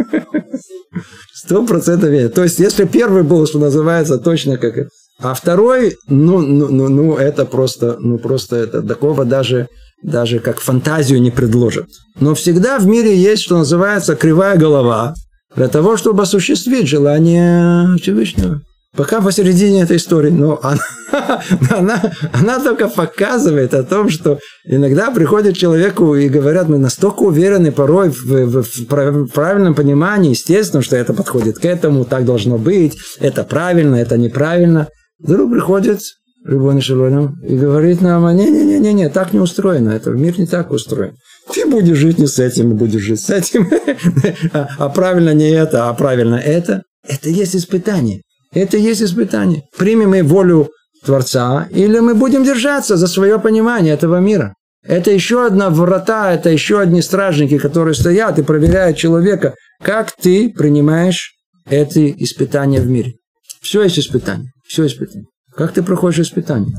Сто 1.33 1.65
процентов 1.65 2.11
ей. 2.11 2.29
То 2.29 2.43
есть, 2.43 2.59
если 2.59 2.85
первый 2.85 3.23
был, 3.23 3.47
что 3.47 3.59
называется, 3.59 4.19
точно 4.19 4.59
как 4.59 4.77
это. 4.77 4.91
А 5.21 5.35
второй, 5.35 5.97
ну, 6.09 6.41
ну, 6.41 6.69
ну, 6.69 6.89
ну, 6.89 7.17
это 7.17 7.47
просто, 7.47 7.97
ну, 7.99 8.19
просто 8.19 8.57
это 8.57 8.83
такого 8.83 9.25
даже, 9.25 9.69
даже 10.03 10.41
как 10.41 10.61
фантазию 10.61 11.21
не 11.23 11.31
предложат. 11.31 11.87
Но 12.21 12.35
всегда 12.35 12.79
в 12.79 12.87
мире 12.87 13.17
есть, 13.17 13.43
что 13.43 13.57
называется, 13.59 14.17
кривая 14.17 14.57
голова 14.57 15.15
для 15.59 15.69
того, 15.69 15.97
чтобы 15.97 16.23
осуществить 16.23 16.87
желание 16.87 17.97
Всевышнего. 17.99 18.63
Пока 18.97 19.21
посередине 19.21 19.83
этой 19.83 19.97
истории, 19.97 20.31
но 20.31 20.61
она, 20.63 20.81
она, 21.71 22.13
она 22.33 22.59
только 22.61 22.89
показывает 22.89 23.75
о 23.75 23.83
том, 23.83 24.09
что 24.09 24.39
иногда 24.65 25.11
приходит 25.11 25.57
человеку 25.57 26.15
и 26.15 26.29
говорят, 26.29 26.69
мы 26.69 26.79
настолько 26.79 27.25
уверены 27.25 27.73
порой 27.73 28.09
в, 28.09 28.25
в, 28.25 28.63
в 28.63 29.27
правильном 29.29 29.75
понимании, 29.75 30.31
естественно, 30.31 30.83
что 30.83 30.97
это 30.97 31.13
подходит 31.13 31.59
к 31.59 31.65
этому, 31.65 32.05
так 32.05 32.25
должно 32.25 32.57
быть, 32.57 32.97
это 33.19 33.43
правильно, 33.43 33.97
это 33.97 34.17
неправильно. 34.17 34.89
Вдруг 35.19 35.51
приходит 35.51 36.01
Рыбон 36.49 36.81
Шалоном 36.81 37.39
и 37.43 37.57
говорит 37.59 38.01
нам, 38.01 38.25
не-не-не-не, 38.35 39.11
так 39.11 39.35
не 39.35 39.39
устроено, 39.39 39.91
это 39.91 40.11
мир 40.13 40.39
не 40.39 40.47
так 40.47 40.71
устроен. 40.71 41.15
Ты 41.53 41.67
будешь 41.67 41.99
жить 41.99 42.19
не 42.19 42.27
с 42.27 42.39
этим, 42.39 42.75
будешь 42.75 43.03
жить 43.03 43.21
с 43.21 43.29
этим. 43.29 43.69
а, 44.55 44.69
а 44.79 44.89
правильно 44.89 45.35
не 45.35 45.51
это, 45.51 45.91
а 45.91 45.95
правильно 45.95 46.37
это. 46.37 46.83
Это 47.07 47.29
есть 47.29 47.55
испытание. 47.55 48.23
Это 48.55 48.79
есть 48.79 49.03
испытание. 49.03 49.63
Примем 49.77 50.11
мы 50.11 50.23
волю 50.23 50.71
Творца, 51.05 51.69
или 51.71 51.99
мы 51.99 52.15
будем 52.15 52.45
держаться 52.45 52.97
за 52.97 53.09
свое 53.09 53.39
понимание 53.39 53.93
этого 53.93 54.19
мира. 54.19 54.55
Это 54.83 55.11
еще 55.11 55.45
одна 55.45 55.69
врата, 55.69 56.33
это 56.33 56.49
еще 56.49 56.81
одни 56.81 57.03
стражники, 57.03 57.59
которые 57.59 57.95
стоят 57.95 58.39
и 58.39 58.43
проверяют 58.43 58.97
человека, 58.97 59.55
как 59.83 60.13
ты 60.13 60.49
принимаешь 60.49 61.35
эти 61.69 62.15
испытания 62.17 62.81
в 62.81 62.87
мире. 62.87 63.17
Все 63.61 63.83
есть 63.83 63.99
испытание. 63.99 64.51
Все 64.67 64.87
испытание. 64.87 65.27
Как 65.59 65.73
ты 65.73 65.83
проходишь 65.83 66.21
испытание? 66.21 66.73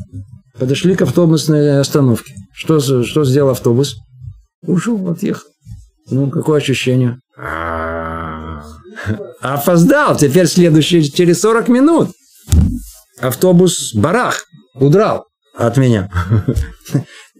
Подошли 0.57 0.95
к 0.95 1.01
автобусной 1.01 1.81
остановке. 1.81 2.33
Что, 2.53 2.79
что 2.79 3.25
сделал 3.25 3.49
автобус? 3.49 3.97
Ушел, 4.65 5.09
отъехал. 5.09 5.49
Ну, 6.09 6.29
какое 6.29 6.61
ощущение? 6.61 7.19
Опоздал. 9.41 10.15
Теперь 10.15 10.47
следующий 10.47 11.11
через 11.11 11.41
40 11.41 11.67
минут. 11.67 12.11
Автобус 13.19 13.93
барах. 13.93 14.45
Удрал 14.75 15.25
от 15.57 15.75
меня. 15.75 16.09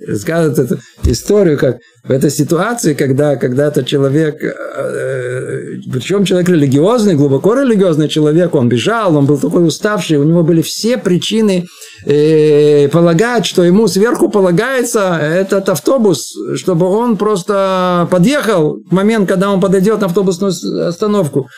Рассказывают 0.08 0.60
эту 0.60 0.80
историю, 1.04 1.58
как 1.58 1.78
в 2.04 2.12
этой 2.12 2.32
ситуации, 2.32 2.94
когда 2.94 3.36
когда-то 3.36 3.84
человек, 3.84 4.42
э, 4.42 5.80
причем 5.92 6.24
человек 6.24 6.50
религиозный, 6.50 7.16
глубоко 7.16 7.54
религиозный 7.54 8.08
человек, 8.08 8.56
он 8.56 8.70
бежал, 8.70 9.18
он 9.18 9.26
был 9.26 9.38
такой 9.38 9.68
уставший, 9.68 10.18
у 10.18 10.24
него 10.24 10.44
были 10.44 10.62
все 10.62 10.98
причины 10.98 11.66
э, 12.06 12.88
полагать, 12.90 13.46
что 13.46 13.64
ему 13.64 13.88
сверху 13.88 14.30
полагается 14.30 15.20
этот 15.22 15.68
автобус, 15.70 16.34
чтобы 16.56 16.86
он 16.86 17.18
просто 17.18 18.08
подъехал 18.10 18.80
в 18.90 18.94
момент, 18.94 19.28
когда 19.28 19.52
он 19.52 19.60
подойдет 19.60 20.00
на 20.00 20.08
автобусную 20.08 20.54
остановку. 20.88 21.50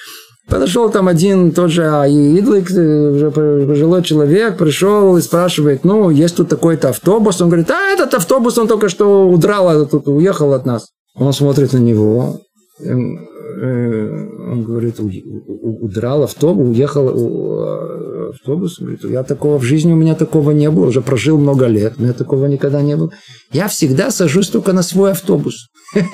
Подошел 0.51 0.91
там 0.91 1.07
один 1.07 1.53
тот 1.53 1.71
же 1.71 1.83
Идлик, 1.83 2.69
э, 2.71 3.11
уже 3.11 3.31
пожилой 3.31 4.03
человек, 4.03 4.57
пришел 4.57 5.15
и 5.15 5.21
спрашивает, 5.21 5.85
ну, 5.85 6.09
есть 6.09 6.35
тут 6.35 6.49
такой-то 6.49 6.89
автобус. 6.89 7.39
Он 7.41 7.47
говорит, 7.47 7.71
а 7.71 7.93
этот 7.93 8.13
автобус, 8.13 8.57
он 8.57 8.67
только 8.67 8.89
что 8.89 9.29
удрал, 9.29 9.69
а 9.69 9.85
тут 9.85 10.09
уехал 10.09 10.53
от 10.53 10.65
нас. 10.65 10.89
Он 11.15 11.31
смотрит 11.31 11.71
на 11.71 11.77
него, 11.77 12.41
э, 12.81 12.91
он 12.91 14.63
говорит, 14.63 14.99
удрал 14.99 16.23
автобус, 16.23 16.67
уехал 16.67 17.07
э, 17.07 18.29
автобус. 18.31 18.77
Говорит, 18.77 19.05
я 19.05 19.23
такого 19.23 19.57
в 19.57 19.63
жизни 19.63 19.93
у 19.93 19.95
меня 19.95 20.15
такого 20.15 20.51
не 20.51 20.69
было, 20.69 20.87
уже 20.87 20.99
прожил 20.99 21.37
много 21.37 21.67
лет, 21.67 21.93
у 21.97 22.01
меня 22.03 22.11
такого 22.11 22.47
никогда 22.47 22.81
не 22.81 22.97
было. 22.97 23.09
Я 23.53 23.69
всегда 23.69 24.11
сажусь 24.11 24.49
только 24.49 24.73
на 24.73 24.83
свой 24.83 25.11
автобус. 25.11 25.69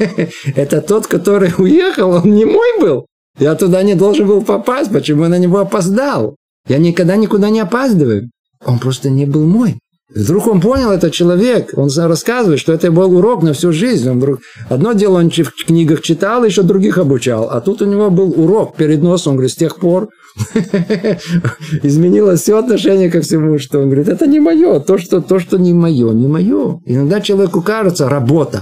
Это 0.56 0.82
тот, 0.82 1.08
который 1.08 1.52
уехал, 1.58 2.12
он 2.12 2.36
не 2.36 2.46
мой 2.46 2.80
был. 2.80 3.08
Я 3.40 3.56
туда 3.56 3.84
не 3.84 3.96
должен 3.96 4.28
был 4.28 4.44
попасть, 4.44 4.92
почему 4.92 5.24
я 5.24 5.30
на 5.30 5.38
него 5.38 5.60
опоздал? 5.60 6.36
Я 6.68 6.80
никогда 6.80 7.16
никуда 7.16 7.50
не 7.50 7.60
опаздываю. 7.60 8.30
Он 8.66 8.80
просто 8.80 9.10
не 9.10 9.26
был 9.26 9.46
мой. 9.46 9.80
Вдруг 10.14 10.48
он 10.48 10.62
понял, 10.62 10.92
этот 10.92 11.12
человек, 11.12 11.74
он 11.76 11.90
рассказывает, 11.96 12.62
что 12.62 12.72
это 12.72 12.92
был 12.92 13.18
урок 13.18 13.44
на 13.44 13.52
всю 13.52 13.74
жизнь. 13.74 14.10
Он 14.10 14.18
вдруг... 14.18 14.40
Одно 14.70 14.94
дело 14.94 15.18
он 15.18 15.30
в 15.30 15.66
книгах 15.66 16.02
читал, 16.02 16.46
еще 16.46 16.62
других 16.62 16.98
обучал. 16.98 17.50
А 17.50 17.60
тут 17.60 17.82
у 17.82 17.86
него 17.86 18.10
был 18.10 18.34
урок 18.38 18.78
перед 18.78 19.04
носом. 19.04 19.32
Он 19.32 19.38
говорит, 19.38 19.52
с 19.52 19.58
тех 19.58 19.76
пор 19.76 20.08
изменилось 21.84 22.42
все 22.42 22.58
отношение 22.58 23.12
ко 23.12 23.20
всему, 23.20 23.60
что 23.60 23.80
он 23.80 23.88
говорит, 23.88 24.08
это 24.08 24.28
не 24.28 24.40
мое, 24.40 24.80
то, 24.80 24.98
что, 24.98 25.22
то, 25.22 25.40
что 25.40 25.58
не 25.58 25.74
мое, 25.74 26.12
не 26.14 26.28
мое. 26.28 26.80
Иногда 26.86 27.20
человеку 27.20 27.62
кажется, 27.62 28.08
работа, 28.08 28.62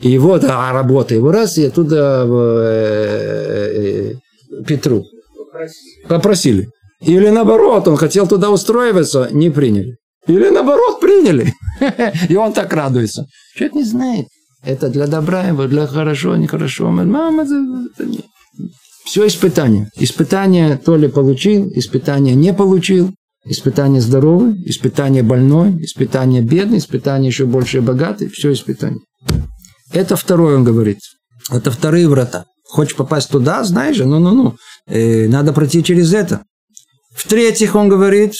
и 0.00 0.18
вот, 0.18 0.44
а 0.44 0.72
работа, 0.72 1.14
его 1.14 1.30
раз, 1.32 1.56
и 1.56 1.66
оттуда 1.66 2.24
э, 2.26 4.12
э, 4.50 4.64
Петру 4.66 5.04
попросили. 6.08 6.68
Или 7.00 7.28
наоборот, 7.28 7.88
он 7.88 7.96
хотел 7.96 8.26
туда 8.26 8.50
устроиваться, 8.50 9.28
не 9.30 9.50
приняли. 9.50 9.96
Или 10.26 10.48
наоборот, 10.48 11.00
приняли. 11.00 11.52
И 12.28 12.36
он 12.36 12.52
так 12.52 12.72
радуется. 12.72 13.26
Человек 13.56 13.74
не 13.74 13.84
знает. 13.84 14.26
Это 14.62 14.88
для 14.88 15.06
добра 15.06 15.44
его, 15.44 15.66
для 15.66 15.86
хорошо, 15.86 16.36
нехорошо. 16.36 16.90
Мама, 16.90 17.42
это 17.42 18.04
не. 18.04 18.20
Все 19.04 19.26
испытание. 19.26 19.90
Испытание 19.96 20.78
то 20.78 20.96
ли 20.96 21.08
получил, 21.08 21.70
испытание 21.74 22.34
не 22.34 22.54
получил. 22.54 23.12
Испытание 23.46 24.00
здоровый, 24.00 24.54
испытание 24.64 25.22
больной, 25.22 25.76
испытание 25.84 26.40
бедный, 26.40 26.78
испытание 26.78 27.28
еще 27.28 27.44
больше 27.44 27.82
богатый. 27.82 28.28
Все 28.30 28.50
испытание. 28.52 29.00
Это 29.92 30.16
второе 30.16 30.56
он 30.56 30.64
говорит. 30.64 31.00
Это 31.50 31.70
вторые 31.70 32.08
врата. 32.08 32.46
Хочешь 32.66 32.96
попасть 32.96 33.30
туда, 33.30 33.62
знаешь 33.64 33.96
же, 33.96 34.06
ну-ну-ну. 34.06 34.56
Э, 34.86 35.28
надо 35.28 35.52
пройти 35.52 35.84
через 35.84 36.14
это. 36.14 36.42
В-третьих, 37.14 37.74
он 37.76 37.90
говорит, 37.90 38.32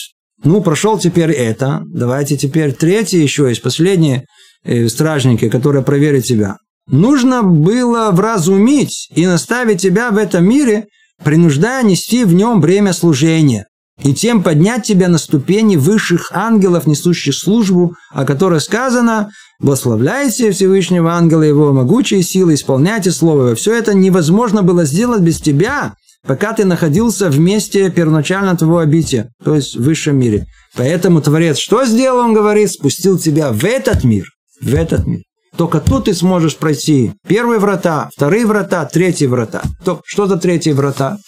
ну, 0.45 0.61
прошел 0.61 0.99
теперь 0.99 1.33
это, 1.33 1.83
давайте 1.87 2.37
теперь 2.37 2.73
третье 2.73 3.19
еще 3.19 3.49
есть, 3.49 3.63
последние 3.63 4.27
э, 4.63 4.89
стражники, 4.89 5.49
которые 5.49 5.83
проверят 5.83 6.25
тебя. 6.25 6.59
Нужно 6.87 7.43
было 7.43 8.11
вразумить 8.11 9.09
и 9.15 9.27
наставить 9.27 9.81
тебя 9.81 10.11
в 10.11 10.19
этом 10.19 10.45
мире, 10.47 10.87
принуждая 11.23 11.83
нести 11.83 12.25
в 12.25 12.35
нем 12.35 12.61
бремя 12.61 12.93
служения. 12.93 13.67
и 14.03 14.13
тем 14.13 14.43
поднять 14.43 14.83
тебя 14.83 15.09
на 15.09 15.19
ступени 15.19 15.77
высших 15.77 16.33
ангелов, 16.33 16.87
несущих 16.87 17.33
службу, 17.35 17.95
о 18.11 18.25
которой 18.25 18.61
сказано 18.61 19.31
«Благословляйте 19.61 20.51
Всевышнего 20.51 21.13
ангела 21.13 21.43
его 21.43 21.73
могучие 21.73 22.23
силы, 22.25 22.55
исполняйте 22.55 23.13
слово 23.13 23.47
его». 23.47 23.55
Все 23.55 23.73
это 23.73 23.95
невозможно 23.95 24.63
было 24.63 24.85
сделать 24.85 25.23
без 25.23 25.41
тебя, 25.41 25.95
пока 26.27 26.53
ты 26.53 26.65
находился 26.65 27.31
в 27.31 27.39
месте 27.39 27.91
первоначально 27.91 28.57
твоего 28.57 28.79
обития, 28.79 29.31
то 29.45 29.55
есть 29.55 29.77
в 29.77 29.83
высшем 29.83 30.19
мире. 30.19 30.47
Поэтому 30.77 31.21
Творец 31.21 31.59
что 31.59 31.85
сделал, 31.85 32.19
он 32.19 32.35
говорит, 32.35 32.71
спустил 32.71 33.19
тебя 33.19 33.53
в 33.53 33.65
этот 33.65 34.05
мир, 34.05 34.27
в 34.61 34.75
этот 34.75 35.07
мир. 35.07 35.23
Только 35.57 35.81
тут 35.81 36.07
ты 36.07 36.15
сможешь 36.15 36.57
пройти 36.57 37.13
первые 37.29 37.61
врата, 37.61 38.11
вторые 38.15 38.45
врата, 38.45 38.85
третьи 38.87 39.27
врата. 39.27 39.63
То, 39.85 40.01
что 40.05 40.27
за 40.27 40.37
третьи 40.37 40.73
врата? 40.73 41.19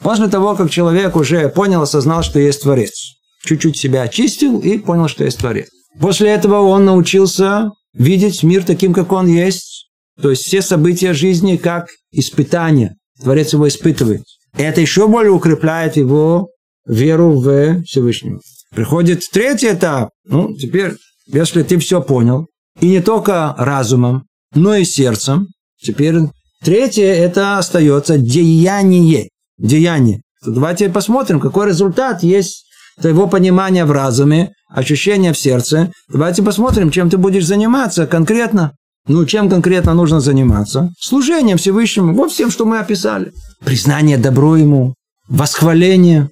После 0.00 0.28
того, 0.28 0.56
как 0.56 0.70
человек 0.70 1.14
уже 1.14 1.48
понял, 1.48 1.82
осознал, 1.82 2.22
что 2.22 2.40
есть 2.40 2.62
Творец. 2.62 3.14
Чуть-чуть 3.44 3.76
себя 3.76 4.02
очистил 4.02 4.58
и 4.58 4.78
понял, 4.78 5.08
что 5.08 5.24
есть 5.24 5.38
Творец. 5.38 5.68
После 6.00 6.30
этого 6.30 6.62
он 6.62 6.84
научился 6.84 7.70
видеть 7.94 8.42
мир 8.42 8.64
таким, 8.64 8.92
как 8.92 9.12
он 9.12 9.26
есть. 9.26 9.88
То 10.20 10.30
есть 10.30 10.44
все 10.44 10.62
события 10.62 11.12
жизни 11.12 11.56
как 11.56 11.88
испытания. 12.12 12.96
Творец 13.22 13.52
его 13.52 13.68
испытывает. 13.68 14.22
Это 14.56 14.80
еще 14.80 15.08
более 15.08 15.32
укрепляет 15.32 15.96
его 15.96 16.50
веру 16.86 17.40
в 17.40 17.82
Всевышнего. 17.84 18.40
Приходит 18.74 19.22
третий 19.30 19.72
этап. 19.72 20.10
Ну, 20.24 20.54
теперь, 20.56 20.92
если 21.26 21.62
ты 21.62 21.78
все 21.78 22.00
понял, 22.00 22.46
и 22.80 22.88
не 22.88 23.00
только 23.00 23.54
разумом, 23.58 24.24
но 24.54 24.74
и 24.74 24.84
сердцем, 24.84 25.48
теперь 25.80 26.16
третье 26.62 27.04
это 27.04 27.58
остается 27.58 28.18
деяние 28.18 29.28
деяние. 29.58 30.22
Давайте 30.44 30.88
посмотрим, 30.88 31.38
какой 31.38 31.68
результат 31.68 32.22
есть 32.22 32.64
твоего 33.00 33.26
понимания 33.26 33.84
в 33.84 33.92
разуме, 33.92 34.52
ощущения 34.68 35.32
в 35.32 35.38
сердце. 35.38 35.92
Давайте 36.08 36.42
посмотрим, 36.42 36.90
чем 36.90 37.10
ты 37.10 37.18
будешь 37.18 37.46
заниматься 37.46 38.06
конкретно. 38.06 38.72
Ну, 39.12 39.26
чем 39.26 39.50
конкретно 39.50 39.92
нужно 39.94 40.20
заниматься? 40.20 40.92
Служением 41.00 41.58
Всевышнему, 41.58 42.14
вот 42.14 42.30
всем, 42.30 42.48
что 42.48 42.64
мы 42.64 42.78
описали. 42.78 43.32
Признание 43.64 44.18
добро 44.18 44.56
ему, 44.56 44.94
восхваление, 45.28 46.28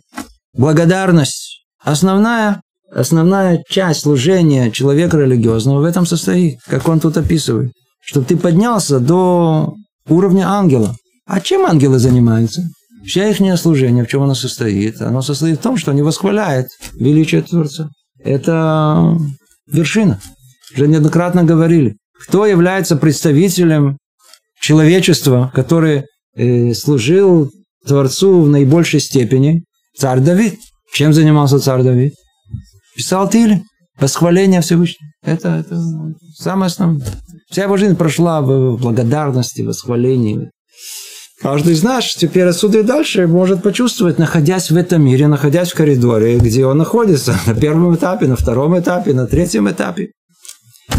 благодарность. 0.57 1.65
Основная, 1.83 2.61
основная 2.95 3.65
часть 3.69 4.03
служения 4.03 4.71
человека 4.71 5.17
религиозного 5.17 5.81
в 5.81 5.85
этом 5.85 6.07
состоит, 6.07 6.61
как 6.69 6.87
он 6.87 7.01
тут 7.01 7.17
описывает. 7.17 7.73
Чтобы 8.01 8.27
ты 8.27 8.37
поднялся 8.37 9.01
до 9.01 9.75
уровня 10.09 10.49
ангела. 10.49 10.95
А 11.27 11.41
чем 11.41 11.67
ангелы 11.67 11.99
занимаются? 11.99 12.63
Вся 13.05 13.29
их 13.29 13.39
служение, 13.59 14.05
в 14.05 14.09
чем 14.09 14.23
оно 14.23 14.35
состоит? 14.35 15.03
Оно 15.03 15.21
состоит 15.21 15.59
в 15.59 15.63
том, 15.63 15.79
что 15.79 15.91
они 15.91 16.03
восхваляют 16.03 16.69
величие 16.93 17.43
Творца. 17.43 17.89
Это 18.23 19.19
вершина. 19.67 20.21
Уже 20.77 20.87
неоднократно 20.87 21.43
говорили. 21.43 21.97
Кто 22.27 22.47
является 22.47 22.97
представителем 22.97 23.99
человечества, 24.61 25.51
который 25.55 26.05
э, 26.35 26.75
служил 26.75 27.51
Творцу 27.87 28.43
в 28.43 28.49
наибольшей 28.49 29.01
степени? 29.01 29.65
Царь 29.97 30.21
Давид. 30.21 30.59
Чем 30.93 31.13
занимался 31.13 31.61
царь 31.61 31.83
Давид? 31.83 32.15
Писал 32.97 33.29
Тили. 33.29 33.63
Восхваление 33.99 34.61
Всевышнего. 34.61 35.11
Это, 35.23 35.49
это 35.49 35.81
самое 36.37 36.69
основное. 36.69 37.07
Вся 37.51 37.65
его 37.65 37.77
жизнь 37.77 37.97
прошла 37.97 38.41
в 38.41 38.77
благодарности, 38.77 39.63
восхвалении. 39.63 40.51
Каждый 41.41 41.75
из 41.75 41.83
нас 41.83 42.15
теперь 42.15 42.47
отсюда 42.47 42.81
и 42.81 42.83
дальше 42.83 43.27
может 43.29 43.63
почувствовать, 43.63 44.19
находясь 44.19 44.71
в 44.71 44.77
этом 44.77 45.05
мире, 45.05 45.29
находясь 45.29 45.71
в 45.71 45.77
коридоре, 45.77 46.39
где 46.39 46.67
он 46.67 46.79
находится, 46.79 47.39
на 47.47 47.55
первом 47.55 47.95
этапе, 47.95 48.27
на 48.27 48.37
втором 48.37 48.79
этапе, 48.79 49.15
на 49.15 49.27
третьем 49.27 49.71
этапе. 49.71 50.11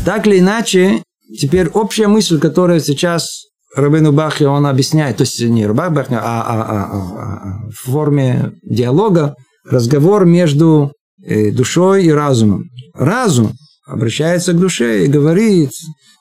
Так 0.06 0.28
или 0.28 0.40
иначе, 0.40 1.04
теперь 1.38 1.68
общая 1.70 2.08
мысль, 2.08 2.40
которая 2.40 2.80
сейчас 2.80 3.46
Рабину 3.76 4.12
Бахе 4.12 4.48
он 4.48 4.66
объясняет, 4.66 5.18
то 5.18 5.24
есть 5.24 5.42
не 5.42 5.66
Рабах 5.66 5.92
Бахе, 5.94 6.16
а, 6.16 6.42
а, 6.42 6.62
а, 6.62 6.84
а, 6.84 7.70
в 7.70 7.92
форме 7.92 8.54
диалога, 8.64 9.36
разговор 9.64 10.26
между 10.26 10.92
э, 11.24 11.52
душой 11.52 12.06
и 12.06 12.12
разумом. 12.12 12.66
Разум 12.94 13.54
обращается 13.86 14.54
к 14.54 14.60
душе 14.60 15.06
и 15.06 15.08
говорит, 15.08 15.72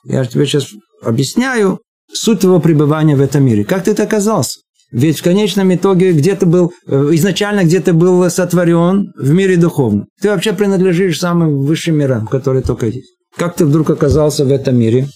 я 0.05 0.25
тебе 0.25 0.45
сейчас 0.45 0.67
объясняю, 1.03 1.79
суть 2.13 2.41
твоего 2.41 2.59
пребывания 2.59 3.15
в 3.15 3.21
этом 3.21 3.43
мире. 3.43 3.63
Как 3.63 3.83
ты 3.83 3.91
это 3.91 4.03
оказался? 4.03 4.59
Ведь 4.91 5.19
в 5.19 5.23
конечном 5.23 5.73
итоге 5.73 6.13
где-то 6.13 6.45
был, 6.45 6.71
э, 6.87 7.09
изначально 7.13 7.63
где-то 7.63 7.93
был 7.93 8.27
сотворен 8.29 9.11
в 9.15 9.31
мире 9.31 9.55
духовном. 9.57 10.07
Ты 10.21 10.29
вообще 10.29 10.53
принадлежишь 10.53 11.19
самым 11.19 11.59
высшим 11.59 11.97
мирам, 11.97 12.25
которые 12.25 12.63
только 12.63 12.87
есть. 12.87 13.18
Как 13.37 13.55
ты 13.55 13.65
вдруг 13.65 13.89
оказался 13.89 14.45
в 14.45 14.51
этом 14.51 14.77
мире? 14.77 15.07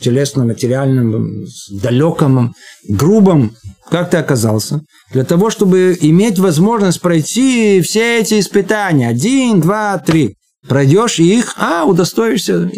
Телесном, 0.00 0.48
материальном, 0.48 1.44
далеком, 1.70 2.54
грубом. 2.88 3.52
Как 3.88 4.10
ты 4.10 4.16
оказался? 4.16 4.80
Для 5.12 5.24
того, 5.24 5.50
чтобы 5.50 5.96
иметь 6.00 6.38
возможность 6.38 7.00
пройти 7.00 7.80
все 7.80 8.20
эти 8.20 8.40
испытания. 8.40 9.08
Один, 9.08 9.60
два, 9.60 9.98
три. 9.98 10.36
Пройдешь 10.68 11.18
их, 11.18 11.54
а 11.56 11.84
удостоишься 11.84 12.70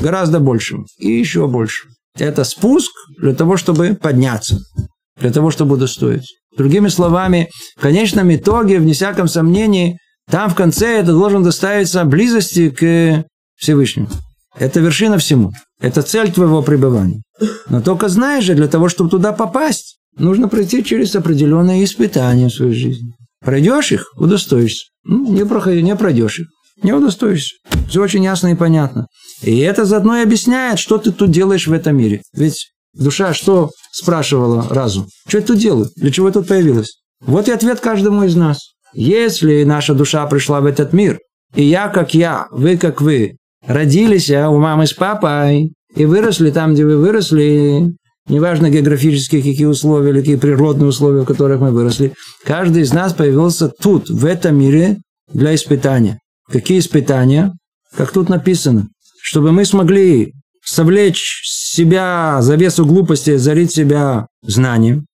гораздо 0.00 0.40
большим. 0.40 0.86
И 0.98 1.10
еще 1.10 1.46
больше. 1.46 1.88
Это 2.18 2.44
спуск 2.44 2.92
для 3.20 3.34
того, 3.34 3.56
чтобы 3.56 3.96
подняться, 4.00 4.58
для 5.20 5.32
того, 5.32 5.50
чтобы 5.50 5.74
удостоиться. 5.74 6.32
Другими 6.56 6.88
словами, 6.88 7.50
в 7.76 7.80
конечном 7.80 8.32
итоге, 8.34 8.78
вне 8.78 8.92
всяком 8.92 9.26
сомнении, 9.26 9.98
там 10.30 10.48
в 10.50 10.54
конце 10.54 11.00
это 11.00 11.12
должен 11.12 11.42
доставиться 11.42 12.04
близости 12.04 12.70
к 12.70 13.24
Всевышнему. 13.64 14.08
Это 14.56 14.80
вершина 14.80 15.18
всему. 15.18 15.52
Это 15.80 16.02
цель 16.02 16.30
твоего 16.32 16.62
пребывания. 16.62 17.22
Но 17.68 17.80
только 17.80 18.08
знаешь 18.08 18.44
же, 18.44 18.54
для 18.54 18.68
того, 18.68 18.88
чтобы 18.88 19.10
туда 19.10 19.32
попасть, 19.32 19.98
нужно 20.16 20.48
пройти 20.48 20.84
через 20.84 21.16
определенные 21.16 21.82
испытания 21.84 22.48
в 22.48 22.54
своей 22.54 22.74
жизни. 22.74 23.12
Пройдешь 23.44 23.92
их, 23.92 24.06
удостоишься. 24.16 24.86
Ну, 25.04 25.32
не, 25.32 25.44
проходи, 25.44 25.82
не 25.82 25.96
пройдешь 25.96 26.40
их, 26.40 26.46
не 26.82 26.92
удостоишься. 26.92 27.56
Все 27.88 28.02
очень 28.02 28.24
ясно 28.24 28.48
и 28.48 28.54
понятно. 28.54 29.06
И 29.42 29.58
это 29.58 29.84
заодно 29.84 30.18
и 30.18 30.22
объясняет, 30.22 30.78
что 30.78 30.98
ты 30.98 31.10
тут 31.10 31.30
делаешь 31.30 31.66
в 31.66 31.72
этом 31.72 31.96
мире. 31.96 32.22
Ведь 32.32 32.68
душа 32.94 33.34
что 33.34 33.70
спрашивала 33.92 34.66
разум? 34.70 35.08
Что 35.26 35.38
я 35.38 35.44
тут 35.44 35.58
делаю? 35.58 35.90
Для 35.96 36.10
чего 36.10 36.28
я 36.28 36.32
тут 36.32 36.48
появилась? 36.48 36.98
Вот 37.20 37.48
и 37.48 37.52
ответ 37.52 37.80
каждому 37.80 38.24
из 38.24 38.36
нас. 38.36 38.58
Если 38.94 39.64
наша 39.64 39.94
душа 39.94 40.24
пришла 40.26 40.60
в 40.60 40.66
этот 40.66 40.92
мир, 40.92 41.18
и 41.54 41.64
я 41.64 41.88
как 41.88 42.14
я, 42.14 42.46
вы 42.50 42.76
как 42.76 43.00
вы, 43.00 43.36
родились 43.66 44.30
а 44.30 44.48
у 44.50 44.58
мамы 44.58 44.86
с 44.86 44.92
папой, 44.92 45.72
и 45.94 46.04
выросли 46.04 46.50
там, 46.50 46.74
где 46.74 46.84
вы 46.84 46.96
выросли, 46.96 47.94
неважно 48.28 48.70
географические 48.70 49.42
какие 49.42 49.66
условия 49.66 50.10
или 50.10 50.20
какие 50.20 50.36
природные 50.36 50.88
условия, 50.88 51.22
в 51.22 51.26
которых 51.26 51.60
мы 51.60 51.70
выросли, 51.70 52.14
каждый 52.44 52.82
из 52.82 52.92
нас 52.92 53.12
появился 53.12 53.68
тут, 53.68 54.08
в 54.08 54.24
этом 54.24 54.58
мире, 54.58 54.98
для 55.32 55.54
испытания. 55.54 56.18
Какие 56.50 56.78
испытания? 56.78 57.52
Как 57.96 58.10
тут 58.10 58.28
написано 58.28 58.88
чтобы 59.24 59.52
мы 59.52 59.64
смогли 59.64 60.34
совлечь 60.62 61.40
себя 61.46 62.42
завесу 62.42 62.84
глупости, 62.84 63.36
зарить 63.36 63.72
себя 63.72 64.26
знанием. 64.42 65.06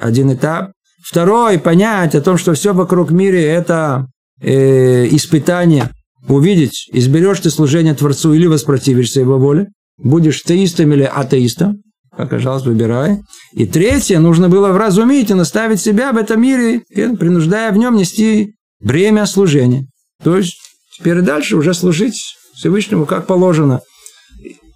Один 0.00 0.32
этап. 0.32 0.70
Второй, 1.04 1.58
понять 1.58 2.14
о 2.14 2.20
том, 2.20 2.38
что 2.38 2.54
все 2.54 2.72
вокруг 2.72 3.10
мира 3.10 3.36
это 3.36 4.06
э, 4.40 5.08
испытание. 5.08 5.90
Увидеть, 6.28 6.88
изберешь 6.92 7.40
ты 7.40 7.50
служение 7.50 7.94
Творцу 7.94 8.32
или 8.32 8.46
воспротивишься 8.46 9.20
его 9.20 9.38
воле. 9.38 9.68
Будешь 9.98 10.42
теистом 10.42 10.92
или 10.92 11.02
атеистом. 11.02 11.82
Пожалуйста, 12.16 12.68
выбирай. 12.68 13.20
И 13.52 13.66
третье, 13.66 14.18
нужно 14.18 14.48
было 14.48 14.68
вразумить 14.68 15.30
и 15.30 15.34
наставить 15.34 15.80
себя 15.80 16.12
в 16.12 16.16
этом 16.16 16.40
мире, 16.42 16.82
принуждая 16.94 17.72
в 17.72 17.76
нем 17.76 17.96
нести 17.96 18.54
бремя 18.80 19.26
служения. 19.26 19.86
То 20.22 20.36
есть, 20.36 20.58
теперь 20.96 21.18
и 21.18 21.22
дальше 21.22 21.56
уже 21.56 21.74
служить 21.74 22.36
Всевышнему 22.54 23.06
как 23.06 23.26
положено 23.26 23.80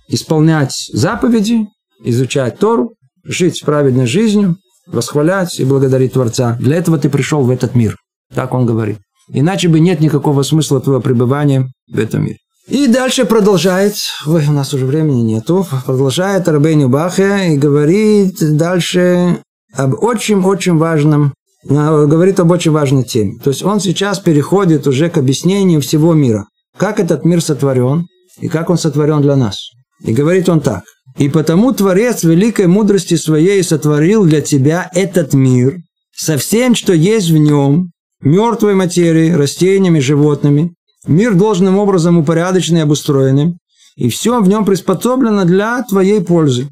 исполнять 0.09 0.89
заповеди, 0.93 1.67
изучать 2.05 2.59
Тору, 2.59 2.95
жить 3.25 3.63
праведной 3.65 4.07
жизнью, 4.07 4.57
восхвалять 4.87 5.59
и 5.59 5.65
благодарить 5.65 6.15
Творца. 6.15 6.57
Для 6.61 6.77
этого 6.77 6.99
ты 6.99 7.11
пришел 7.11 7.43
в 7.43 7.51
этот 7.51 7.75
мир. 7.75 7.97
Так 8.35 8.55
он 8.55 8.67
говорит. 8.67 8.99
Иначе 9.29 9.69
бы 9.69 9.81
нет 9.81 10.01
никакого 10.01 10.43
смысла 10.43 10.81
твоего 10.81 11.01
пребывания 11.01 11.71
в 11.91 11.99
этом 11.99 12.25
мире. 12.25 12.39
И 12.69 12.89
дальше 12.89 13.25
продолжает, 13.25 13.95
ой, 14.27 14.45
у 14.49 14.53
нас 14.53 14.75
уже 14.75 14.87
времени 14.87 15.23
нету, 15.23 15.67
продолжает 15.85 16.49
Рабейну 16.49 16.89
Бахе 16.89 17.55
и 17.55 17.57
говорит 17.57 18.39
дальше 18.57 19.41
об 19.73 19.95
очень-очень 20.03 20.77
важном, 20.77 21.33
говорит 21.65 22.41
об 22.41 22.51
очень 22.51 22.73
важной 22.73 23.05
теме. 23.05 23.39
То 23.43 23.51
есть 23.51 23.63
он 23.63 23.81
сейчас 23.81 24.19
переходит 24.19 24.87
уже 24.87 25.11
к 25.11 25.19
объяснению 25.19 25.81
всего 25.81 26.13
мира 26.13 26.47
как 26.77 27.01
этот 27.01 27.25
мир 27.25 27.41
сотворен 27.41 28.07
и 28.41 28.49
как 28.49 28.71
он 28.71 28.79
сотворен 28.79 29.23
для 29.23 29.37
нас. 29.37 29.71
И 30.05 30.13
говорит 30.13 30.49
он 30.49 30.61
так. 30.61 30.83
«И 31.17 31.31
потому 31.31 31.73
Творец 31.73 32.25
великой 32.25 32.67
мудрости 32.67 33.15
своей 33.17 33.63
сотворил 33.63 34.25
для 34.27 34.43
тебя 34.43 34.91
этот 34.93 35.33
мир 35.33 35.79
со 36.15 36.37
всем, 36.37 36.75
что 36.75 36.93
есть 36.93 37.31
в 37.31 37.37
нем, 37.39 37.91
мертвой 38.21 38.75
материей, 38.75 39.35
растениями, 39.35 40.01
животными. 40.01 40.75
Мир 41.07 41.35
должным 41.35 41.79
образом 41.79 42.19
упорядоченный 42.19 42.81
и 42.81 42.83
обустроенный. 42.83 43.55
И 43.97 44.09
все 44.09 44.41
в 44.41 44.49
нем 44.49 44.65
приспособлено 44.65 45.45
для 45.45 45.83
твоей 45.85 46.21
пользы. 46.21 46.69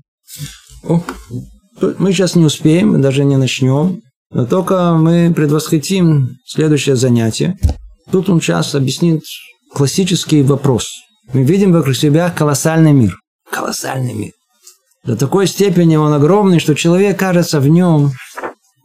О, 0.83 1.03
мы 1.99 2.13
сейчас 2.13 2.35
не 2.35 2.45
успеем, 2.45 2.93
мы 2.93 2.99
даже 2.99 3.25
не 3.25 3.37
начнем. 3.37 4.01
Но 4.31 4.47
только 4.47 4.95
мы 4.95 5.33
предвосхитим 5.35 6.37
следующее 6.47 6.97
занятие. 6.97 7.57
Тут 8.11 8.29
он 8.29 8.41
сейчас 8.41 8.75
объяснит 8.75 9.23
классический 9.73 10.43
вопрос. 10.43 10.91
Мы 11.33 11.45
видим 11.45 11.73
вокруг 11.73 11.97
себя 11.97 12.31
колоссальный 12.31 12.93
мир. 12.93 13.17
Колоссальный 13.51 14.13
мир. 14.13 14.33
До 15.05 15.17
такой 15.17 15.47
степени 15.47 15.97
он 15.97 16.13
огромный, 16.13 16.59
что 16.59 16.75
человек 16.75 17.19
кажется 17.19 17.61
в 17.61 17.69
нем 17.69 18.13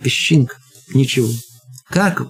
песчинка. 0.01 0.55
Ничего. 0.93 1.29
Как 1.89 2.23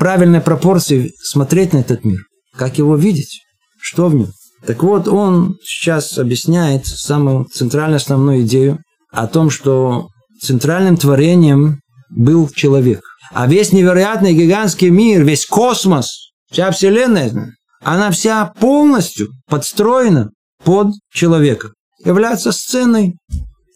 правильной 0.00 0.40
пропорции 0.40 1.12
смотреть 1.22 1.74
на 1.74 1.78
этот 1.78 2.04
мир? 2.04 2.22
Как 2.56 2.78
его 2.78 2.96
видеть? 2.96 3.42
Что 3.80 4.08
в 4.08 4.14
нем? 4.14 4.32
Так 4.66 4.82
вот, 4.82 5.06
он 5.06 5.56
сейчас 5.62 6.16
объясняет 6.18 6.86
самую 6.86 7.44
центральную 7.52 7.98
основную 7.98 8.42
идею 8.42 8.78
о 9.12 9.26
том, 9.26 9.50
что 9.50 10.08
центральным 10.40 10.96
творением 10.96 11.80
был 12.08 12.48
человек. 12.48 13.02
А 13.32 13.46
весь 13.46 13.72
невероятный 13.72 14.34
гигантский 14.34 14.88
мир, 14.88 15.22
весь 15.22 15.44
космос, 15.44 16.30
вся 16.50 16.70
Вселенная, 16.70 17.54
она 17.82 18.10
вся 18.10 18.46
полностью 18.58 19.28
подстроена 19.48 20.30
под 20.64 20.94
человека. 21.12 21.72
Является 22.04 22.52
сценой 22.52 23.16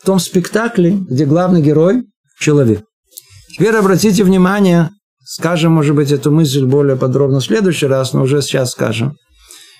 в 0.00 0.06
том 0.06 0.18
спектакле, 0.18 0.92
где 0.92 1.26
главный 1.26 1.60
герой– 1.60 2.04
человек. 2.40 2.82
Теперь 3.52 3.76
обратите 3.76 4.24
внимание, 4.24 4.90
скажем, 5.24 5.72
может 5.72 5.94
быть, 5.94 6.12
эту 6.12 6.30
мысль 6.30 6.64
более 6.64 6.96
подробно 6.96 7.40
в 7.40 7.44
следующий 7.44 7.86
раз, 7.86 8.12
но 8.12 8.22
уже 8.22 8.42
сейчас 8.42 8.72
скажем, 8.72 9.16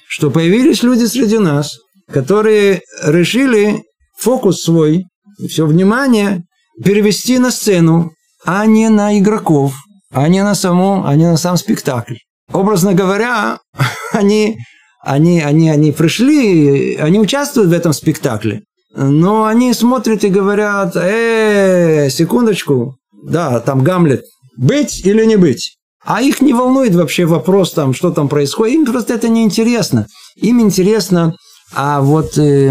что 0.09 0.31
появились 0.31 0.83
люди 0.83 1.05
среди 1.05 1.39
нас, 1.39 1.79
которые 2.11 2.83
решили 3.03 3.83
фокус 4.19 4.63
свой, 4.63 5.05
все 5.49 5.67
внимание 5.67 6.45
перевести 6.83 7.39
на 7.39 7.51
сцену, 7.51 8.13
а 8.45 8.67
не 8.67 8.89
на 8.89 9.19
игроков, 9.19 9.75
а 10.11 10.29
не 10.29 10.43
на 10.43 10.55
саму, 10.55 11.05
а 11.05 11.15
не 11.15 11.27
на 11.27 11.37
сам 11.37 11.57
спектакль. 11.57 12.17
Образно 12.53 12.95
говоря, 12.95 13.59
они, 14.13 14.59
они, 15.01 15.41
они, 15.41 15.71
они 15.71 15.93
пришли, 15.93 16.97
они 16.97 17.19
участвуют 17.19 17.71
в 17.71 17.73
этом 17.73 17.93
спектакле, 17.93 18.63
но 18.95 19.45
они 19.45 19.73
смотрят 19.75 20.25
и 20.25 20.29
говорят, 20.29 20.95
э, 20.97 22.09
секундочку, 22.11 22.97
да, 23.25 23.61
там 23.61 23.83
Гамлет, 23.83 24.25
быть 24.57 25.05
или 25.05 25.25
не 25.25 25.37
быть? 25.37 25.77
А 26.05 26.21
их 26.21 26.41
не 26.41 26.53
волнует 26.53 26.95
вообще 26.95 27.25
вопрос, 27.25 27.73
там, 27.73 27.95
что 27.95 28.11
там 28.11 28.29
происходит. 28.29 28.75
Им 28.75 28.87
просто 28.87 29.15
это 29.15 29.29
не 29.29 29.43
интересно. 29.43 30.07
Им 30.37 30.61
интересно, 30.61 31.35
а 31.75 32.03
вот 32.03 32.37
э, 32.37 32.71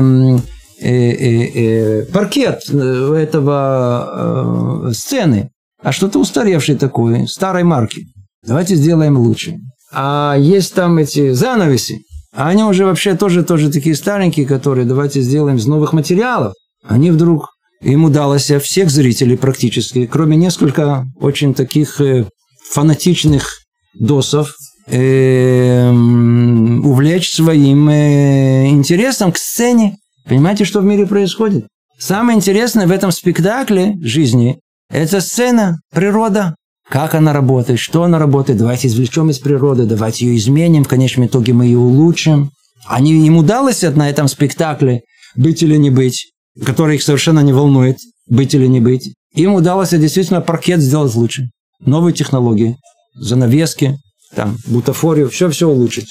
э, 0.79 0.79
э, 0.79 0.81
э, 0.81 2.05
паркет 2.13 2.69
этого 2.69 4.89
э, 4.89 4.93
сцены, 4.93 5.49
а 5.81 5.91
что-то 5.91 6.19
устаревший 6.19 6.75
такой, 6.75 7.27
старой 7.27 7.63
марки. 7.63 8.05
Давайте 8.45 8.75
сделаем 8.75 9.17
лучше. 9.17 9.57
А 9.91 10.35
есть 10.37 10.73
там 10.73 10.97
эти 10.97 11.31
занавеси, 11.31 12.01
а 12.35 12.49
они 12.49 12.63
уже 12.63 12.85
вообще 12.85 13.15
тоже, 13.15 13.43
тоже 13.43 13.71
такие 13.71 13.95
старенькие, 13.95 14.45
которые 14.45 14.85
давайте 14.85 15.21
сделаем 15.21 15.57
из 15.57 15.65
новых 15.65 15.93
материалов. 15.93 16.53
Они 16.83 17.11
вдруг, 17.11 17.49
им 17.83 18.05
удалось 18.05 18.51
всех 18.51 18.89
зрителей 18.89 19.37
практически, 19.37 20.05
кроме 20.05 20.37
несколько 20.37 21.05
очень 21.19 21.53
таких 21.53 21.99
э, 22.01 22.25
фанатичных 22.71 23.59
досов, 23.93 24.55
э, 24.87 25.89
увлечь 25.89 27.33
своим 27.33 27.89
э, 27.89 28.69
интересом 28.69 29.31
к 29.31 29.37
сцене. 29.37 29.97
Понимаете, 30.25 30.65
что 30.65 30.79
в 30.79 30.85
мире 30.85 31.05
происходит? 31.05 31.67
Самое 31.99 32.37
интересное 32.37 32.87
в 32.87 32.91
этом 32.91 33.11
спектакле 33.11 33.95
жизни– 34.01 34.59
это 34.89 35.21
сцена, 35.21 35.79
природа. 35.93 36.55
Как 36.89 37.15
она 37.15 37.31
работает, 37.33 37.79
что 37.79 38.03
она 38.03 38.19
работает, 38.19 38.59
давайте 38.59 38.87
извлечем 38.87 39.29
из 39.29 39.39
природы, 39.39 39.85
давайте 39.85 40.25
ее 40.25 40.37
изменим, 40.37 40.83
в 40.83 40.89
конечном 40.89 41.27
итоге 41.27 41.53
мы 41.53 41.65
ее 41.65 41.77
улучшим. 41.77 42.51
Они, 42.85 43.25
им 43.25 43.37
удалось 43.37 43.81
на 43.83 44.09
этом 44.09 44.27
спектакле 44.27 45.01
быть 45.35 45.63
или 45.63 45.77
не 45.77 45.89
быть, 45.89 46.32
который 46.65 46.95
их 46.95 47.03
совершенно 47.03 47.39
не 47.39 47.53
волнует, 47.53 47.97
быть 48.27 48.53
или 48.53 48.67
не 48.67 48.79
быть. 48.79 49.13
Им 49.35 49.53
удалось 49.53 49.89
действительно 49.89 50.41
паркет 50.41 50.79
сделать 50.79 51.15
лучше 51.15 51.49
новые 51.85 52.13
технологии, 52.13 52.77
занавески, 53.15 53.97
там, 54.35 54.57
бутафорию, 54.67 55.29
все-все 55.29 55.67
улучшить. 55.67 56.09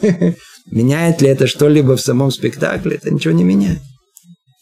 Меняет 0.70 1.20
ли 1.20 1.28
это 1.28 1.46
что-либо 1.46 1.96
в 1.96 2.00
самом 2.00 2.30
спектакле? 2.30 2.96
Это 2.96 3.10
ничего 3.10 3.34
не 3.34 3.44
меняет. 3.44 3.80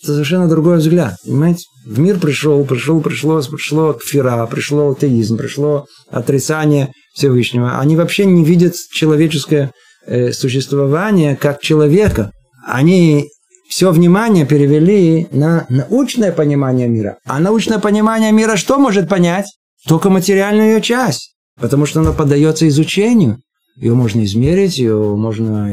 Это 0.03 0.13
совершенно 0.13 0.49
другой 0.49 0.79
взгляд, 0.79 1.17
понимаете? 1.25 1.65
В 1.85 1.99
мир 1.99 2.19
пришел, 2.19 2.65
пришел, 2.65 3.01
пришло, 3.01 3.43
пришло 3.43 3.93
кфира, 3.95 4.47
пришло 4.47 4.91
атеизм, 4.91 5.37
пришло 5.37 5.87
отрицание 6.11 6.93
Всевышнего. 7.15 7.79
Они 7.79 7.97
вообще 7.97 8.25
не 8.25 8.45
видят 8.45 8.75
человеческое 8.93 9.73
э, 10.07 10.33
существование 10.33 11.37
как 11.37 11.61
человека. 11.61 12.31
Они 12.67 13.29
все 13.69 13.93
внимание 13.93 14.47
перевели 14.47 15.29
на 15.31 15.67
научное 15.69 16.33
понимание 16.33 16.89
мира. 16.89 17.19
А 17.27 17.39
научное 17.39 17.79
понимание 17.79 18.33
мира 18.33 18.57
что 18.57 18.79
может 18.79 19.09
понять? 19.09 19.47
только 19.87 20.11
материальную 20.11 20.75
ее 20.75 20.81
часть, 20.81 21.35
потому 21.61 21.87
что 21.87 22.01
она 22.01 22.13
поддается 22.13 22.69
изучению. 22.69 23.39
Ее 23.77 23.95
можно 23.95 24.25
измерить, 24.25 24.79
ее 24.79 25.17
можно 25.17 25.69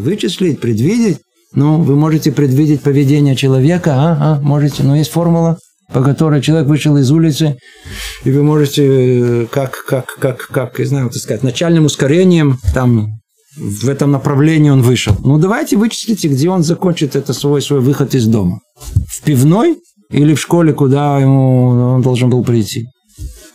вычислить, 0.00 0.60
предвидеть. 0.60 1.18
Ну, 1.52 1.82
вы 1.82 1.96
можете 1.96 2.32
предвидеть 2.32 2.80
поведение 2.80 3.36
человека, 3.36 3.92
а, 3.94 4.16
а, 4.20 4.40
можете, 4.40 4.82
но 4.82 4.96
есть 4.96 5.10
формула, 5.10 5.58
по 5.92 6.02
которой 6.02 6.40
человек 6.40 6.68
вышел 6.68 6.96
из 6.96 7.10
улицы, 7.10 7.56
и 8.24 8.30
вы 8.30 8.44
можете, 8.44 8.86
э, 8.86 9.46
как, 9.50 9.84
как, 9.84 10.16
как, 10.20 10.46
как, 10.46 10.78
я 10.78 10.86
знаю, 10.86 11.10
так 11.10 11.18
сказать, 11.18 11.42
начальным 11.42 11.86
ускорением, 11.86 12.58
там, 12.72 13.19
в 13.56 13.88
этом 13.88 14.12
направлении 14.12 14.70
он 14.70 14.82
вышел. 14.82 15.16
Ну, 15.24 15.38
давайте 15.38 15.76
вычислите, 15.76 16.28
где 16.28 16.48
он 16.48 16.62
закончит 16.62 17.16
это 17.16 17.32
свой, 17.32 17.60
свой 17.62 17.80
выход 17.80 18.14
из 18.14 18.26
дома. 18.26 18.60
В 19.08 19.22
пивной 19.22 19.78
или 20.10 20.34
в 20.34 20.40
школе, 20.40 20.72
куда 20.72 21.18
ему 21.18 21.94
он 21.94 22.02
должен 22.02 22.30
был 22.30 22.44
прийти. 22.44 22.86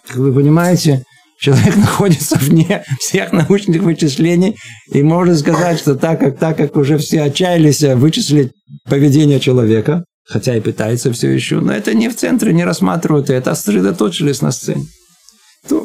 Как 0.07 0.17
вы 0.17 0.33
понимаете, 0.33 1.03
человек 1.39 1.75
находится 1.77 2.37
вне 2.39 2.83
всех 2.99 3.31
научных 3.31 3.81
вычислений, 3.83 4.57
и 4.91 5.01
можно 5.01 5.37
сказать, 5.37 5.79
что 5.79 5.95
так 5.95 6.19
как, 6.19 6.37
так 6.37 6.57
как 6.57 6.75
уже 6.75 6.97
все 6.97 7.23
отчаялись 7.23 7.81
вычислить 7.81 8.51
поведение 8.89 9.39
человека, 9.39 10.03
хотя 10.25 10.55
и 10.55 10.61
пытаются 10.61 11.11
все 11.13 11.29
еще, 11.29 11.59
но 11.61 11.71
это 11.71 11.93
не 11.93 12.09
в 12.09 12.15
центре, 12.15 12.53
не 12.53 12.65
рассматривают 12.65 13.29
это, 13.29 13.51
а 13.51 13.55
сосредоточились 13.55 14.41
на 14.41 14.51
сцене. 14.51 14.85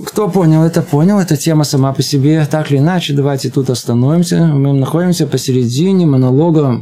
Кто 0.06 0.28
понял 0.28 0.62
это, 0.62 0.82
понял. 0.82 1.18
Эта 1.18 1.36
тема 1.36 1.64
сама 1.64 1.92
по 1.92 2.02
себе. 2.02 2.46
Так 2.50 2.70
или 2.70 2.78
иначе, 2.78 3.14
давайте 3.14 3.50
тут 3.50 3.70
остановимся. 3.70 4.46
Мы 4.46 4.72
находимся 4.72 5.26
посередине 5.26 6.06
монолога 6.06 6.80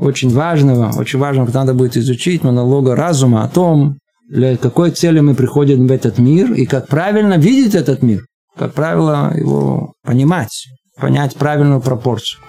очень 0.00 0.30
важного, 0.30 0.92
очень 0.98 1.18
важного, 1.18 1.50
надо 1.52 1.74
будет 1.74 1.96
изучить, 1.96 2.42
монолога 2.42 2.96
разума 2.96 3.44
о 3.44 3.48
том, 3.48 3.98
для 4.28 4.56
какой 4.56 4.90
цели 4.92 5.20
мы 5.20 5.34
приходим 5.34 5.86
в 5.86 5.92
этот 5.92 6.18
мир 6.18 6.52
и 6.52 6.64
как 6.64 6.86
правильно 6.88 7.34
видеть 7.34 7.74
этот 7.74 8.02
мир, 8.02 8.24
как 8.56 8.72
правило 8.72 9.32
его 9.36 9.92
понимать, 10.04 10.68
понять 10.98 11.34
правильную 11.34 11.80
пропорцию. 11.80 12.40